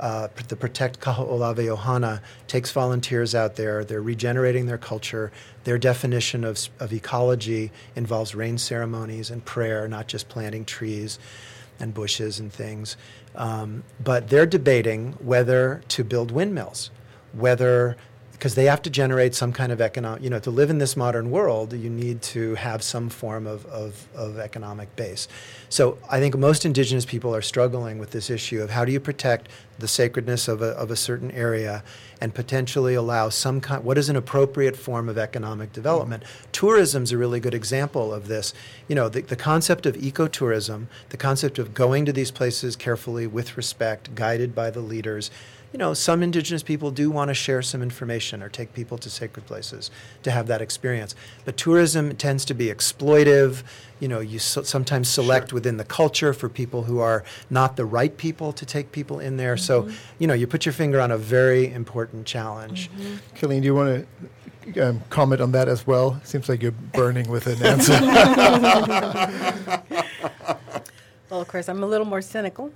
Uh, 0.00 0.28
the 0.46 0.54
Protect 0.54 1.00
Kaho'olawe 1.00 1.76
Ohana 1.76 2.20
takes 2.46 2.70
volunteers 2.70 3.34
out 3.34 3.56
there. 3.56 3.84
They're 3.84 4.00
regenerating 4.00 4.66
their 4.66 4.78
culture. 4.78 5.32
Their 5.64 5.76
definition 5.76 6.44
of, 6.44 6.68
of 6.78 6.92
ecology 6.92 7.72
involves 7.96 8.32
rain 8.32 8.58
ceremonies 8.58 9.28
and 9.28 9.44
prayer, 9.44 9.88
not 9.88 10.06
just 10.06 10.28
planting 10.28 10.64
trees 10.64 11.18
and 11.80 11.94
bushes 11.94 12.38
and 12.38 12.52
things. 12.52 12.96
Um, 13.38 13.84
but 14.02 14.28
they're 14.28 14.46
debating 14.46 15.12
whether 15.14 15.80
to 15.88 16.04
build 16.04 16.32
windmills, 16.32 16.90
whether 17.32 17.96
because 18.38 18.54
they 18.54 18.66
have 18.66 18.80
to 18.80 18.88
generate 18.88 19.34
some 19.34 19.52
kind 19.52 19.72
of 19.72 19.80
economic, 19.80 20.22
you 20.22 20.30
know, 20.30 20.38
to 20.38 20.50
live 20.50 20.70
in 20.70 20.78
this 20.78 20.96
modern 20.96 21.28
world, 21.28 21.72
you 21.72 21.90
need 21.90 22.22
to 22.22 22.54
have 22.54 22.84
some 22.84 23.08
form 23.08 23.48
of, 23.48 23.66
of, 23.66 24.06
of, 24.14 24.38
economic 24.38 24.94
base. 24.94 25.26
So 25.68 25.98
I 26.08 26.20
think 26.20 26.36
most 26.38 26.64
indigenous 26.64 27.04
people 27.04 27.34
are 27.34 27.42
struggling 27.42 27.98
with 27.98 28.12
this 28.12 28.30
issue 28.30 28.62
of 28.62 28.70
how 28.70 28.84
do 28.84 28.92
you 28.92 29.00
protect 29.00 29.48
the 29.80 29.88
sacredness 29.88 30.46
of 30.46 30.62
a, 30.62 30.66
of 30.66 30.92
a 30.92 30.96
certain 30.96 31.32
area 31.32 31.82
and 32.20 32.32
potentially 32.32 32.94
allow 32.94 33.28
some 33.28 33.60
kind, 33.60 33.82
what 33.82 33.98
is 33.98 34.08
an 34.08 34.14
appropriate 34.14 34.76
form 34.76 35.08
of 35.08 35.18
economic 35.18 35.72
development? 35.72 36.22
Mm-hmm. 36.22 36.50
Tourism 36.52 37.02
is 37.02 37.10
a 37.10 37.18
really 37.18 37.40
good 37.40 37.54
example 37.54 38.14
of 38.14 38.28
this. 38.28 38.54
You 38.86 38.94
know, 38.94 39.08
the, 39.08 39.22
the 39.22 39.36
concept 39.36 39.84
of 39.84 39.96
ecotourism, 39.96 40.86
the 41.08 41.16
concept 41.16 41.58
of 41.58 41.74
going 41.74 42.04
to 42.04 42.12
these 42.12 42.30
places 42.30 42.76
carefully 42.76 43.26
with 43.26 43.56
respect, 43.56 44.14
guided 44.14 44.54
by 44.54 44.70
the 44.70 44.80
leaders, 44.80 45.32
you 45.72 45.78
know, 45.78 45.92
some 45.92 46.22
indigenous 46.22 46.62
people 46.62 46.90
do 46.90 47.10
want 47.10 47.28
to 47.28 47.34
share 47.34 47.60
some 47.60 47.82
information 47.82 48.42
or 48.42 48.48
take 48.48 48.72
people 48.72 48.96
to 48.98 49.10
sacred 49.10 49.46
places 49.46 49.90
to 50.22 50.30
have 50.30 50.46
that 50.46 50.62
experience. 50.62 51.14
But 51.44 51.56
tourism 51.56 52.16
tends 52.16 52.44
to 52.46 52.54
be 52.54 52.66
exploitive. 52.66 53.62
You 54.00 54.08
know, 54.08 54.20
you 54.20 54.38
so, 54.38 54.62
sometimes 54.62 55.08
select 55.08 55.50
sure. 55.50 55.56
within 55.56 55.76
the 55.76 55.84
culture 55.84 56.32
for 56.32 56.48
people 56.48 56.84
who 56.84 57.00
are 57.00 57.22
not 57.50 57.76
the 57.76 57.84
right 57.84 58.16
people 58.16 58.52
to 58.54 58.64
take 58.64 58.92
people 58.92 59.20
in 59.20 59.36
there. 59.36 59.56
Mm-hmm. 59.56 59.90
So, 59.90 59.90
you 60.18 60.26
know, 60.26 60.34
you 60.34 60.46
put 60.46 60.64
your 60.64 60.72
finger 60.72 61.00
on 61.00 61.10
a 61.10 61.18
very 61.18 61.70
important 61.72 62.26
challenge. 62.26 62.90
mm 62.90 62.96
hmm 62.96 63.16
Caleen, 63.36 63.60
do 63.60 63.66
you 63.66 63.74
want 63.74 64.06
to 64.74 64.88
um, 64.88 65.00
comment 65.10 65.40
on 65.40 65.52
that 65.52 65.68
as 65.68 65.86
well? 65.86 66.20
Seems 66.24 66.48
like 66.48 66.60
you're 66.62 66.72
burning 66.72 67.28
with 67.30 67.46
an 67.46 67.62
answer. 67.64 67.92
well, 71.30 71.40
of 71.40 71.46
course, 71.48 71.68
I'm 71.68 71.82
a 71.82 71.86
little 71.86 72.06
more 72.06 72.20
cynical. 72.20 72.72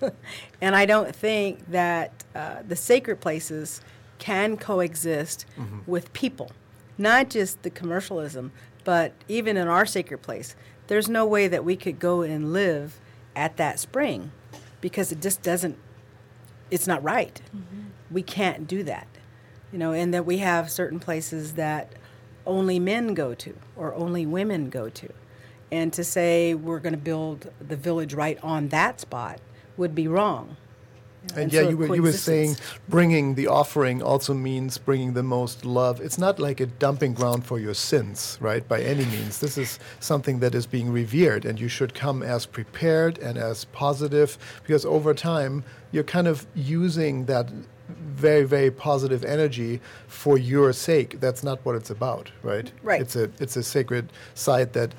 and 0.60 0.74
I 0.74 0.86
don't 0.86 1.14
think 1.14 1.70
that 1.70 2.24
uh, 2.34 2.62
the 2.66 2.76
sacred 2.76 3.20
places 3.20 3.80
can 4.18 4.56
coexist 4.56 5.46
mm-hmm. 5.56 5.80
with 5.86 6.12
people, 6.12 6.50
not 6.98 7.30
just 7.30 7.62
the 7.62 7.70
commercialism, 7.70 8.52
but 8.84 9.12
even 9.28 9.56
in 9.56 9.68
our 9.68 9.86
sacred 9.86 10.18
place. 10.22 10.54
There's 10.86 11.08
no 11.08 11.26
way 11.26 11.48
that 11.48 11.64
we 11.64 11.76
could 11.76 11.98
go 11.98 12.22
and 12.22 12.52
live 12.52 13.00
at 13.34 13.56
that 13.56 13.78
spring 13.78 14.30
because 14.80 15.10
it 15.10 15.20
just 15.20 15.42
doesn't, 15.42 15.76
it's 16.70 16.86
not 16.86 17.02
right. 17.02 17.40
Mm-hmm. 17.54 17.80
We 18.10 18.22
can't 18.22 18.66
do 18.66 18.84
that. 18.84 19.08
You 19.72 19.78
know, 19.78 19.92
and 19.92 20.14
that 20.14 20.24
we 20.24 20.38
have 20.38 20.70
certain 20.70 21.00
places 21.00 21.54
that 21.54 21.92
only 22.46 22.78
men 22.78 23.14
go 23.14 23.34
to 23.34 23.54
or 23.74 23.92
only 23.94 24.24
women 24.24 24.70
go 24.70 24.88
to. 24.88 25.12
And 25.72 25.92
to 25.92 26.04
say 26.04 26.54
we're 26.54 26.78
going 26.78 26.92
to 26.92 26.98
build 26.98 27.50
the 27.60 27.76
village 27.76 28.14
right 28.14 28.38
on 28.42 28.68
that 28.68 29.00
spot 29.00 29.40
would 29.76 29.94
be 29.94 30.08
wrong. 30.08 30.56
And, 31.30 31.38
and 31.38 31.52
yeah, 31.52 31.62
so 31.62 31.70
you 31.70 31.76
were, 31.76 31.96
you 31.96 32.02
were 32.02 32.12
saying 32.12 32.56
bringing 32.88 33.34
the 33.34 33.48
offering 33.48 34.00
also 34.00 34.32
means 34.32 34.78
bringing 34.78 35.14
the 35.14 35.24
most 35.24 35.64
love. 35.64 36.00
It's 36.00 36.18
not 36.18 36.38
like 36.38 36.60
a 36.60 36.66
dumping 36.66 37.14
ground 37.14 37.44
for 37.44 37.58
your 37.58 37.74
sins, 37.74 38.38
right, 38.40 38.66
by 38.68 38.80
any 38.80 39.04
means. 39.06 39.40
This 39.40 39.58
is 39.58 39.80
something 39.98 40.38
that 40.38 40.54
is 40.54 40.66
being 40.66 40.92
revered, 40.92 41.44
and 41.44 41.60
you 41.60 41.66
should 41.66 41.94
come 41.94 42.22
as 42.22 42.46
prepared 42.46 43.18
and 43.18 43.36
as 43.38 43.64
positive, 43.64 44.38
because 44.62 44.84
over 44.84 45.14
time, 45.14 45.64
you're 45.90 46.04
kind 46.04 46.28
of 46.28 46.46
using 46.54 47.24
that 47.26 47.50
very, 47.88 48.44
very 48.44 48.70
positive 48.70 49.24
energy 49.24 49.80
for 50.06 50.38
your 50.38 50.72
sake. 50.72 51.20
That's 51.20 51.42
not 51.42 51.64
what 51.64 51.74
it's 51.74 51.90
about, 51.90 52.30
right? 52.42 52.70
Right. 52.82 53.00
It's 53.00 53.16
a, 53.16 53.30
it's 53.40 53.56
a 53.56 53.62
sacred 53.62 54.12
site 54.34 54.72
that 54.74 54.94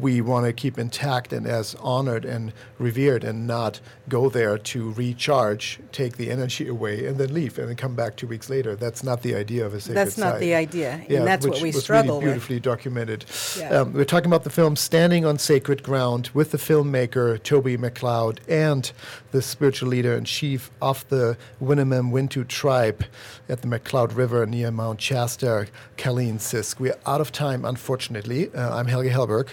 we 0.00 0.20
want 0.20 0.46
to 0.46 0.52
keep 0.52 0.78
intact 0.78 1.32
and 1.32 1.46
as 1.46 1.74
honored 1.76 2.24
and 2.24 2.52
revered 2.78 3.24
and 3.24 3.46
not 3.46 3.80
go 4.08 4.28
there 4.28 4.58
to 4.58 4.92
recharge, 4.92 5.78
take 5.92 6.16
the 6.16 6.30
energy 6.30 6.66
away, 6.68 7.06
and 7.06 7.18
then 7.18 7.32
leave 7.32 7.58
and 7.58 7.68
then 7.68 7.76
come 7.76 7.94
back 7.94 8.16
two 8.16 8.26
weeks 8.26 8.50
later. 8.50 8.74
That's 8.74 9.02
not 9.02 9.22
the 9.22 9.34
idea 9.34 9.64
of 9.66 9.74
a 9.74 9.80
sacred 9.80 9.94
ground. 9.94 10.06
That's 10.06 10.18
not 10.18 10.32
site. 10.32 10.40
the 10.40 10.54
idea, 10.54 11.04
yeah, 11.08 11.18
and 11.18 11.26
that's 11.26 11.44
which 11.44 11.54
what 11.54 11.62
we 11.62 11.68
was 11.70 11.82
struggle 11.82 12.16
really 12.20 12.32
beautifully 12.32 12.56
with. 12.56 12.64
documented. 12.64 13.24
Yeah. 13.58 13.80
Um, 13.80 13.92
we're 13.92 14.04
talking 14.04 14.26
about 14.26 14.44
the 14.44 14.50
film 14.50 14.76
Standing 14.76 15.24
on 15.24 15.38
Sacred 15.38 15.82
Ground 15.82 16.30
with 16.34 16.50
the 16.50 16.58
filmmaker 16.58 17.42
Toby 17.42 17.76
McLeod 17.76 18.38
and 18.48 18.90
the 19.30 19.42
spiritual 19.42 19.88
leader 19.88 20.14
and 20.14 20.26
chief 20.26 20.70
of 20.80 21.08
the 21.08 21.36
Winnemem 21.62 22.10
Wintu 22.12 22.46
tribe 22.46 23.04
at 23.48 23.62
the 23.62 23.68
McCloud 23.68 24.16
River 24.16 24.46
near 24.46 24.70
Mount 24.70 25.00
Shasta, 25.00 25.66
Caleen 25.96 26.36
Sisk. 26.36 26.80
We're 26.80 26.96
out 27.06 27.20
of 27.20 27.32
time, 27.32 27.64
unfortunately. 27.64 28.52
Uh, 28.54 28.76
I'm 28.76 28.86
Helge 28.86 29.06
Hellberg. 29.06 29.48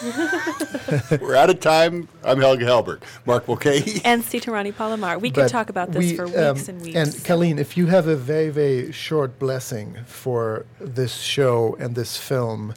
We're 1.20 1.34
out 1.34 1.50
of 1.50 1.60
time. 1.60 2.08
I'm 2.24 2.40
Helge 2.40 2.60
Hellberg. 2.60 3.02
Mark 3.26 3.48
Mulcahy. 3.48 4.00
And 4.04 4.24
Sita 4.24 4.50
Rani 4.50 4.72
Palomar. 4.72 5.18
We 5.18 5.30
could 5.30 5.48
talk 5.48 5.70
about 5.70 5.92
this 5.92 6.12
we, 6.12 6.16
for 6.16 6.24
um, 6.24 6.54
weeks 6.54 6.68
and 6.68 6.82
weeks. 6.82 6.96
And 6.96 7.08
Caleen, 7.24 7.58
if 7.58 7.76
you 7.76 7.86
have 7.86 8.06
a 8.06 8.16
very, 8.16 8.50
very 8.50 8.92
short 8.92 9.38
blessing 9.38 9.98
for 10.06 10.66
this 10.80 11.16
show 11.16 11.76
and 11.78 11.94
this 11.94 12.16
film 12.16 12.74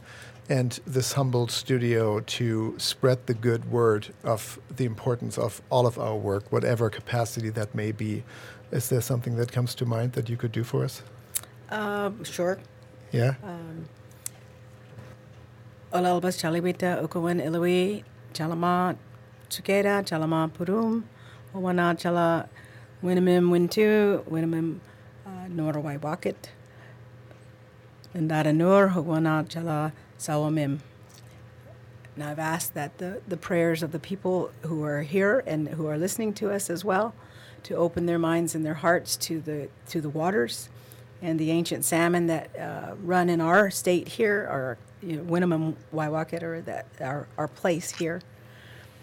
and 0.49 0.79
this 0.85 1.13
humbled 1.13 1.49
studio 1.49 2.19
to 2.19 2.75
spread 2.77 3.25
the 3.25 3.33
good 3.33 3.71
word 3.71 4.13
of 4.23 4.59
the 4.75 4.85
importance 4.85 5.37
of 5.37 5.61
all 5.69 5.87
of 5.87 5.97
our 5.97 6.15
work, 6.15 6.51
whatever 6.51 6.89
capacity 6.89 7.49
that 7.49 7.73
may 7.73 7.91
be, 7.91 8.23
is 8.71 8.89
there 8.89 9.01
something 9.01 9.35
that 9.37 9.51
comes 9.51 9.73
to 9.75 9.85
mind 9.85 10.13
that 10.13 10.29
you 10.29 10.37
could 10.37 10.51
do 10.51 10.63
for 10.63 10.83
us? 10.83 11.01
Um, 11.69 12.23
sure. 12.23 12.59
Yeah. 13.11 13.35
Um, 13.43 13.85
Olalbas 15.91 16.37
Chalibita 16.37 17.01
Ukuwen 17.01 17.41
Ilui 17.43 18.03
Chalama 18.33 18.95
Chukeda 19.49 20.03
Chalama 20.03 20.51
Purum 20.51 21.03
Owana 21.55 21.95
Chala 21.95 22.47
Winnemem 23.03 23.49
Wintu 23.49 24.23
Winamim 24.25 24.79
uh, 25.25 25.47
Norway 25.47 25.97
Wacket 25.97 26.49
Indara 28.13 28.53
Nur 28.53 28.89
Hugwana 28.89 29.47
Chala 29.47 29.91
Sawamim 30.19 30.79
And 32.15 32.23
I've 32.23 32.39
asked 32.39 32.73
that 32.73 32.97
the, 32.97 33.21
the 33.27 33.37
prayers 33.37 33.83
of 33.83 33.91
the 33.91 33.99
people 33.99 34.51
who 34.61 34.83
are 34.83 35.01
here 35.01 35.43
and 35.45 35.67
who 35.69 35.87
are 35.87 35.97
listening 35.97 36.33
to 36.35 36.51
us 36.51 36.69
as 36.69 36.85
well 36.85 37.13
to 37.63 37.75
open 37.75 38.05
their 38.05 38.19
minds 38.19 38.55
and 38.55 38.65
their 38.65 38.75
hearts 38.75 39.17
to 39.17 39.41
the, 39.41 39.69
to 39.89 39.99
the 39.99 40.09
waters 40.09 40.69
and 41.21 41.39
the 41.39 41.51
ancient 41.51 41.83
salmon 41.83 42.27
that 42.27 42.55
uh, 42.57 42.95
run 43.01 43.29
in 43.29 43.41
our 43.41 43.71
state 43.71 44.07
here, 44.07 44.47
or 44.51 44.77
you 45.01 45.17
know, 45.17 45.23
Winnemem, 45.23 45.75
Waiwakat, 45.93 46.43
or 46.43 46.61
that 46.61 46.85
our, 47.01 47.27
our 47.37 47.47
place 47.47 47.91
here, 47.91 48.21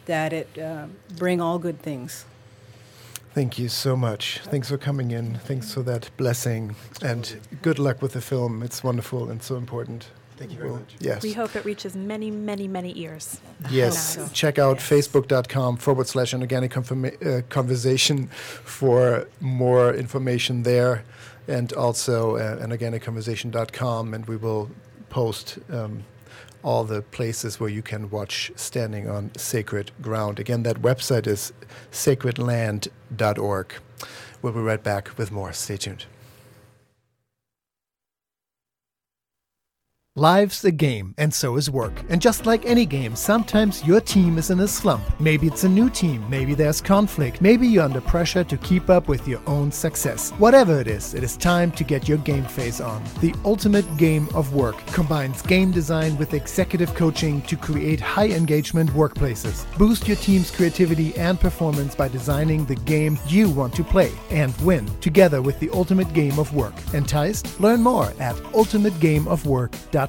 that 0.07 0.33
it 0.33 0.59
uh, 0.59 0.87
bring 1.17 1.41
all 1.41 1.59
good 1.59 1.81
things. 1.81 2.25
Thank 3.35 3.59
you 3.59 3.69
so 3.69 3.97
much. 3.97 4.41
Thanks 4.45 4.69
for 4.69 4.77
coming 4.77 5.11
in. 5.11 5.37
Thanks 5.37 5.73
for 5.73 5.83
that 5.83 6.11
blessing. 6.17 6.77
And 7.01 7.41
good 7.63 7.79
luck 7.79 8.03
with 8.03 8.13
the 8.13 8.21
film. 8.21 8.63
It's 8.63 8.85
wonderful 8.85 9.31
and 9.31 9.43
so 9.43 9.57
important. 9.57 10.09
Thank 10.37 10.53
you 10.53 10.59
very 10.59 10.71
much. 10.71 10.95
Yes. 10.99 11.23
We 11.23 11.33
hope 11.33 11.55
it 11.57 11.65
reaches 11.65 11.95
many, 11.95 12.31
many, 12.31 12.67
many 12.69 12.99
ears. 12.99 13.41
Yes. 13.71 14.15
So- 14.17 14.29
Check 14.33 14.59
out 14.59 14.79
facebook.com 14.79 15.77
forward 15.77 16.07
slash 16.09 16.33
an 16.33 16.41
organic 16.41 16.73
confirma- 16.73 17.17
uh, 17.27 17.43
conversation 17.49 18.27
for 18.29 19.29
more 19.41 19.95
information 19.95 20.63
there. 20.65 21.05
And 21.49 21.73
also 21.73 22.37
uh, 22.37 22.59
an 22.61 22.71
organicconversation.com. 22.71 24.15
And 24.15 24.27
we 24.27 24.37
will 24.37 24.71
post 25.11 25.59
um, 25.71 26.05
all 26.63 26.85
the 26.85 27.03
places 27.03 27.59
where 27.61 27.69
you 27.71 27.83
can 27.83 28.09
watch 28.11 28.53
Standing 28.57 29.09
on 29.11 29.31
Sacred 29.37 29.91
Ground. 30.01 30.39
Again, 30.39 30.63
that 30.63 30.81
website 30.83 31.27
is 31.27 31.53
sacredland.org. 31.91 33.75
We'll 34.41 34.53
be 34.53 34.61
right 34.61 34.83
back 34.83 35.17
with 35.19 35.31
more. 35.33 35.53
Stay 35.53 35.77
tuned. 35.77 36.07
Life's 40.15 40.63
a 40.63 40.71
game, 40.71 41.15
and 41.17 41.33
so 41.33 41.57
is 41.57 41.71
work. 41.71 41.95
And 42.11 42.21
just 42.21 42.45
like 42.45 42.67
any 42.67 42.85
game, 42.85 43.17
sometimes 43.17 43.83
your 43.87 43.99
team 43.99 44.37
is 44.37 44.51
in 44.51 44.61
a 44.61 44.69
slump. 44.69 45.03
Maybe 45.19 45.47
it's 45.47 45.65
a 45.65 45.69
new 45.71 45.89
team, 45.89 46.29
maybe 46.29 46.55
there's 46.55 46.83
conflict, 46.83 47.41
maybe 47.41 47.67
you're 47.67 47.85
under 47.85 48.03
pressure 48.03 48.45
to 48.45 48.59
keep 48.59 48.91
up 48.91 49.09
with 49.09 49.27
your 49.27 49.41
own 49.47 49.73
success. 49.73 50.29
Whatever 50.33 50.79
it 50.79 50.87
is, 50.87 51.15
it 51.15 51.25
is 51.25 51.39
time 51.39 51.73
to 51.73 51.83
get 51.83 52.11
your 52.11 52.19
game 52.19 52.45
face 52.45 52.79
on. 52.79 53.03
The 53.23 53.35
ultimate 53.47 53.87
game 53.97 54.29
of 54.35 54.53
work 54.53 54.77
combines 54.89 55.41
game 55.41 55.71
design 55.71 56.19
with 56.19 56.35
executive 56.35 56.95
coaching 56.95 57.41
to 57.43 57.57
create 57.57 57.99
high 57.99 58.29
engagement 58.29 58.91
workplaces. 58.91 59.65
Boost 59.79 60.07
your 60.07 60.19
team's 60.19 60.51
creativity 60.51 61.17
and 61.17 61.41
performance 61.41 61.95
by 61.95 62.09
designing 62.09 62.67
the 62.67 62.77
game 62.77 63.19
you 63.29 63.49
want 63.49 63.75
to 63.77 63.83
play 63.83 64.13
and 64.29 64.55
win 64.61 64.85
together 65.01 65.41
with 65.41 65.59
the 65.59 65.71
ultimate 65.71 66.13
game 66.13 66.39
of 66.39 66.55
work. 66.55 66.75
Enticed? 66.93 67.59
Learn 67.61 67.83
more 67.83 68.13
at 68.21 68.37
ultimategameofwork.com. 68.53 70.02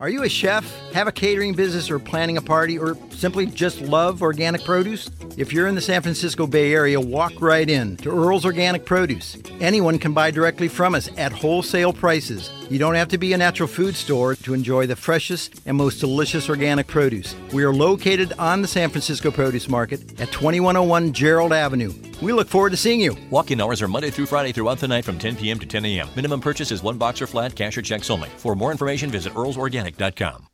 Are 0.00 0.08
you 0.08 0.22
a 0.22 0.30
chef, 0.30 0.64
have 0.92 1.08
a 1.08 1.12
catering 1.12 1.52
business, 1.52 1.90
or 1.90 1.98
planning 1.98 2.38
a 2.38 2.40
party, 2.40 2.78
or 2.78 2.96
simply 3.10 3.44
just 3.44 3.82
love 3.82 4.22
organic 4.22 4.64
produce? 4.64 5.10
If 5.36 5.52
you're 5.52 5.66
in 5.66 5.74
the 5.74 5.82
San 5.82 6.00
Francisco 6.00 6.46
Bay 6.46 6.72
Area, 6.72 6.98
walk 6.98 7.32
right 7.38 7.68
in 7.68 7.98
to 7.98 8.10
Earl's 8.10 8.46
Organic 8.46 8.86
Produce. 8.86 9.36
Anyone 9.60 9.98
can 9.98 10.14
buy 10.14 10.30
directly 10.30 10.68
from 10.68 10.94
us 10.94 11.10
at 11.18 11.32
wholesale 11.32 11.92
prices. 11.92 12.50
You 12.70 12.78
don't 12.78 12.94
have 12.94 13.08
to 13.08 13.18
be 13.18 13.34
a 13.34 13.36
natural 13.36 13.68
food 13.68 13.94
store 13.94 14.36
to 14.36 14.54
enjoy 14.54 14.86
the 14.86 14.96
freshest 14.96 15.60
and 15.66 15.76
most 15.76 16.00
delicious 16.00 16.48
organic 16.48 16.86
produce. 16.86 17.34
We 17.52 17.64
are 17.64 17.74
located 17.74 18.32
on 18.38 18.62
the 18.62 18.68
San 18.68 18.88
Francisco 18.88 19.30
Produce 19.30 19.68
Market 19.68 20.18
at 20.18 20.32
2101 20.32 21.12
Gerald 21.12 21.52
Avenue. 21.52 21.92
We 22.20 22.34
look 22.34 22.48
forward 22.48 22.70
to 22.70 22.76
seeing 22.76 23.00
you. 23.00 23.16
Walk-in 23.30 23.62
hours 23.62 23.80
are 23.80 23.88
Monday 23.88 24.10
through 24.10 24.26
Friday 24.26 24.52
throughout 24.52 24.78
the 24.78 24.88
night 24.88 25.06
from 25.06 25.18
10 25.18 25.36
p.m. 25.36 25.58
to 25.58 25.66
10 25.66 25.86
a.m. 25.86 26.08
Minimum 26.14 26.40
purchase 26.42 26.70
is 26.70 26.82
one 26.82 26.98
box 26.98 27.22
or 27.22 27.26
flat, 27.26 27.56
cash 27.56 27.78
or 27.78 27.82
checks 27.82 28.10
only. 28.10 28.28
For 28.36 28.54
more 28.54 28.70
information, 28.70 29.10
visit 29.10 29.32
earlsorganic.com. 29.32 30.48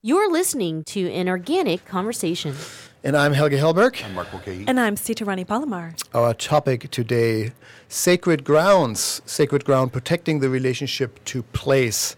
You're 0.00 0.32
listening 0.32 0.82
to 0.84 1.10
an 1.12 1.28
organic 1.28 1.84
conversation. 1.84 2.54
And 3.02 3.16
I'm 3.18 3.34
Helge 3.34 3.52
Hellberg. 3.52 4.02
I'm 4.02 4.14
Mark 4.14 4.32
Mulcahy. 4.32 4.64
And 4.66 4.80
I'm 4.80 4.96
Sita 4.96 5.26
Rani 5.26 5.44
Palomar. 5.44 5.94
Our 6.14 6.32
topic 6.32 6.90
today 6.90 7.52
sacred 7.88 8.42
grounds, 8.42 9.20
sacred 9.26 9.66
ground, 9.66 9.92
protecting 9.92 10.40
the 10.40 10.48
relationship 10.48 11.22
to 11.26 11.42
place 11.42 12.16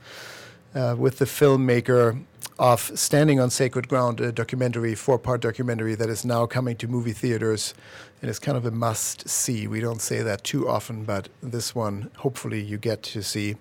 uh, 0.76 0.94
with 0.96 1.18
the 1.18 1.24
filmmaker 1.24 2.22
of 2.58 2.80
Standing 2.98 3.38
on 3.38 3.50
Sacred 3.50 3.88
Ground, 3.88 4.20
a 4.20 4.32
documentary, 4.32 4.94
four 4.94 5.18
part 5.18 5.40
documentary 5.42 5.94
that 5.94 6.08
is 6.08 6.24
now 6.24 6.46
coming 6.46 6.76
to 6.76 6.88
movie 6.88 7.12
theaters. 7.12 7.74
And 8.22 8.30
it's 8.30 8.38
kind 8.38 8.56
of 8.56 8.64
a 8.64 8.70
must 8.70 9.28
see. 9.28 9.66
We 9.66 9.80
don't 9.80 10.00
say 10.00 10.22
that 10.22 10.42
too 10.42 10.66
often, 10.68 11.04
but 11.04 11.28
this 11.42 11.74
one, 11.74 12.10
hopefully, 12.18 12.62
you 12.62 12.78
get 12.78 13.02
to 13.04 13.22
see. 13.22 13.56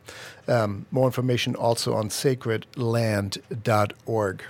Um, 0.47 0.85
more 0.91 1.07
information 1.07 1.55
also 1.55 1.93
on 1.93 2.07
sacredland.org. 2.09 4.43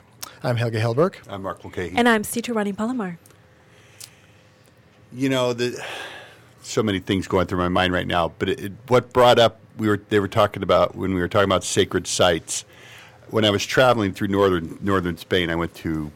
I'm 0.43 0.55
Helge 0.57 0.73
Hellberg. 0.75 1.15
I'm 1.27 1.41
Mark 1.41 1.63
Mulcahy. 1.63 1.93
And 1.95 2.07
I'm 2.07 2.23
Sita 2.23 2.53
Rani 2.53 2.73
Palomar. 2.73 3.17
you 5.13 5.29
know 5.29 5.53
the 5.53 5.81
so 6.61 6.83
many 6.83 6.99
things 6.99 7.27
going 7.27 7.47
through 7.47 7.59
my 7.59 7.69
mind 7.69 7.93
right 7.93 8.07
now 8.07 8.33
but 8.39 8.49
it, 8.49 8.59
it, 8.59 8.71
what 8.87 9.13
brought 9.13 9.37
up 9.39 9.59
we 9.77 9.87
were 9.87 10.01
they 10.09 10.19
were 10.19 10.27
talking 10.27 10.63
about 10.63 10.95
when 10.95 11.13
we 11.13 11.21
were 11.21 11.27
talking 11.27 11.45
about 11.45 11.63
sacred 11.63 12.07
sites 12.07 12.65
when 13.29 13.45
i 13.45 13.49
was 13.49 13.63
traveling 13.65 14.11
through 14.11 14.27
northern 14.27 14.77
northern 14.81 15.15
spain 15.15 15.49
i 15.51 15.55
went 15.55 15.73
to 15.75 16.11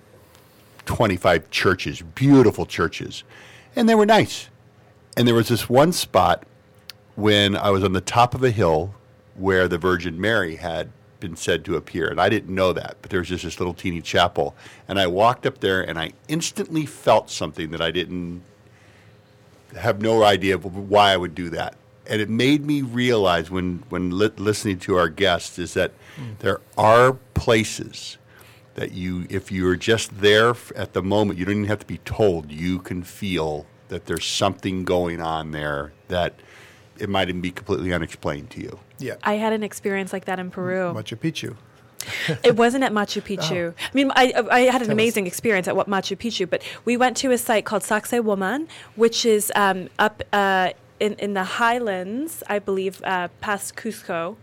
25 0.85 1.49
churches 1.51 2.01
beautiful 2.01 2.65
churches 2.65 3.23
and 3.75 3.87
they 3.87 3.95
were 3.95 4.05
nice. 4.05 4.49
And 5.17 5.27
there 5.27 5.35
was 5.35 5.49
this 5.49 5.69
one 5.69 5.91
spot 5.91 6.45
when 7.15 7.57
i 7.57 7.69
was 7.69 7.83
on 7.83 7.91
the 7.91 7.99
top 7.99 8.33
of 8.33 8.43
a 8.43 8.51
hill 8.51 8.93
where 9.35 9.67
the 9.67 9.77
virgin 9.77 10.21
mary 10.21 10.55
had 10.55 10.89
been 11.19 11.35
said 11.35 11.65
to 11.65 11.75
appear 11.75 12.07
and 12.07 12.21
i 12.21 12.29
didn't 12.29 12.55
know 12.55 12.71
that 12.71 12.95
but 13.01 13.11
there 13.11 13.19
was 13.19 13.27
just 13.27 13.43
this 13.43 13.59
little 13.59 13.73
teeny 13.73 14.01
chapel. 14.01 14.55
And 14.87 14.97
i 14.97 15.05
walked 15.05 15.45
up 15.45 15.59
there 15.59 15.81
and 15.81 15.99
i 15.99 16.13
instantly 16.29 16.85
felt 16.85 17.29
something 17.29 17.71
that 17.71 17.81
i 17.81 17.91
didn't 17.91 18.41
have 19.77 20.01
no 20.01 20.23
idea 20.23 20.55
of 20.55 20.89
why 20.89 21.11
I 21.11 21.17
would 21.17 21.35
do 21.35 21.49
that. 21.49 21.75
And 22.07 22.21
it 22.21 22.29
made 22.29 22.65
me 22.65 22.81
realize 22.81 23.51
when, 23.51 23.83
when 23.89 24.17
li- 24.17 24.31
listening 24.37 24.79
to 24.79 24.95
our 24.95 25.09
guests 25.09 25.59
is 25.59 25.75
that 25.75 25.91
hmm. 26.15 26.31
there 26.39 26.59
are 26.77 27.13
places 27.33 28.17
that 28.79 28.93
you, 28.93 29.27
if 29.29 29.51
you're 29.51 29.75
just 29.75 30.21
there 30.21 30.53
at 30.73 30.93
the 30.93 31.03
moment, 31.03 31.37
you 31.37 31.43
don't 31.43 31.55
even 31.55 31.65
have 31.65 31.79
to 31.79 31.85
be 31.85 31.97
told, 31.99 32.49
you 32.49 32.79
can 32.79 33.03
feel 33.03 33.65
that 33.89 34.05
there's 34.05 34.25
something 34.25 34.85
going 34.85 35.19
on 35.19 35.51
there 35.51 35.91
that 36.07 36.33
it 36.97 37.09
might 37.09 37.27
even 37.27 37.41
be 37.41 37.51
completely 37.51 37.91
unexplained 37.91 38.49
to 38.51 38.61
you. 38.61 38.79
Yeah. 38.97 39.15
I 39.21 39.33
had 39.33 39.51
an 39.51 39.63
experience 39.63 40.13
like 40.13 40.23
that 40.25 40.39
in 40.39 40.49
Peru. 40.49 40.93
Machu 40.93 41.17
Picchu. 41.17 41.57
it 42.45 42.55
wasn't 42.55 42.85
at 42.85 42.93
Machu 42.93 43.21
Picchu. 43.21 43.73
I 43.77 43.89
mean, 43.93 44.11
I, 44.15 44.31
I 44.49 44.59
had 44.61 44.81
an 44.81 44.87
Tell 44.87 44.93
amazing 44.93 45.27
experience 45.27 45.67
at 45.67 45.75
what 45.75 45.89
Machu 45.89 46.17
Picchu, 46.17 46.49
but 46.49 46.63
we 46.85 46.95
went 46.95 47.17
to 47.17 47.31
a 47.31 47.37
site 47.37 47.65
called 47.65 47.81
Sacsayhuaman, 47.81 48.69
which 48.95 49.25
is 49.25 49.51
um, 49.57 49.89
up 49.99 50.23
uh, 50.31 50.69
in, 51.01 51.15
in 51.15 51.33
the 51.33 51.43
highlands, 51.43 52.43
I 52.47 52.59
believe, 52.59 53.01
uh, 53.03 53.27
past 53.41 53.75
Cusco. 53.75 54.37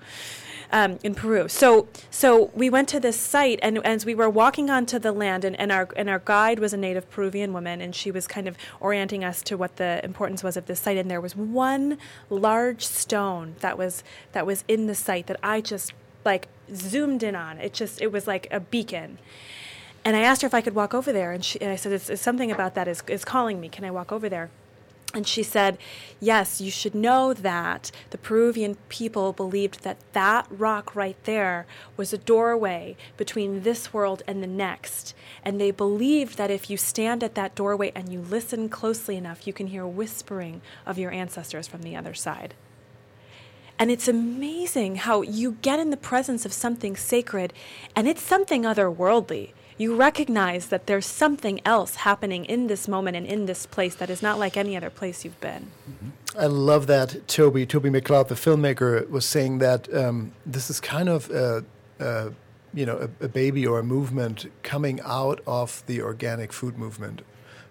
Um, 0.76 0.98
in 1.02 1.14
Peru, 1.14 1.48
so 1.48 1.88
so 2.10 2.50
we 2.54 2.68
went 2.68 2.86
to 2.90 3.00
this 3.00 3.18
site, 3.18 3.58
and 3.62 3.78
as 3.78 4.04
we 4.04 4.14
were 4.14 4.28
walking 4.28 4.68
onto 4.68 4.98
the 4.98 5.10
land, 5.10 5.42
and, 5.42 5.58
and 5.58 5.72
our 5.72 5.88
and 5.96 6.10
our 6.10 6.18
guide 6.18 6.58
was 6.58 6.74
a 6.74 6.76
native 6.76 7.10
Peruvian 7.10 7.54
woman, 7.54 7.80
and 7.80 7.94
she 7.94 8.10
was 8.10 8.26
kind 8.26 8.46
of 8.46 8.58
orienting 8.78 9.24
us 9.24 9.40
to 9.44 9.56
what 9.56 9.76
the 9.76 10.04
importance 10.04 10.44
was 10.44 10.54
of 10.54 10.66
this 10.66 10.80
site. 10.80 10.98
And 10.98 11.10
there 11.10 11.22
was 11.22 11.34
one 11.34 11.96
large 12.28 12.84
stone 12.84 13.54
that 13.60 13.78
was 13.78 14.04
that 14.32 14.44
was 14.44 14.64
in 14.68 14.86
the 14.86 14.94
site 14.94 15.28
that 15.28 15.40
I 15.42 15.62
just 15.62 15.94
like 16.26 16.46
zoomed 16.74 17.22
in 17.22 17.34
on. 17.34 17.56
It 17.56 17.72
just 17.72 18.02
it 18.02 18.12
was 18.12 18.26
like 18.26 18.46
a 18.50 18.60
beacon. 18.60 19.16
And 20.04 20.14
I 20.14 20.20
asked 20.20 20.42
her 20.42 20.46
if 20.46 20.52
I 20.52 20.60
could 20.60 20.74
walk 20.74 20.92
over 20.92 21.10
there, 21.10 21.32
and, 21.32 21.42
she, 21.42 21.58
and 21.62 21.70
I 21.70 21.76
said, 21.76 21.92
it's, 21.92 22.10
it's 22.10 22.20
something 22.20 22.52
about 22.52 22.74
that 22.74 22.86
is, 22.86 23.02
is 23.08 23.24
calling 23.24 23.60
me. 23.60 23.70
Can 23.70 23.84
I 23.84 23.90
walk 23.90 24.12
over 24.12 24.28
there? 24.28 24.50
And 25.16 25.26
she 25.26 25.42
said, 25.42 25.78
Yes, 26.20 26.60
you 26.60 26.70
should 26.70 26.94
know 26.94 27.32
that 27.32 27.90
the 28.10 28.18
Peruvian 28.18 28.76
people 28.90 29.32
believed 29.32 29.82
that 29.82 29.96
that 30.12 30.46
rock 30.50 30.94
right 30.94 31.16
there 31.24 31.64
was 31.96 32.12
a 32.12 32.18
doorway 32.18 32.98
between 33.16 33.62
this 33.62 33.94
world 33.94 34.22
and 34.26 34.42
the 34.42 34.46
next. 34.46 35.14
And 35.42 35.58
they 35.58 35.70
believed 35.70 36.36
that 36.36 36.50
if 36.50 36.68
you 36.68 36.76
stand 36.76 37.24
at 37.24 37.34
that 37.34 37.54
doorway 37.54 37.92
and 37.94 38.12
you 38.12 38.20
listen 38.20 38.68
closely 38.68 39.16
enough, 39.16 39.46
you 39.46 39.54
can 39.54 39.68
hear 39.68 39.86
whispering 39.86 40.60
of 40.84 40.98
your 40.98 41.12
ancestors 41.12 41.66
from 41.66 41.80
the 41.80 41.96
other 41.96 42.12
side. 42.12 42.52
And 43.78 43.90
it's 43.90 44.08
amazing 44.08 44.96
how 44.96 45.22
you 45.22 45.52
get 45.62 45.80
in 45.80 45.88
the 45.88 45.96
presence 45.96 46.44
of 46.44 46.52
something 46.52 46.94
sacred 46.94 47.54
and 47.94 48.06
it's 48.06 48.22
something 48.22 48.64
otherworldly. 48.64 49.52
You 49.78 49.94
recognize 49.94 50.68
that 50.68 50.86
there's 50.86 51.06
something 51.06 51.60
else 51.64 51.96
happening 51.96 52.46
in 52.46 52.66
this 52.66 52.88
moment 52.88 53.16
and 53.16 53.26
in 53.26 53.46
this 53.46 53.66
place 53.66 53.94
that 53.96 54.08
is 54.08 54.22
not 54.22 54.38
like 54.38 54.56
any 54.56 54.76
other 54.76 54.88
place 54.90 55.24
you've 55.24 55.40
been. 55.40 55.70
I 56.38 56.46
love 56.46 56.86
that 56.86 57.28
Toby, 57.28 57.66
Toby 57.66 57.90
McLeod, 57.90 58.28
the 58.28 58.34
filmmaker, 58.34 59.08
was 59.10 59.26
saying 59.26 59.58
that 59.58 59.92
um, 59.94 60.32
this 60.46 60.70
is 60.70 60.80
kind 60.80 61.08
of 61.08 61.30
a, 61.30 61.64
a 61.98 62.32
you 62.72 62.86
know 62.86 63.08
a, 63.20 63.24
a 63.24 63.28
baby 63.28 63.66
or 63.66 63.78
a 63.78 63.82
movement 63.82 64.46
coming 64.62 65.00
out 65.04 65.40
of 65.46 65.82
the 65.86 66.00
organic 66.00 66.52
food 66.52 66.78
movement, 66.78 67.22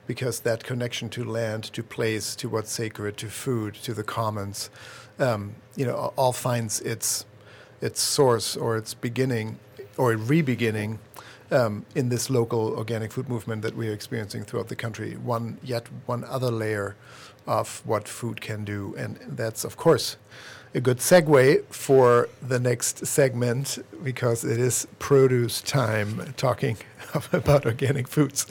because 0.07 0.41
that 0.41 0.63
connection 0.63 1.09
to 1.09 1.23
land, 1.23 1.63
to 1.73 1.81
place, 1.81 2.35
to 2.35 2.49
what's 2.49 2.71
sacred, 2.71 3.17
to 3.17 3.29
food, 3.29 3.73
to 3.75 3.93
the 3.93 4.03
commons, 4.03 4.69
um, 5.19 5.55
you 5.75 5.85
know, 5.85 6.13
all 6.15 6.33
finds 6.33 6.81
its 6.81 7.25
its 7.81 7.99
source 8.01 8.55
or 8.55 8.77
its 8.77 8.93
beginning 8.93 9.57
or 9.97 10.15
re-beginning 10.15 10.99
um, 11.51 11.85
in 11.95 12.09
this 12.09 12.29
local 12.29 12.75
organic 12.75 13.11
food 13.11 13.29
movement 13.29 13.61
that 13.61 13.75
we 13.75 13.89
are 13.89 13.93
experiencing 13.93 14.43
throughout 14.43 14.67
the 14.67 14.75
country. 14.75 15.13
One 15.13 15.57
yet 15.63 15.87
one 16.05 16.23
other 16.23 16.51
layer 16.51 16.95
of 17.47 17.81
what 17.85 18.07
food 18.07 18.41
can 18.41 18.65
do, 18.65 18.95
and 18.97 19.19
that's 19.27 19.63
of 19.63 19.77
course 19.77 20.17
a 20.75 20.81
good 20.81 20.97
segue 20.97 21.63
for 21.73 22.27
the 22.41 22.59
next 22.59 23.07
segment 23.07 23.77
because 24.03 24.43
it 24.43 24.59
is 24.59 24.85
produce 24.99 25.61
time 25.61 26.33
talking 26.35 26.77
about 27.31 27.65
organic 27.65 28.09
foods. 28.09 28.43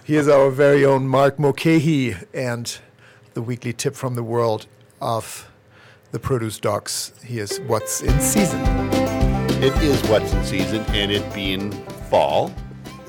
Here's 0.04 0.26
our 0.26 0.50
very 0.50 0.84
own 0.84 1.06
Mark 1.06 1.38
Mulcahy 1.38 2.16
and 2.34 2.76
the 3.34 3.42
weekly 3.42 3.72
tip 3.72 3.94
from 3.94 4.16
the 4.16 4.24
world 4.24 4.66
of 5.00 5.48
the 6.10 6.18
produce 6.18 6.58
docs. 6.58 7.12
Here's 7.22 7.58
what's 7.60 8.02
in 8.02 8.18
season. 8.20 8.89
It 9.62 9.76
is 9.82 10.02
what's 10.08 10.32
in 10.32 10.42
season, 10.42 10.82
and 10.88 11.12
it 11.12 11.34
being 11.34 11.70
fall, 12.08 12.50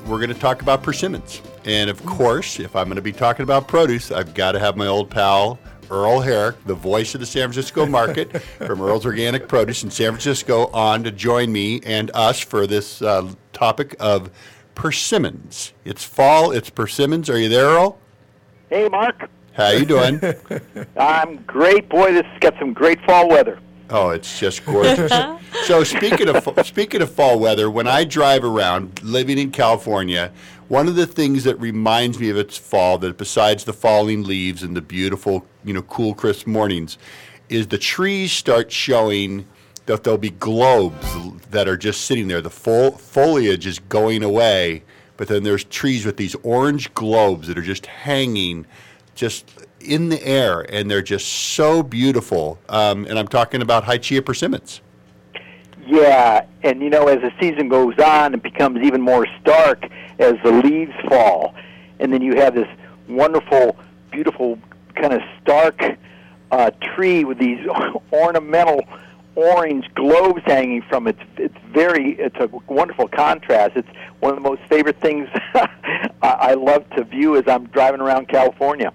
we're 0.04 0.18
going 0.18 0.28
to 0.28 0.38
talk 0.38 0.60
about 0.60 0.82
persimmons. 0.82 1.40
And 1.64 1.88
of 1.88 2.04
course, 2.04 2.60
if 2.60 2.76
I'm 2.76 2.88
going 2.88 2.96
to 2.96 3.00
be 3.00 3.10
talking 3.10 3.42
about 3.42 3.66
produce, 3.66 4.10
I've 4.10 4.34
got 4.34 4.52
to 4.52 4.58
have 4.58 4.76
my 4.76 4.86
old 4.86 5.08
pal 5.08 5.58
Earl 5.90 6.20
Herrick, 6.20 6.62
the 6.66 6.74
voice 6.74 7.14
of 7.14 7.20
the 7.20 7.26
San 7.26 7.44
Francisco 7.44 7.86
market 7.86 8.42
from 8.58 8.82
Earl's 8.82 9.06
Organic 9.06 9.48
Produce 9.48 9.82
in 9.82 9.90
San 9.90 10.10
Francisco, 10.10 10.66
on 10.74 11.02
to 11.04 11.10
join 11.10 11.50
me 11.50 11.80
and 11.86 12.10
us 12.12 12.38
for 12.40 12.66
this 12.66 13.00
uh, 13.00 13.32
topic 13.54 13.96
of 13.98 14.30
persimmons. 14.74 15.72
It's 15.86 16.04
fall, 16.04 16.50
it's 16.50 16.68
persimmons. 16.68 17.30
Are 17.30 17.38
you 17.38 17.48
there, 17.48 17.64
Earl? 17.64 17.98
Hey, 18.68 18.90
Mark. 18.90 19.30
How 19.54 19.70
you 19.70 19.86
doing? 19.86 20.20
I'm 20.98 21.36
great. 21.44 21.88
Boy, 21.88 22.12
this 22.12 22.26
has 22.26 22.40
got 22.40 22.58
some 22.58 22.74
great 22.74 23.02
fall 23.06 23.30
weather. 23.30 23.58
Oh, 23.94 24.08
it's 24.08 24.40
just 24.40 24.64
gorgeous. 24.64 25.12
so 25.64 25.84
speaking 25.84 26.26
of 26.28 26.66
speaking 26.66 27.02
of 27.02 27.10
fall 27.10 27.38
weather, 27.38 27.70
when 27.70 27.86
I 27.86 28.04
drive 28.04 28.42
around 28.42 29.02
living 29.02 29.36
in 29.36 29.50
California, 29.50 30.32
one 30.68 30.88
of 30.88 30.94
the 30.94 31.06
things 31.06 31.44
that 31.44 31.60
reminds 31.60 32.18
me 32.18 32.30
of 32.30 32.38
it's 32.38 32.56
fall, 32.56 32.96
that 32.98 33.18
besides 33.18 33.64
the 33.64 33.74
falling 33.74 34.22
leaves 34.22 34.62
and 34.62 34.74
the 34.74 34.80
beautiful, 34.80 35.46
you 35.62 35.74
know, 35.74 35.82
cool, 35.82 36.14
crisp 36.14 36.46
mornings, 36.46 36.96
is 37.50 37.66
the 37.66 37.76
trees 37.76 38.32
start 38.32 38.72
showing 38.72 39.46
that 39.84 40.04
there'll 40.04 40.16
be 40.16 40.30
globes 40.30 41.06
that 41.50 41.68
are 41.68 41.76
just 41.76 42.06
sitting 42.06 42.28
there. 42.28 42.40
The 42.40 42.48
full 42.48 42.92
foliage 42.92 43.66
is 43.66 43.78
going 43.78 44.22
away, 44.22 44.84
but 45.18 45.28
then 45.28 45.42
there's 45.42 45.64
trees 45.64 46.06
with 46.06 46.16
these 46.16 46.34
orange 46.36 46.94
globes 46.94 47.46
that 47.48 47.58
are 47.58 47.62
just 47.62 47.84
hanging, 47.84 48.64
just 49.14 49.61
in 49.82 50.08
the 50.08 50.24
air, 50.24 50.60
and 50.68 50.90
they're 50.90 51.02
just 51.02 51.26
so 51.26 51.82
beautiful. 51.82 52.58
Um, 52.68 53.04
and 53.06 53.18
I'm 53.18 53.28
talking 53.28 53.62
about 53.62 53.84
Hachiya 53.84 54.24
persimmons. 54.24 54.80
Yeah, 55.86 56.46
and 56.62 56.80
you 56.80 56.90
know, 56.90 57.08
as 57.08 57.20
the 57.20 57.32
season 57.40 57.68
goes 57.68 57.98
on, 57.98 58.34
it 58.34 58.42
becomes 58.42 58.84
even 58.84 59.00
more 59.00 59.26
stark 59.40 59.84
as 60.18 60.34
the 60.44 60.52
leaves 60.52 60.94
fall, 61.08 61.54
and 61.98 62.12
then 62.12 62.22
you 62.22 62.36
have 62.36 62.54
this 62.54 62.68
wonderful, 63.08 63.76
beautiful 64.10 64.58
kind 64.94 65.12
of 65.12 65.22
stark 65.40 65.82
uh, 66.50 66.70
tree 66.94 67.24
with 67.24 67.38
these 67.38 67.66
ornamental 68.12 68.86
orange 69.34 69.86
globes 69.94 70.42
hanging 70.44 70.82
from 70.82 71.08
it. 71.08 71.16
It's 71.36 71.56
very, 71.72 72.12
it's 72.18 72.36
a 72.36 72.48
wonderful 72.68 73.08
contrast. 73.08 73.76
It's 73.76 73.88
one 74.20 74.36
of 74.36 74.42
the 74.42 74.48
most 74.48 74.62
favorite 74.68 75.00
things 75.00 75.28
I 76.22 76.54
love 76.54 76.88
to 76.90 77.04
view 77.04 77.36
as 77.36 77.44
I'm 77.48 77.66
driving 77.66 78.00
around 78.00 78.28
California. 78.28 78.92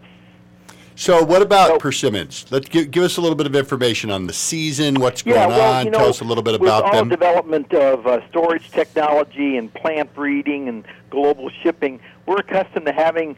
So, 0.98 1.24
what 1.24 1.44
about 1.44 1.68
so, 1.68 1.78
persimmons? 1.78 2.48
Let's 2.50 2.68
give, 2.68 2.90
give 2.90 3.04
us 3.04 3.18
a 3.18 3.22
little 3.22 3.36
bit 3.36 3.46
of 3.46 3.56
information 3.56 4.10
on 4.10 4.26
the 4.26 4.34
season, 4.34 4.96
what's 4.96 5.24
yeah, 5.24 5.46
going 5.46 5.50
well, 5.50 5.74
on. 5.74 5.86
You 5.86 5.92
know, 5.92 6.00
Tell 6.00 6.10
us 6.10 6.22
a 6.22 6.24
little 6.24 6.42
bit 6.42 6.56
about 6.56 6.86
all 6.86 6.92
them. 6.92 7.08
development 7.08 7.72
of 7.72 8.08
uh, 8.08 8.28
storage 8.30 8.72
technology 8.72 9.58
and 9.58 9.72
plant 9.72 10.12
breeding 10.16 10.68
and 10.68 10.84
global 11.12 11.52
shipping, 11.62 12.00
we're 12.26 12.40
accustomed 12.40 12.88
to 12.88 12.92
having 12.92 13.38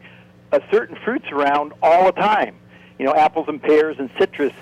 uh, 0.52 0.60
certain 0.70 0.96
fruits 1.04 1.30
around 1.30 1.74
all 1.82 2.06
the 2.06 2.12
time. 2.12 2.56
You 2.98 3.04
know, 3.04 3.14
apples 3.14 3.46
and 3.46 3.62
pears 3.62 3.98
and 3.98 4.08
citrus. 4.18 4.54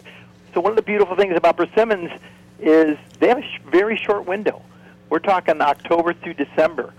So, 0.52 0.60
one 0.60 0.72
of 0.72 0.76
the 0.76 0.82
beautiful 0.82 1.14
things 1.14 1.36
about 1.36 1.56
persimmons 1.56 2.10
is 2.58 2.98
they 3.20 3.28
have 3.28 3.38
a 3.38 3.42
sh- 3.42 3.60
very 3.70 3.96
short 3.96 4.26
window. 4.26 4.60
We're 5.08 5.20
talking 5.20 5.60
October 5.60 6.14
through 6.14 6.34
December, 6.34 6.92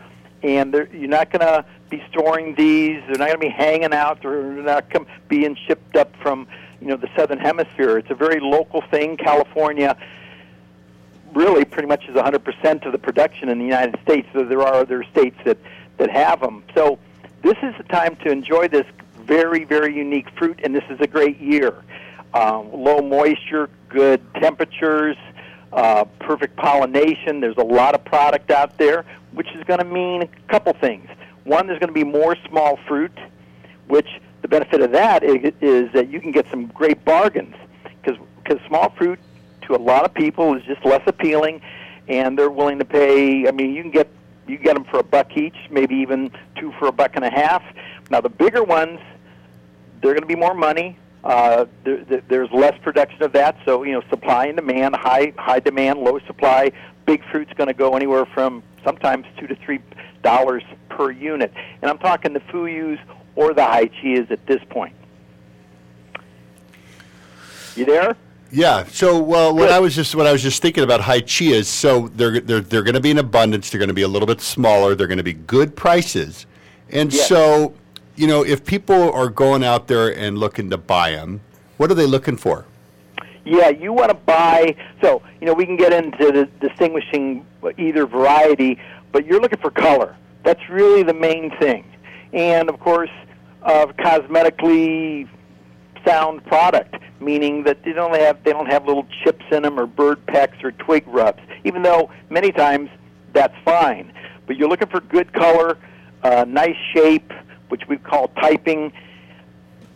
and 0.44 0.74
you're 0.74 1.08
not 1.08 1.32
going 1.32 1.46
to 1.46 1.66
be 1.90 2.04
storing 2.10 2.56
these. 2.56 3.02
They're 3.08 3.18
not 3.18 3.28
going 3.28 3.40
to 3.40 3.48
be 3.48 3.50
hanging 3.50 3.94
out. 3.94 4.22
They're 4.22 4.44
not 4.44 4.90
com- 4.90 5.08
being 5.28 5.56
shipped 5.68 5.96
up 5.96 6.16
from 6.18 6.48
you 6.82 6.88
know 6.88 6.98
the 6.98 7.10
southern 7.16 7.40
hemisphere. 7.40 7.98
It's 7.98 8.10
a 8.10 8.16
very 8.16 8.40
local 8.40 8.82
thing. 8.82 9.18
California 9.18 9.98
really 11.34 11.64
pretty 11.64 11.88
much 11.88 12.06
is 12.10 12.16
100% 12.16 12.86
of 12.86 12.92
the 12.92 12.98
production 12.98 13.50
in 13.50 13.60
the 13.60 13.66
United 13.66 14.00
States. 14.02 14.28
So 14.34 14.44
there 14.44 14.62
are 14.62 14.74
other 14.74 15.04
states 15.04 15.38
that 15.46 15.58
that 15.98 16.10
have 16.10 16.40
them. 16.40 16.64
So 16.74 16.98
this 17.42 17.58
is 17.62 17.76
the 17.78 17.84
time 17.84 18.16
to 18.18 18.32
enjoy 18.32 18.68
this 18.68 18.86
very 19.18 19.64
very 19.64 19.96
unique 19.96 20.30
fruit, 20.38 20.60
and 20.64 20.74
this 20.74 20.86
is 20.90 21.00
a 21.02 21.08
great 21.08 21.40
year. 21.40 21.76
Um, 22.34 22.72
low 22.72 23.02
moisture, 23.02 23.70
good 23.90 24.22
temperatures. 24.36 25.18
Uh, 25.72 26.04
perfect 26.20 26.56
pollination. 26.56 27.42
There's 27.42 27.58
a 27.58 27.64
lot 27.64 27.94
of 27.94 28.04
product 28.04 28.50
out 28.50 28.76
there, 28.80 29.06
which 29.34 29.48
is 29.56 29.64
going 29.66 29.80
to 29.80 29.86
mean 29.86 30.24
a 30.24 30.28
couple 30.52 30.74
things. 30.74 31.08
One, 31.44 31.68
there's 31.68 31.80
going 31.80 31.90
to 31.90 31.94
be 31.94 32.04
more 32.04 32.36
small 32.48 32.78
fruit, 32.88 33.18
which 33.88 34.08
the 34.42 34.48
benefit 34.48 34.82
of 34.82 34.92
that 34.92 35.24
is, 35.24 35.54
is 35.62 35.92
that 35.94 36.10
you 36.10 36.20
can 36.20 36.32
get 36.32 36.46
some 36.50 36.68
great 36.68 37.04
bargains 37.06 37.56
because 37.84 38.20
because 38.44 38.66
small 38.68 38.90
fruit 38.92 39.20
to 39.64 39.76
a 39.76 39.78
lot 39.78 40.06
of 40.06 40.14
people 40.14 40.56
is 40.56 40.64
just 40.64 40.84
less 40.84 41.02
appealing, 41.06 41.62
and 42.08 42.38
they're 42.38 42.50
willing 42.50 42.80
to 42.80 42.86
pay. 42.86 43.48
I 43.48 43.52
mean, 43.52 43.74
you 43.74 43.82
can 43.82 43.92
get 43.92 44.10
you 44.48 44.58
get 44.58 44.74
them 44.74 44.84
for 44.86 45.00
a 45.00 45.04
buck 45.04 45.38
each, 45.38 45.56
maybe 45.70 45.96
even 45.96 46.32
two 46.56 46.74
for 46.80 46.88
a 46.88 46.92
buck 46.92 47.16
and 47.16 47.24
a 47.24 47.30
half. 47.30 47.64
Now 48.10 48.22
the 48.22 48.30
bigger 48.30 48.64
ones, 48.64 49.00
they're 50.02 50.14
going 50.14 50.22
to 50.22 50.28
be 50.28 50.36
more 50.36 50.56
money. 50.56 50.98
Uh, 51.24 51.66
there, 51.84 52.22
there's 52.28 52.50
less 52.52 52.78
production 52.82 53.22
of 53.24 53.34
that, 53.34 53.58
so 53.66 53.84
you 53.84 53.92
know 53.92 54.02
supply 54.10 54.46
and 54.46 54.56
demand, 54.56 54.96
high 54.96 55.34
high 55.38 55.60
demand, 55.60 56.00
low 56.00 56.20
supply. 56.26 56.72
Big 57.06 57.24
fruit's 57.32 57.54
going 57.54 57.68
to 57.68 57.74
go 57.74 57.96
anywhere 57.96 58.26
from 58.26 58.64
sometimes 58.84 59.26
two 59.38 59.48
to 59.48 59.56
three 59.56 59.80
dollars 60.22 60.64
per 60.90 61.12
unit. 61.12 61.54
And 61.82 61.90
I'm 61.90 61.98
talking 61.98 62.34
the 62.34 62.40
Fuyus 62.40 63.00
or 63.36 63.54
the 63.54 63.62
Hachiyas 63.62 64.30
at 64.32 64.46
this 64.46 64.62
point. 64.70 64.96
You 67.76 67.86
there? 67.86 68.16
Yeah. 68.52 68.84
So, 68.86 69.20
well, 69.20 69.56
what 69.56 69.70
I 69.70 69.80
was 69.80 69.96
just 69.96 70.16
what 70.16 70.28
I 70.28 70.32
was 70.32 70.42
just 70.42 70.62
thinking 70.62 70.84
about 70.84 71.02
Hachiyas. 71.02 71.66
So 71.66 72.10
they're 72.10 72.40
they're 72.40 72.62
they're 72.62 72.84
going 72.84 72.96
to 72.96 73.00
be 73.00 73.12
in 73.12 73.18
abundance. 73.18 73.70
They're 73.70 73.80
going 73.80 73.90
to 73.90 73.94
be 73.94 74.02
a 74.02 74.08
little 74.08 74.28
bit 74.28 74.42
smaller. 74.42 74.96
They're 74.96 75.08
going 75.08 75.18
to 75.18 75.24
be 75.24 75.34
good 75.34 75.76
prices, 75.76 76.46
and 76.90 77.14
yes. 77.14 77.28
so 77.28 77.74
you 78.16 78.28
know 78.28 78.44
if 78.44 78.66
people 78.66 79.12
are 79.14 79.30
going 79.30 79.64
out 79.64 79.88
there 79.88 80.16
and 80.16 80.38
looking 80.38 80.70
to 80.72 80.78
buy 80.78 81.12
them, 81.12 81.42
what 81.78 81.92
are 81.92 81.96
they 81.96 82.08
looking 82.08 82.38
for? 82.38 82.66
Yeah, 83.46 83.70
you 83.70 83.94
want 83.94 84.10
to 84.10 84.16
buy. 84.16 84.76
So 85.02 85.22
you 85.40 85.48
know 85.48 85.54
we 85.54 85.66
can 85.66 85.78
get 85.78 85.94
into 85.94 86.32
the 86.32 86.50
distinguishing 86.68 87.46
either 87.78 88.06
variety, 88.06 88.80
but 89.12 89.26
you're 89.26 89.42
looking 89.42 89.60
for 89.60 89.72
color. 89.72 90.16
That's 90.44 90.62
really 90.70 91.04
the 91.04 91.14
main 91.14 91.52
thing. 91.60 91.86
And 92.34 92.70
of 92.70 92.80
course, 92.80 93.10
uh, 93.64 93.88
cosmetically 93.98 95.28
sound 96.06 96.46
product, 96.46 96.96
meaning 97.20 97.64
that 97.64 97.84
they 97.84 97.94
don't 97.94 98.16
have 98.16 98.44
they 98.44 98.52
don't 98.52 98.72
have 98.72 98.86
little 98.86 99.06
chips 99.24 99.46
in 99.52 99.64
them 99.64 99.80
or 99.80 99.86
bird 99.86 100.26
pecks 100.28 100.58
or 100.64 100.72
twig 100.72 101.08
rubs. 101.08 101.42
Even 101.64 101.82
though 101.82 102.10
many 102.30 102.52
times 102.52 102.90
that's 103.34 103.56
fine, 103.64 104.12
but 104.48 104.58
you're 104.58 104.70
looking 104.70 104.88
for 104.90 105.02
good 105.02 105.32
color, 105.34 105.78
uh, 106.24 106.46
nice 106.48 106.78
shape, 106.94 107.32
which 107.70 107.84
we 107.88 107.98
call 107.98 108.30
typing. 108.40 108.92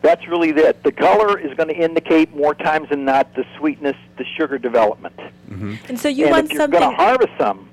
That's 0.04 0.28
really 0.28 0.49
it. 0.49 0.84
The 0.84 0.91
color 0.91 1.39
is 1.39 1.56
going 1.56 1.70
to 1.70 1.76
indicate 1.76 2.36
more 2.36 2.54
times 2.54 2.89
than 2.89 3.06
not 3.06 3.34
the 3.36 3.45
sweetness, 3.58 3.95
the 4.18 4.26
sugar 4.38 4.58
development. 4.58 5.16
Mm-hmm. 5.49 5.76
And 5.88 5.97
so 5.97 6.10
you 6.10 6.26
and 6.26 6.32
want 6.32 6.45
if 6.45 6.51
you're 6.51 6.62
something. 6.62 6.80
going 6.82 6.91
to 6.91 6.95
harvest 6.95 7.32
some, 7.39 7.70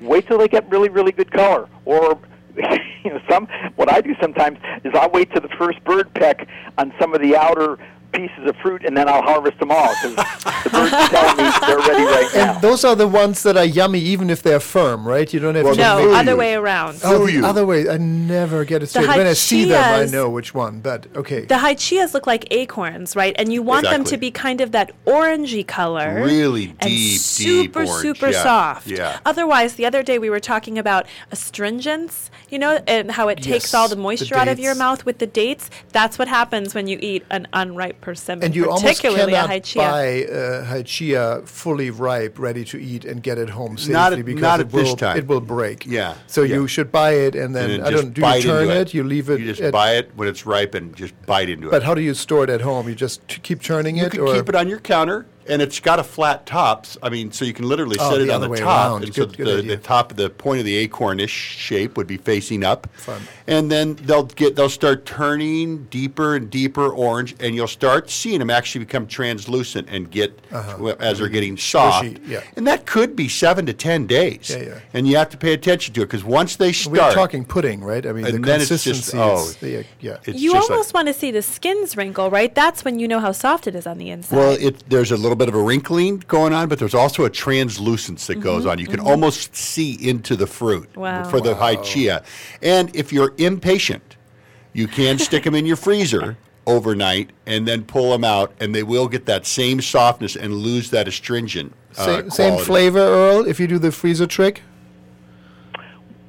wait 0.00 0.26
till 0.26 0.38
they 0.38 0.48
get 0.48 0.68
really, 0.70 0.88
really 0.88 1.12
good 1.12 1.30
color. 1.30 1.68
Or, 1.84 2.18
you 2.56 3.10
know, 3.10 3.20
some 3.28 3.46
what 3.76 3.92
I 3.92 4.00
do 4.00 4.16
sometimes 4.20 4.58
is 4.84 4.94
I 4.94 5.06
wait 5.06 5.30
till 5.32 5.42
the 5.42 5.54
first 5.58 5.84
bird 5.84 6.12
peck 6.14 6.48
on 6.78 6.94
some 6.98 7.14
of 7.14 7.20
the 7.20 7.36
outer 7.36 7.78
pieces 8.16 8.48
of 8.48 8.56
fruit, 8.56 8.84
and 8.84 8.96
then 8.96 9.08
I'll 9.08 9.22
harvest 9.22 9.58
them 9.58 9.70
all 9.70 9.88
because 9.88 10.14
the 10.14 10.70
birds 10.70 11.08
tell 11.10 11.36
me 11.36 11.50
they're 11.66 11.78
ready 11.78 12.04
right 12.04 12.30
now. 12.34 12.54
And 12.54 12.62
those 12.62 12.84
are 12.84 12.94
the 12.94 13.08
ones 13.08 13.42
that 13.42 13.56
are 13.56 13.64
yummy, 13.64 14.00
even 14.00 14.30
if 14.30 14.42
they're 14.42 14.60
firm, 14.60 15.06
right? 15.06 15.32
You 15.32 15.40
don't 15.40 15.54
have 15.54 15.64
well, 15.64 15.74
to. 15.74 15.80
No, 15.80 16.12
other 16.12 16.36
way 16.36 16.54
around. 16.54 17.00
Oh, 17.04 17.26
the 17.26 17.44
other 17.44 17.66
way. 17.66 17.88
I 17.88 17.98
never 17.98 18.64
get 18.64 18.82
it 18.82 18.86
straight. 18.86 19.08
When 19.08 19.26
I 19.26 19.32
see 19.32 19.64
them, 19.66 20.00
I 20.00 20.06
know 20.06 20.30
which 20.30 20.54
one. 20.54 20.80
But 20.80 21.08
okay. 21.16 21.40
The 21.40 21.56
Hachiyas 21.56 22.14
look 22.14 22.26
like 22.26 22.46
acorns, 22.52 23.16
right? 23.16 23.34
And 23.38 23.52
you 23.52 23.62
want 23.62 23.86
exactly. 23.86 23.96
them 23.96 24.10
to 24.12 24.16
be 24.18 24.30
kind 24.30 24.60
of 24.60 24.72
that 24.72 24.92
orangey 25.04 25.66
color, 25.66 26.22
really 26.24 26.66
deep, 26.66 26.76
and 26.82 26.92
super, 26.92 27.82
deep 27.82 27.88
orange. 27.88 28.02
super 28.02 28.30
yeah. 28.30 28.42
soft. 28.42 28.86
Yeah. 28.86 29.18
Otherwise, 29.24 29.74
the 29.74 29.86
other 29.86 30.02
day 30.02 30.18
we 30.18 30.30
were 30.30 30.40
talking 30.40 30.78
about 30.78 31.06
astringents, 31.32 32.30
you 32.48 32.58
know, 32.58 32.80
and 32.86 33.10
how 33.10 33.28
it 33.28 33.36
takes 33.36 33.66
Yes, 33.66 33.74
all 33.74 33.88
the 33.88 33.96
the 33.96 34.02
moisture 34.02 34.36
out 34.36 34.48
of 34.48 34.60
your 34.60 34.74
mouth 34.74 35.04
with 35.04 35.18
the 35.18 35.26
dates. 35.26 35.70
That's 35.90 36.18
what 36.18 36.28
happens 36.28 36.74
when 36.74 36.86
you 36.86 36.98
eat 37.00 37.24
an 37.30 37.48
unripe 37.52 38.00
persimmon, 38.06 38.44
And 38.44 38.54
you 38.54 38.64
almost 38.70 38.84
particularly 38.84 39.32
a 39.34 39.42
cannot 39.42 39.62
chia. 39.64 39.82
buy 39.82 40.24
uh, 40.24 40.64
Hachiya 40.72 41.44
fully 41.46 41.90
ripe, 41.90 42.38
ready 42.38 42.64
to 42.72 42.76
eat, 42.80 43.04
and 43.04 43.20
get 43.20 43.36
it 43.36 43.50
home 43.50 43.76
safely 43.76 43.92
Not 43.94 44.12
at- 44.12 44.24
because 44.24 44.40
not 44.42 44.60
it 44.60 44.66
at 44.66 44.72
this 44.72 44.88
will 44.90 44.96
time. 44.96 45.16
it 45.18 45.26
will 45.26 45.40
break. 45.40 45.84
Yeah, 45.84 46.14
So 46.28 46.42
yeah. 46.42 46.54
you 46.56 46.68
should 46.68 46.90
buy 46.92 47.12
it, 47.26 47.34
and 47.34 47.54
then 47.56 47.70
And 47.70 47.84
I 47.84 47.90
don't. 47.90 48.12
Do 48.14 48.20
you 48.24 48.42
turn 48.42 48.62
into 48.62 48.80
it? 48.80 48.94
You 48.94 49.02
leave 49.02 49.28
it. 49.28 49.40
You 49.40 49.46
just 49.46 49.60
at- 49.60 49.72
buy 49.72 49.90
it 49.96 50.10
when 50.14 50.28
it's 50.28 50.46
ripe 50.46 50.74
and 50.78 50.94
just 50.94 51.14
bite 51.26 51.48
into 51.48 51.66
But 51.68 51.76
it. 51.76 51.80
But 51.80 51.82
how 51.82 51.94
do 51.94 52.00
you 52.00 52.14
store 52.14 52.44
it 52.44 52.50
at 52.50 52.60
home? 52.60 52.88
You 52.88 52.94
just 52.94 53.26
t- 53.28 53.40
keep 53.42 53.60
turning 53.60 53.96
you 53.96 54.04
it, 54.06 54.12
can 54.12 54.20
or 54.20 54.34
keep 54.34 54.48
it 54.48 54.54
on 54.54 54.68
your 54.68 54.78
counter, 54.78 55.26
and 55.48 55.62
it's 55.62 55.80
got 55.80 55.98
a 55.98 56.04
flat 56.04 56.46
top. 56.46 56.84
s- 56.86 56.96
I 57.02 57.08
mean, 57.10 57.32
so 57.32 57.44
you 57.44 57.52
can 57.52 57.66
literally 57.68 57.96
Oh, 58.00 58.10
set 58.10 58.20
it 58.20 58.30
on 58.30 58.40
the 58.40 58.48
top, 58.56 58.90
around. 58.92 59.04
and 59.04 59.14
so 59.14 59.26
Good- 59.26 59.36
good 59.36 59.46
the, 59.46 59.58
idea. 59.58 59.76
the 59.76 59.82
top, 59.82 60.14
the 60.16 60.30
point 60.30 60.60
of 60.60 60.64
the 60.66 60.86
acornish 60.88 61.28
shape 61.28 61.96
would 61.96 62.06
be 62.06 62.16
facing 62.16 62.64
up. 62.64 62.86
Fun. 62.94 63.22
And 63.46 63.70
then 63.70 63.94
they'll 64.02 64.24
get 64.24 64.56
they'll 64.56 64.68
start 64.68 65.06
turning 65.06 65.84
deeper 65.90 66.34
and 66.36 66.50
deeper 66.50 66.88
orange, 66.88 67.34
and 67.40 67.54
you'll 67.54 67.66
start 67.68 68.10
seeing 68.10 68.38
them 68.40 68.50
actually 68.50 68.84
become 68.84 69.06
translucent 69.06 69.88
and 69.90 70.10
get 70.10 70.38
well, 70.78 70.96
as 71.00 71.18
they're 71.18 71.28
getting 71.28 71.56
soft. 71.56 72.04
Uh-huh. 72.04 72.14
Squishy, 72.14 72.28
yeah. 72.28 72.40
And 72.56 72.66
that 72.66 72.86
could 72.86 73.14
be 73.14 73.28
seven 73.28 73.66
to 73.66 73.72
ten 73.72 74.06
days. 74.06 74.50
Yeah, 74.50 74.62
yeah. 74.64 74.78
And 74.94 75.06
you 75.06 75.16
have 75.16 75.30
to 75.30 75.36
pay 75.36 75.52
attention 75.52 75.94
to 75.94 76.02
it 76.02 76.06
because 76.06 76.24
once 76.24 76.56
they 76.56 76.72
start, 76.72 76.96
we're 76.96 77.12
talking 77.14 77.44
pudding, 77.44 77.82
right? 77.84 78.04
I 78.04 78.12
mean, 78.12 78.24
the 78.24 78.32
then 78.32 78.58
just- 78.60 78.68
consistency. 78.68 79.16
oh, 79.18 79.44
is 79.44 79.56
the, 79.56 79.78
uh, 79.78 79.82
yeah. 80.00 80.16
you 80.26 80.52
just 80.52 80.68
like- 80.68 80.70
almost 80.70 80.94
want 80.94 81.06
to 81.08 81.14
see 81.14 81.30
the 81.30 81.42
skins 81.42 81.96
wrinkle, 81.96 82.30
right? 82.30 82.54
That's 82.54 82.84
when 82.84 82.98
you 82.98 83.06
know 83.06 83.20
how 83.20 83.32
soft 83.32 83.66
it 83.66 83.74
is 83.76 83.86
on 83.86 83.98
the 83.98 84.10
inside. 84.10 84.36
Well, 84.36 84.56
it, 84.60 84.82
there's 84.88 85.12
a 85.12 85.16
little 85.16 85.35
bit 85.36 85.48
of 85.48 85.54
a 85.54 85.62
wrinkling 85.62 86.24
going 86.28 86.52
on, 86.52 86.68
but 86.68 86.78
there's 86.78 86.94
also 86.94 87.24
a 87.24 87.30
translucence 87.30 88.26
that 88.26 88.36
goes 88.40 88.66
on. 88.66 88.78
You 88.78 88.86
can 88.86 89.00
almost 89.00 89.54
see 89.54 89.92
into 90.08 90.36
the 90.36 90.46
fruit 90.46 90.88
Mm-hmm, 90.92 91.00
Wow. 91.00 91.24
for 91.24 91.40
the 91.40 91.54
Hachiya. 91.54 92.24
And 92.62 92.94
if 92.94 93.12
you're 93.12 93.32
impatient, 93.38 94.16
you 94.72 94.86
can 94.88 95.18
stick 95.18 95.44
them 95.44 95.54
in 95.54 95.66
your 95.66 95.76
freezer 95.76 96.36
overnight 96.66 97.30
and 97.46 97.66
then 97.66 97.84
pull 97.84 98.10
them 98.10 98.24
out, 98.24 98.52
and 98.60 98.74
they 98.74 98.82
will 98.82 99.08
get 99.08 99.26
that 99.26 99.46
same 99.46 99.80
softness 99.80 100.36
and 100.36 100.52
lose 100.54 100.90
that 100.90 101.06
astringent. 101.08 101.72
Uh, 101.96 102.04
Same, 102.04 102.30
same 102.30 102.58
flavor, 102.64 102.98
Earl. 102.98 103.46
If 103.46 103.58
you 103.58 103.66
do 103.66 103.78
the 103.78 103.90
freezer 103.92 104.26
trick. 104.26 104.60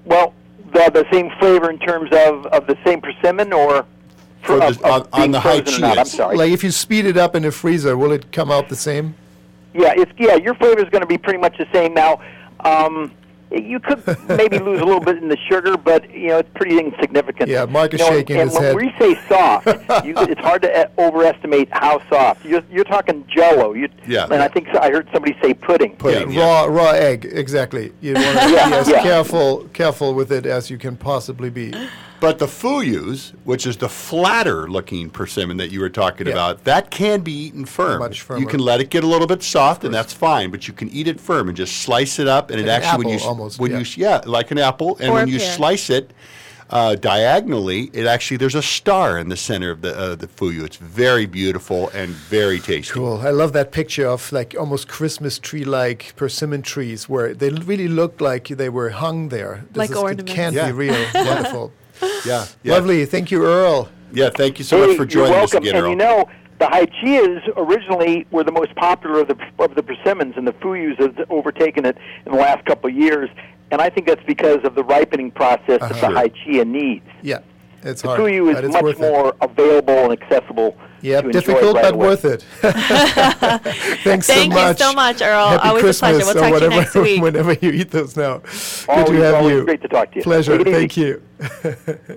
Well, 0.05 0.33
the, 0.73 0.89
the 0.93 1.05
same 1.11 1.29
flavor 1.39 1.69
in 1.69 1.79
terms 1.79 2.09
of, 2.13 2.45
of 2.47 2.67
the 2.67 2.77
same 2.85 3.01
persimmon 3.01 3.51
or 3.51 3.85
For 4.47 4.61
of- 4.63 4.77
the- 4.79 4.87
of 4.87 5.07
on- 5.13 5.21
on 5.23 5.31
the 5.31 5.39
high 5.39 5.61
frozen 5.61 5.83
or 5.83 5.87
not? 5.87 5.97
I'm 5.99 6.05
sorry. 6.05 6.37
Like 6.37 6.51
if 6.51 6.63
you 6.63 6.71
speed 6.71 7.05
it 7.05 7.17
up 7.17 7.35
in 7.35 7.43
the 7.43 7.51
freezer, 7.51 7.95
will 7.97 8.11
it 8.11 8.31
come 8.31 8.49
out 8.51 8.69
the 8.69 8.75
same? 8.75 9.15
Yeah, 9.73 9.93
it's 9.95 10.11
yeah. 10.17 10.35
Your 10.35 10.55
flavor 10.55 10.79
is 10.79 10.89
going 10.89 11.01
to 11.01 11.07
be 11.07 11.17
pretty 11.19 11.39
much 11.39 11.57
the 11.57 11.67
same 11.71 11.93
now. 11.93 12.19
Um, 12.61 13.11
you 13.49 13.79
could 13.79 14.03
maybe 14.27 14.59
lose 14.59 14.81
a 14.81 14.83
little 14.83 14.99
bit 14.99 15.17
in 15.17 15.29
the 15.29 15.37
sugar, 15.49 15.77
but 15.77 16.09
you 16.11 16.27
know 16.29 16.39
it's 16.39 16.49
pretty 16.55 16.77
insignificant. 16.79 17.47
Yeah, 17.49 17.63
Mark 17.65 17.93
is 17.93 17.99
you 18.01 18.05
know, 18.05 18.11
and- 18.11 18.19
shaking 18.19 18.37
and 18.41 18.49
his 18.49 18.59
when 18.59 18.63
head. 18.63 18.75
we 18.75 18.93
say 18.99 19.15
soft, 19.29 19.67
you, 20.05 20.13
it's 20.17 20.41
hard 20.41 20.63
to 20.63 20.75
uh, 20.75 20.87
overestimate 20.97 21.69
how 21.71 22.01
soft. 22.09 22.43
You're, 22.43 22.63
you're 22.69 22.83
talking 22.83 23.25
Jello. 23.33 23.71
You, 23.73 23.87
Yeah. 24.05 24.25
and 24.25 24.41
I 24.41 24.47
think 24.49 24.67
I 24.75 24.89
heard 24.89 25.07
somebody 25.13 25.37
say 25.41 25.53
pudding. 25.53 25.95
Pudding, 25.95 26.31
yeah, 26.31 26.41
raw 26.41 26.65
raw 26.65 26.89
egg, 26.91 27.25
exactly. 27.31 27.93
You 28.01 28.15
want 28.15 28.25
to 28.39 28.47
be 28.47 28.55
as 28.75 28.89
yeah. 28.89 29.01
careful 29.03 29.69
careful 29.73 30.13
with 30.13 30.31
it 30.31 30.45
as 30.45 30.69
you 30.69 30.77
can 30.77 30.97
possibly 30.97 31.49
be. 31.49 31.73
But 32.19 32.39
the 32.39 32.47
fuyus, 32.47 33.31
which 33.43 33.67
is 33.67 33.77
the 33.77 33.89
flatter 33.89 34.67
looking 34.67 35.09
persimmon 35.09 35.57
that 35.57 35.69
you 35.71 35.79
were 35.79 35.89
talking 35.89 36.25
Yeah. 36.27 36.33
about, 36.33 36.63
that 36.63 36.89
can 36.89 37.21
be 37.21 37.31
eaten 37.31 37.65
firm. 37.65 37.99
Much 37.99 38.25
You 38.29 38.47
can 38.47 38.59
let 38.59 38.81
it 38.81 38.89
get 38.89 39.03
a 39.03 39.07
little 39.07 39.27
bit 39.27 39.43
soft, 39.43 39.83
and 39.83 39.93
that's 39.93 40.13
fine. 40.13 40.49
But 40.49 40.67
you 40.67 40.73
can 40.73 40.89
eat 40.89 41.07
it 41.07 41.19
firm 41.19 41.47
and 41.47 41.55
just 41.55 41.77
slice 41.83 42.17
it 42.17 42.27
up, 42.27 42.49
and 42.49 42.59
it 42.59 42.65
Like 42.65 42.77
an 42.77 42.83
actually 42.83 43.05
when 43.05 43.19
you 43.19 43.25
almost, 43.25 43.59
when 43.59 43.71
yeah. 43.71 43.77
you 43.79 43.85
yeah 43.97 44.21
like 44.25 44.49
an 44.51 44.57
apple, 44.57 44.97
and 44.99 45.09
Or 45.11 45.13
when 45.13 45.27
you 45.27 45.37
pear. 45.37 45.51
slice 45.53 45.89
it. 45.89 46.11
Uh, 46.69 46.95
diagonally, 46.95 47.89
it 47.93 48.05
actually 48.05 48.35
there's 48.35 48.53
a 48.55 48.61
star 48.61 49.17
in 49.17 49.29
the 49.29 49.37
center 49.37 49.69
of 49.71 49.81
the 49.81 49.97
uh, 49.97 50.15
the 50.15 50.27
fuyu. 50.27 50.65
It's 50.65 50.75
very 50.75 51.25
beautiful 51.25 51.87
and 51.93 52.09
very 52.09 52.59
tasty. 52.59 52.91
Cool. 52.93 53.21
I 53.23 53.29
love 53.29 53.53
that 53.53 53.71
picture 53.71 54.05
of 54.07 54.29
like 54.33 54.53
almost 54.59 54.89
Christmas 54.89 55.39
tree 55.39 55.63
like 55.63 56.13
persimmon 56.17 56.63
trees 56.63 57.07
where 57.07 57.33
they 57.33 57.51
really 57.51 57.87
looked 57.87 58.19
like 58.19 58.49
they 58.49 58.67
were 58.67 58.89
hung 58.89 59.29
there. 59.29 59.63
This 59.71 59.77
Like 59.77 59.91
is, 59.91 59.95
ornaments. 59.97 60.31
It 60.31 60.35
can't 60.35 60.55
Yeah. 60.55 60.65
be 60.65 60.73
real. 60.73 61.05
Wonderful. 61.15 61.71
Yeah, 62.25 62.45
yeah, 62.63 62.73
Lovely. 62.73 63.05
Thank 63.05 63.31
you, 63.31 63.43
Earl. 63.43 63.89
Yeah, 64.11 64.29
thank 64.29 64.59
you 64.59 64.65
so 64.65 64.81
Hey, 64.81 64.87
much 64.87 64.97
for 64.97 65.05
joining 65.05 65.33
you're 65.33 65.41
us 65.43 65.53
welcome. 65.53 65.67
again, 65.67 65.75
and 65.75 65.83
Earl. 65.85 65.89
you 65.89 65.95
know, 65.95 66.29
the 66.59 66.65
Hachiyas 66.65 67.47
originally 67.55 68.25
were 68.31 68.43
the 68.43 68.51
most 68.51 68.73
popular 68.75 69.21
of 69.21 69.27
the 69.27 69.37
of 69.59 69.75
the 69.75 69.83
persimmons, 69.83 70.35
and 70.37 70.47
the 70.47 70.53
Fuyus 70.53 70.97
have 70.99 71.29
overtaken 71.29 71.85
it 71.85 71.97
in 72.25 72.31
the 72.31 72.37
last 72.37 72.65
couple 72.65 72.89
of 72.89 72.95
years. 72.95 73.29
And 73.69 73.81
I 73.81 73.89
think 73.89 74.07
that's 74.07 74.23
because 74.25 74.63
of 74.63 74.75
the 74.75 74.83
ripening 74.83 75.31
process 75.31 75.81
that 75.81 75.89
the 75.89 76.07
uh-huh. 76.07 76.23
Hachiya 76.23 76.65
needs. 76.65 77.05
Yeah. 77.21 77.39
It's 77.87 78.01
The 78.01 78.07
hard. 78.09 78.19
Fuyu 78.21 78.53
but 78.53 78.63
is 78.63 78.69
it's 78.69 78.73
much 78.73 78.83
worth 78.83 78.95
it. 78.97 79.01
more 79.01 79.35
available 79.41 80.11
and 80.11 80.21
accessible. 80.21 80.77
Yeah, 81.01 81.21
to 81.21 81.31
difficult 81.31 81.75
right 81.75 81.83
but 81.83 81.93
away. 81.93 82.07
worth 82.07 82.25
it. 82.25 82.41
Thanks 84.03 84.27
Thank 84.27 84.51
so 84.53 84.59
much. 84.59 84.79
you 84.79 84.85
so 84.85 84.93
much, 84.93 85.21
Earl. 85.21 85.47
Happy 85.49 85.67
Always 85.69 85.81
a 85.81 85.85
Christmas 85.85 85.99
pleasure. 85.99 86.25
We'll 86.25 86.29
or 86.29 86.33
talk 86.33 86.41
to 86.41 86.47
you 86.47 86.53
whatever, 86.53 86.75
next 86.81 86.95
week. 86.95 87.21
Whenever 87.27 87.53
you 87.53 87.71
eat 87.71 87.91
those 87.91 88.17
now. 88.17 88.37
Good 88.39 89.07
to 89.07 89.13
have 89.13 89.45
you. 89.45 89.63
great 89.63 89.81
to 89.83 89.87
talk 89.87 90.11
to 90.11 90.17
you. 90.17 90.23
Pleasure. 90.23 90.63
Thank 90.63 90.97
you. 90.97 91.21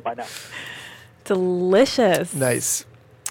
Bye 0.03 0.15
now. 0.15 0.27
Delicious. 1.25 2.35
Nice. 2.35 2.85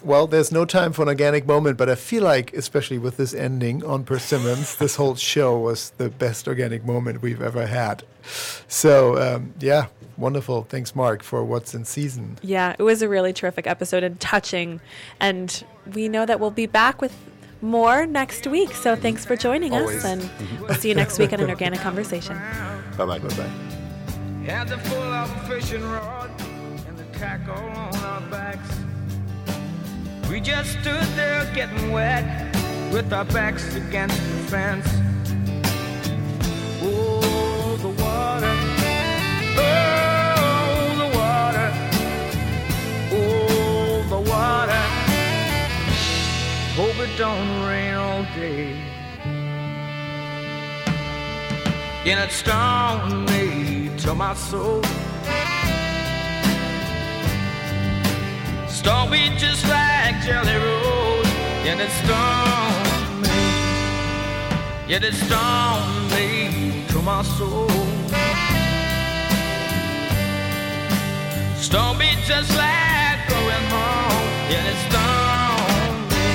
Well, 0.03 0.27
there's 0.27 0.51
no 0.51 0.65
time 0.65 0.93
for 0.93 1.01
an 1.01 1.09
organic 1.09 1.45
moment, 1.45 1.77
but 1.77 1.89
I 1.89 1.95
feel 1.95 2.23
like, 2.23 2.53
especially 2.53 2.97
with 2.97 3.17
this 3.17 3.33
ending 3.33 3.83
on 3.83 4.03
persimmons, 4.03 4.75
this 4.77 4.95
whole 4.95 5.15
show 5.15 5.59
was 5.59 5.91
the 5.97 6.09
best 6.09 6.47
organic 6.47 6.85
moment 6.85 7.21
we've 7.21 7.41
ever 7.41 7.65
had. 7.65 8.03
So, 8.67 9.17
um, 9.21 9.53
yeah, 9.59 9.87
wonderful. 10.17 10.63
Thanks, 10.63 10.95
Mark, 10.95 11.23
for 11.23 11.43
what's 11.43 11.73
in 11.73 11.85
season. 11.85 12.37
Yeah, 12.41 12.75
it 12.77 12.83
was 12.83 13.01
a 13.01 13.09
really 13.09 13.33
terrific 13.33 13.67
episode 13.67 14.03
and 14.03 14.19
touching. 14.19 14.79
And 15.19 15.63
we 15.93 16.07
know 16.07 16.25
that 16.25 16.39
we'll 16.39 16.51
be 16.51 16.67
back 16.67 17.01
with 17.01 17.13
more 17.61 18.05
next 18.05 18.47
week. 18.47 18.73
So 18.73 18.95
thanks 18.95 19.25
for 19.25 19.35
joining 19.35 19.73
Always. 19.73 20.03
us. 20.03 20.05
And 20.05 20.29
we'll 20.61 20.75
see 20.75 20.89
you 20.89 20.95
next 20.95 21.19
week 21.19 21.33
on 21.33 21.39
an 21.39 21.49
organic 21.49 21.81
conversation. 21.81 22.37
Bye 22.97 23.05
bye. 23.05 23.19
Bye 23.19 23.27
bye. 23.29 23.49
We 30.29 30.39
just 30.39 30.79
stood 30.81 31.07
there 31.15 31.43
getting 31.55 31.91
wet 31.91 32.23
with 32.93 33.11
our 33.11 33.25
backs 33.25 33.75
against 33.75 34.15
the 34.15 34.37
fence. 34.51 34.87
Oh, 36.83 37.75
the 37.81 37.89
water. 37.89 38.53
Oh, 39.57 40.95
the 41.01 41.17
water. 41.17 41.67
Oh, 43.11 44.05
the 44.07 44.21
water. 44.29 44.83
Hope 46.77 46.99
it 46.99 47.17
don't 47.17 47.67
rain 47.67 47.95
all 47.95 48.23
day. 48.35 48.77
And 52.05 52.19
it 52.19 52.31
stung 52.31 53.25
me 53.25 53.89
to 53.97 54.13
my 54.13 54.35
soul. 54.35 54.83
Me 59.09 59.35
just 59.37 59.67
like 59.67 60.21
Jelly 60.21 60.55
Roll. 60.55 61.25
And 61.65 61.81
it 61.81 61.89
stung 61.89 63.21
me. 63.21 63.29
Yet 64.87 65.03
it 65.03 65.15
stung 65.15 66.09
me 66.11 66.85
to 66.89 67.01
my 67.01 67.23
soul. 67.23 67.67
Me 71.97 72.15
just 72.25 72.51
like 72.55 73.27
going 73.27 73.65
home. 73.75 74.27
And 74.55 74.65
it 74.71 74.79
stung 74.87 76.07
me. 76.13 76.29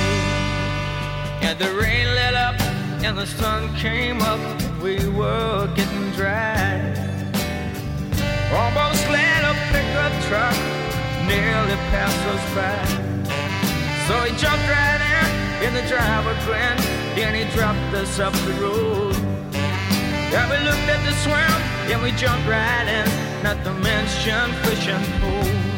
And 1.49 1.57
the 1.59 1.70
rain 1.80 2.07
let 2.14 2.34
up 2.34 2.61
and 3.05 3.16
the 3.16 3.26
sun 3.26 3.74
came 3.76 4.20
up. 4.20 4.40
We 4.82 5.09
were 5.11 5.68
getting 5.74 6.11
dry. 6.11 6.80
Almost 8.53 9.09
let 9.11 9.45
a 9.45 9.55
pickup 9.72 10.12
truck 10.28 10.84
nearly 11.27 11.77
pass 11.91 12.14
us 12.33 12.45
by. 12.55 13.05
So 14.07 14.14
he 14.25 14.37
jumped 14.37 14.68
right 14.68 15.01
in, 15.01 15.29
and 15.64 15.77
the 15.77 15.87
driver's 15.89 16.43
grinned, 16.45 16.81
and 17.18 17.35
he 17.37 17.45
dropped 17.57 17.95
us 17.95 18.18
up 18.18 18.35
the 18.45 18.55
road. 18.61 19.16
Yeah, 20.31 20.51
we 20.51 20.59
looked 20.64 20.89
at 20.89 21.03
the 21.07 21.14
swim, 21.25 21.55
and 21.91 22.03
we 22.03 22.11
jumped 22.12 22.47
right 22.49 22.89
in, 22.89 23.43
not 23.43 23.62
to 23.64 23.72
mention 23.72 24.53
fishing 24.64 25.05
pole. 25.20 25.74